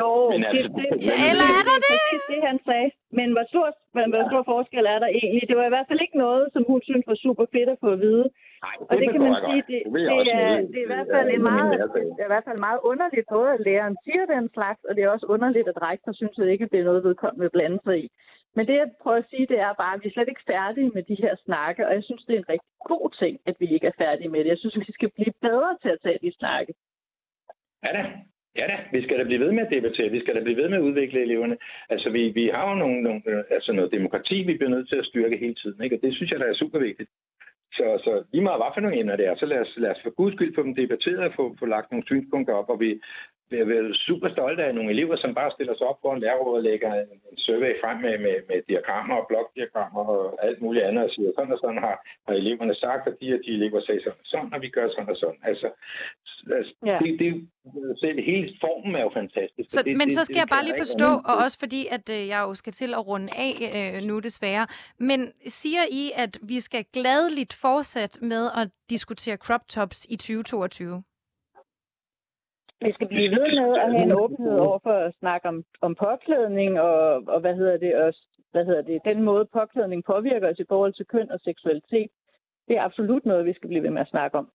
jo, 0.00 0.10
Men 0.32 0.40
det, 0.42 0.48
altså, 0.50 0.68
det, 0.78 0.86
det- 1.04 1.18
Eller 1.30 1.48
er 1.58 1.62
der 1.70 1.78
det? 1.88 1.98
Det, 2.10 2.20
det, 2.30 2.40
han 2.50 2.58
sagde. 2.68 2.88
Men 3.18 3.28
hvor 3.34 3.44
stor, 3.52 3.66
men 3.98 4.06
hvor 4.12 4.22
stor 4.30 4.42
forskel 4.52 4.84
er 4.94 4.98
der 5.04 5.10
egentlig? 5.20 5.44
Det 5.50 5.56
var 5.60 5.66
i 5.68 5.74
hvert 5.74 5.88
fald 5.90 6.00
ikke 6.06 6.18
noget, 6.26 6.44
som 6.54 6.62
hun 6.70 6.80
synes 6.88 7.04
var 7.10 7.18
super 7.26 7.46
fedt 7.54 7.68
at 7.74 7.78
få 7.84 7.88
at 7.96 8.00
vide. 8.06 8.26
Nej, 8.66 8.76
Og 8.90 8.94
det 9.00 9.06
kan 9.12 9.20
man 9.26 9.34
sige, 9.46 9.62
det, 9.70 9.80
det, 9.96 10.32
er, 10.40 10.54
det 10.72 10.78
er 10.82 10.86
i 10.88 10.92
hvert 10.94 11.08
fald 11.14 11.28
en 11.36 11.42
meget, 11.52 11.70
det 12.16 12.20
er 12.24 12.28
i 12.30 12.34
hvert 12.34 12.46
fald 12.48 12.60
meget 12.68 12.80
underligt, 12.90 13.26
både 13.36 13.48
at 13.56 13.60
læreren 13.68 13.96
siger 14.04 14.24
den 14.34 14.44
slags, 14.56 14.80
og 14.88 14.92
det 14.96 15.02
er 15.04 15.10
også 15.16 15.26
underligt, 15.34 15.68
at 15.72 15.78
rektor 15.90 16.12
synes 16.20 16.38
at 16.42 16.48
ikke, 16.54 16.64
at 16.66 16.72
det 16.72 16.80
er 16.80 16.88
noget, 16.90 17.04
vedkommende 17.08 17.50
blande 17.56 17.78
sig 17.86 17.96
i. 18.04 18.06
Men 18.56 18.62
det, 18.68 18.74
jeg 18.82 18.88
prøver 19.02 19.20
at 19.22 19.30
sige, 19.32 19.46
det 19.52 19.58
er 19.66 19.72
bare, 19.82 19.94
at 19.94 20.00
vi 20.02 20.08
er 20.08 20.14
slet 20.14 20.28
ikke 20.32 20.48
færdige 20.54 20.90
med 20.96 21.02
de 21.10 21.16
her 21.22 21.34
snakke, 21.46 21.80
og 21.88 21.92
jeg 21.98 22.04
synes, 22.08 22.22
det 22.26 22.34
er 22.34 22.42
en 22.42 22.50
rigtig 22.54 22.72
god 22.92 23.06
ting, 23.22 23.34
at 23.48 23.56
vi 23.60 23.66
ikke 23.74 23.86
er 23.92 23.96
færdige 24.04 24.28
med 24.34 24.40
det. 24.42 24.50
Jeg 24.54 24.58
synes, 24.62 24.76
vi 24.88 24.92
skal 24.98 25.10
blive 25.16 25.34
bedre 25.48 25.70
til 25.82 25.90
at 25.94 26.00
tage 26.04 26.18
de 26.24 26.30
snakke. 26.40 26.72
Ja 27.84 27.90
da. 27.96 28.02
Ja 28.58 28.66
da, 28.66 28.76
vi 28.92 29.02
skal 29.02 29.18
da 29.18 29.24
blive 29.24 29.40
ved 29.40 29.52
med 29.52 29.66
at 29.66 29.70
debattere. 29.70 30.10
Vi 30.10 30.20
skal 30.20 30.34
da 30.34 30.40
blive 30.40 30.56
ved 30.56 30.68
med 30.68 30.78
at 30.78 30.86
udvikle 30.88 31.20
eleverne. 31.22 31.56
Altså, 31.88 32.10
vi, 32.10 32.22
vi 32.28 32.50
har 32.54 32.70
jo 32.70 32.74
nogle, 32.74 33.02
nogle, 33.02 33.22
altså 33.50 33.72
noget 33.72 33.92
demokrati, 33.92 34.42
vi 34.42 34.54
bliver 34.56 34.70
nødt 34.70 34.88
til 34.88 34.96
at 34.96 35.06
styrke 35.06 35.36
hele 35.36 35.54
tiden. 35.54 35.84
Ikke? 35.84 35.96
Og 35.96 36.02
det 36.02 36.14
synes 36.14 36.30
jeg, 36.30 36.40
der 36.40 36.46
er 36.46 36.54
super 36.54 36.78
vigtigt. 36.78 37.10
Så, 37.72 37.86
så 38.04 38.12
lige 38.32 38.42
meget 38.42 38.60
hvad 38.60 38.74
for 38.74 38.80
nogle 38.80 38.98
emner 39.00 39.16
det 39.16 39.26
er, 39.26 39.34
så 39.36 39.46
lad 39.46 39.60
os, 39.60 39.74
lad 39.76 39.90
os 39.90 40.02
for 40.02 40.10
guds 40.10 40.34
skyld 40.34 40.54
få 40.54 40.62
dem 40.62 40.74
debatteret 40.74 41.24
og 41.28 41.32
få, 41.36 41.56
få 41.58 41.66
lagt 41.66 41.90
nogle 41.90 42.06
synspunkter 42.06 42.54
op. 42.54 42.68
Og 42.70 42.80
vi 42.80 43.00
er 43.52 43.64
vel 43.64 43.94
super 44.06 44.28
stolte 44.36 44.62
af 44.64 44.74
nogle 44.74 44.90
elever, 44.90 45.16
som 45.16 45.34
bare 45.34 45.50
stiller 45.56 45.74
sig 45.76 45.86
op 45.86 45.98
på 46.02 46.08
en 46.12 46.20
lærerråd 46.20 46.56
og 46.56 46.62
lægger 46.62 46.90
en, 46.94 47.08
en 47.30 47.38
survey 47.46 47.72
frem 47.82 47.96
med, 48.06 48.18
med, 48.18 48.36
med 48.48 48.58
diagrammer 48.68 49.14
og 49.20 49.26
blokdiagrammer 49.28 50.04
og 50.14 50.46
alt 50.46 50.60
muligt 50.62 50.84
andet 50.84 51.04
og 51.04 51.10
siger, 51.10 51.30
sådan 51.36 51.52
og 51.52 51.58
sådan 51.64 51.78
har, 51.86 51.96
har 52.26 52.34
eleverne 52.34 52.74
sagt, 52.74 53.06
at 53.10 53.14
de 53.20 53.34
og 53.34 53.40
de 53.44 53.50
elever 53.58 53.80
sagde 53.80 54.00
sådan 54.04 54.20
og 54.24 54.26
sådan, 54.32 54.54
og 54.54 54.60
vi 54.62 54.68
gør 54.68 54.88
sådan 54.88 55.10
og 55.14 55.16
sådan. 55.16 55.40
Altså, 55.50 55.68
altså 56.58 56.74
Ja. 56.86 56.98
det, 57.04 57.18
det, 57.18 57.48
selv 58.00 58.18
hele 58.24 58.48
formen 58.60 58.94
er 58.94 59.02
jo 59.02 59.10
fantastisk. 59.14 59.70
Så, 59.70 59.82
det, 59.82 59.96
men 59.96 60.08
det, 60.08 60.16
så 60.18 60.24
skal 60.24 60.34
det 60.34 60.40
jeg 60.40 60.48
bare 60.50 60.64
lige 60.64 60.74
forstå, 60.78 61.04
nogen- 61.04 61.26
og 61.26 61.34
også 61.44 61.58
fordi, 61.58 61.86
at 61.90 62.08
øh, 62.08 62.28
jeg 62.28 62.40
jo 62.40 62.54
skal 62.54 62.72
til 62.72 62.94
at 62.94 63.06
runde 63.06 63.28
af 63.36 63.54
øh, 63.96 64.02
nu 64.08 64.18
desværre. 64.18 64.66
Men 64.98 65.32
siger 65.46 65.80
I, 65.90 66.12
at 66.16 66.38
vi 66.42 66.60
skal 66.60 66.84
gladeligt 66.92 67.54
fortsætte 67.54 68.24
med 68.24 68.50
at 68.56 68.68
diskutere 68.90 69.36
crop 69.36 69.68
tops 69.68 70.06
i 70.10 70.16
2022? 70.16 71.02
Vi 72.84 72.92
skal 72.92 73.08
blive 73.08 73.30
ved 73.38 73.46
med 73.60 73.70
at 73.82 73.90
have 73.92 74.04
en 74.08 74.18
åbenhed 74.22 74.56
over 74.66 74.78
for 74.86 74.96
at 75.06 75.14
snakke 75.20 75.48
om, 75.48 75.64
om 75.86 75.92
påklædning 75.94 76.80
og, 76.80 77.00
og 77.34 77.40
hvad 77.40 77.54
hedder 77.60 77.76
det 77.76 77.94
også, 78.06 78.20
hvad 78.52 78.64
hedder 78.64 78.82
det, 78.82 79.00
den 79.04 79.22
måde 79.22 79.44
påklædning 79.58 80.04
påvirker 80.04 80.50
os 80.50 80.58
i 80.58 80.68
forhold 80.68 80.92
til 80.92 81.06
køn 81.06 81.30
og 81.30 81.40
seksualitet. 81.40 82.10
Det 82.68 82.76
er 82.76 82.82
absolut 82.82 83.24
noget, 83.26 83.46
vi 83.46 83.54
skal 83.54 83.68
blive 83.68 83.82
ved 83.82 83.90
med 83.90 84.00
at 84.00 84.12
snakke 84.14 84.38
om. 84.38 84.46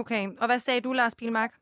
Okay, 0.00 0.24
og 0.40 0.46
hvad 0.46 0.58
sagde 0.58 0.80
du, 0.80 0.92
Lars 0.92 1.14
Pilmark? 1.14 1.52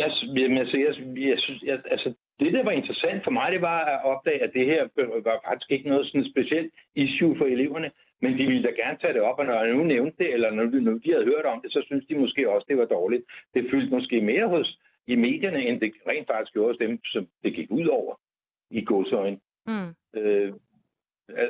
Jeg, 0.00 0.10
jamen, 0.36 0.58
altså, 0.58 0.76
jeg, 0.76 0.92
jeg 1.30 1.38
synes, 1.38 1.62
jeg, 1.62 1.78
altså, 1.90 2.08
det, 2.40 2.52
der 2.52 2.64
var 2.64 2.70
interessant 2.70 3.24
for 3.24 3.30
mig, 3.30 3.52
det 3.52 3.62
var 3.62 3.78
at 3.94 4.04
opdage, 4.04 4.42
at 4.42 4.52
det 4.54 4.66
her 4.66 4.82
var 5.28 5.40
faktisk 5.48 5.70
ikke 5.70 5.88
noget 5.88 6.06
sådan 6.06 6.30
specielt 6.32 6.72
issue 6.94 7.36
for 7.38 7.44
eleverne, 7.44 7.90
men 8.22 8.38
de 8.38 8.46
ville 8.46 8.62
da 8.62 8.72
gerne 8.82 8.98
tage 8.98 9.14
det 9.14 9.22
op, 9.22 9.38
og 9.38 9.46
når 9.46 9.64
jeg 9.64 9.74
nu 9.74 9.84
nævnte 9.84 10.16
det, 10.18 10.34
eller 10.34 10.50
når, 10.50 10.64
når 10.86 10.98
de 11.04 11.12
havde 11.12 11.30
hørt 11.32 11.44
om 11.44 11.60
det, 11.62 11.72
så 11.72 11.80
synes 11.86 12.04
de 12.06 12.14
måske 12.14 12.50
også, 12.50 12.66
det 12.68 12.78
var 12.78 12.84
dårligt. 12.84 13.24
Det 13.54 13.68
fyldte 13.70 13.94
måske 13.96 14.20
mere 14.20 14.48
hos 14.48 14.78
i 15.10 15.16
medierne, 15.16 15.60
end 15.66 15.80
det 15.80 15.92
rent 16.08 16.26
faktisk 16.26 16.52
gjorde 16.52 16.70
hos 16.72 16.78
dem, 16.78 17.04
som 17.04 17.28
det 17.42 17.54
gik 17.54 17.70
ud 17.70 17.86
over 17.86 18.14
i 18.70 18.84
godsøjne. 18.84 19.38
Mm. 19.66 19.94
Øh, 20.20 20.52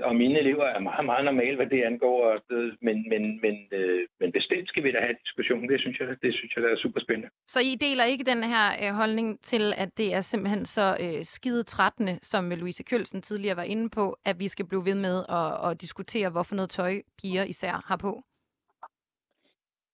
og 0.02 0.16
mine 0.16 0.38
elever 0.38 0.64
er 0.64 0.78
meget, 0.78 1.04
meget 1.04 1.24
normale, 1.24 1.56
hvad 1.56 1.66
det 1.66 1.82
angår, 1.82 2.32
og, 2.32 2.40
øh, 2.50 2.72
men, 2.82 3.08
men, 3.08 3.40
men, 3.42 3.56
øh, 3.72 4.06
men 4.20 4.32
bestemt 4.32 4.68
skal 4.68 4.84
vi 4.84 4.92
da 4.92 4.98
have 4.98 5.10
en 5.10 5.24
diskussion. 5.24 5.68
Det 5.68 5.80
synes 5.80 6.00
jeg, 6.00 6.08
det 6.22 6.34
synes 6.34 6.56
jeg 6.56 6.62
der 6.64 6.68
er 6.70 6.76
super 6.76 7.00
spændende. 7.00 7.28
Så 7.46 7.60
I 7.60 7.74
deler 7.80 8.04
ikke 8.04 8.24
den 8.24 8.42
her 8.42 8.66
øh, 8.82 8.94
holdning 8.94 9.40
til, 9.42 9.72
at 9.76 9.98
det 9.98 10.14
er 10.14 10.20
simpelthen 10.20 10.64
så 10.64 10.96
øh, 11.00 11.24
skide 11.24 11.62
trættende, 11.62 12.18
som 12.22 12.50
Louise 12.50 12.82
Kølsen 12.82 13.22
tidligere 13.22 13.56
var 13.56 13.62
inde 13.62 13.90
på, 13.90 14.16
at 14.24 14.38
vi 14.38 14.48
skal 14.48 14.66
blive 14.66 14.84
ved 14.84 14.94
med 14.94 15.24
at, 15.28 15.70
at 15.70 15.80
diskutere, 15.80 16.30
hvorfor 16.30 16.54
noget 16.54 16.70
tøj 16.70 17.02
piger 17.22 17.44
især 17.44 17.84
har 17.86 17.96
på? 17.96 18.22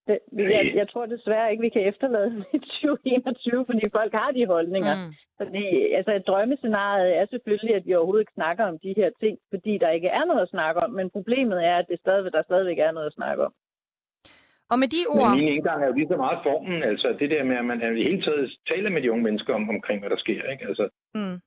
Det, 0.06 0.18
jeg, 0.32 0.72
jeg 0.74 0.88
tror 0.88 1.06
desværre 1.06 1.50
ikke, 1.50 1.66
vi 1.66 1.68
kan 1.68 1.88
efterlade 1.92 2.30
det 2.36 2.44
i 2.52 2.58
2021, 2.82 3.66
fordi 3.70 3.84
folk 3.98 4.12
har 4.12 4.30
de 4.30 4.46
holdninger. 4.46 4.94
Mm. 4.96 5.12
Fordi 5.40 5.66
altså, 5.98 6.12
et 6.14 6.26
drømmescenarie 6.26 7.12
er 7.20 7.26
selvfølgelig, 7.30 7.74
at 7.74 7.86
vi 7.86 7.94
overhovedet 7.94 8.22
ikke 8.22 8.38
snakker 8.40 8.64
om 8.64 8.78
de 8.78 8.94
her 8.96 9.10
ting, 9.22 9.38
fordi 9.52 9.78
der 9.78 9.90
ikke 9.90 10.08
er 10.08 10.24
noget 10.24 10.42
at 10.42 10.48
snakke 10.56 10.80
om. 10.84 10.90
Men 10.90 11.10
problemet 11.10 11.64
er, 11.64 11.76
at 11.76 11.86
det 11.90 11.98
stadigvæk, 12.00 12.32
der 12.32 12.42
stadigvæk 12.42 12.78
er 12.78 12.92
noget 12.92 13.06
at 13.06 13.18
snakke 13.20 13.44
om. 13.44 13.52
Og 14.70 14.78
med 14.78 14.88
de 14.88 15.00
Men 15.08 15.20
ord... 15.22 15.36
min 15.36 15.48
indgang 15.48 15.82
er 15.82 15.86
jo 15.86 15.92
lige 15.98 16.08
så 16.08 16.16
meget 16.16 16.38
formen, 16.42 16.82
altså 16.82 17.08
det 17.20 17.30
der 17.30 17.44
med, 17.44 17.56
at 17.56 17.64
man 17.64 17.96
i 17.98 18.02
hele 18.02 18.22
taget 18.22 18.50
taler 18.72 18.90
med 18.90 19.02
de 19.02 19.12
unge 19.12 19.24
mennesker 19.24 19.54
om, 19.54 19.68
omkring, 19.68 20.00
hvad 20.00 20.10
der 20.10 20.16
sker. 20.24 20.42
Ikke? 20.52 20.64
Altså, 20.68 20.88
Mm. 21.14 21.38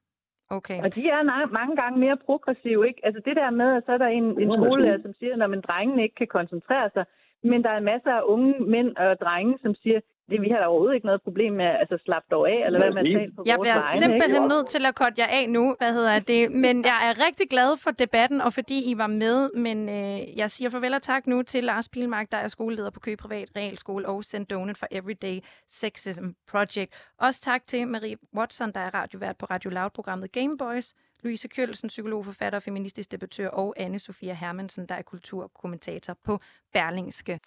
Okay. 0.58 0.80
Og 0.84 0.96
de 0.96 1.10
er 1.10 1.24
mange 1.60 1.76
gange 1.82 2.00
mere 2.00 2.18
progressive, 2.26 2.88
ikke? 2.88 3.02
Altså 3.04 3.22
det 3.26 3.36
der 3.36 3.50
med, 3.50 3.70
at 3.78 3.84
så 3.86 3.92
er 3.92 3.98
der 3.98 4.08
en, 4.08 4.28
en 4.44 4.52
skolelærer, 4.58 5.02
som 5.02 5.14
siger, 5.20 5.34
at 5.44 5.66
drengene 5.70 6.04
ikke 6.04 6.16
kan 6.16 6.28
koncentrere 6.28 6.90
sig, 6.94 7.06
men 7.44 7.64
der 7.64 7.70
er 7.70 7.80
masser 7.80 8.12
af 8.12 8.22
unge 8.26 8.54
mænd 8.60 8.96
og 8.98 9.20
drenge, 9.20 9.58
som 9.62 9.76
siger, 9.76 10.00
det 10.30 10.42
vi 10.42 10.50
har 10.50 10.58
da 10.60 10.66
overhovedet 10.66 10.96
ikke 10.96 11.06
noget 11.06 11.22
problem 11.22 11.54
med 11.54 11.66
at 11.66 11.78
altså, 11.80 11.98
slappe 12.06 12.28
dog 12.32 12.50
af, 12.50 12.66
eller 12.66 12.80
hvad 12.80 12.92
man 12.92 13.06
taler 13.06 13.32
på 13.36 13.44
Jeg 13.46 13.56
vores 13.58 13.66
bliver 13.66 13.76
vegne. 13.76 14.00
simpelthen 14.04 14.44
ikke? 14.44 14.48
nødt 14.48 14.68
til 14.68 14.86
at 14.86 14.96
korte 14.96 15.14
jer 15.18 15.28
af 15.28 15.50
nu, 15.50 15.76
hvad 15.78 15.94
hedder 15.94 16.20
det. 16.20 16.52
Men 16.52 16.76
jeg 16.86 16.98
er 17.10 17.28
rigtig 17.28 17.50
glad 17.50 17.78
for 17.78 17.92
debatten, 17.92 18.42
og 18.42 18.54
fordi 18.54 18.92
I 18.92 18.98
var 18.98 19.08
med. 19.08 19.50
Men 19.56 19.90
øh, 19.90 20.38
jeg 20.38 20.52
siger 20.52 20.70
farvel 20.70 20.94
og 20.94 21.02
tak 21.02 21.28
nu 21.28 21.42
til 21.44 21.64
Lars 21.64 21.90
Pilmark, 21.90 22.32
der 22.32 22.38
er 22.38 22.48
skoleleder 22.48 22.90
på 22.90 23.00
Køge 23.00 23.18
Privat 23.18 23.50
Realskole 23.56 24.08
og 24.08 24.24
St. 24.24 24.50
Donut 24.50 24.78
for 24.78 24.88
Everyday 24.92 25.40
Sexism 25.70 26.26
Project. 26.52 26.90
Også 27.20 27.42
tak 27.42 27.62
til 27.68 27.88
Marie 27.88 28.16
Watson, 28.38 28.72
der 28.72 28.80
er 28.80 28.94
radiovært 28.94 29.38
på 29.38 29.46
Radio 29.46 29.70
Loud-programmet 29.70 30.32
Gameboys. 30.32 30.94
Louise 31.24 31.48
Kjølsen, 31.48 31.88
psykolog, 31.88 32.26
forfatter 32.26 32.60
og 32.60 32.64
feministisk 32.64 33.12
debattør, 33.12 33.48
og 33.48 33.74
anne 33.78 34.00
Sofia 34.00 34.34
Hermansen, 34.34 34.86
der 34.86 34.96
er 34.96 35.02
kulturkommentator 35.02 36.14
på 36.24 36.40
Berlingske. 36.74 37.40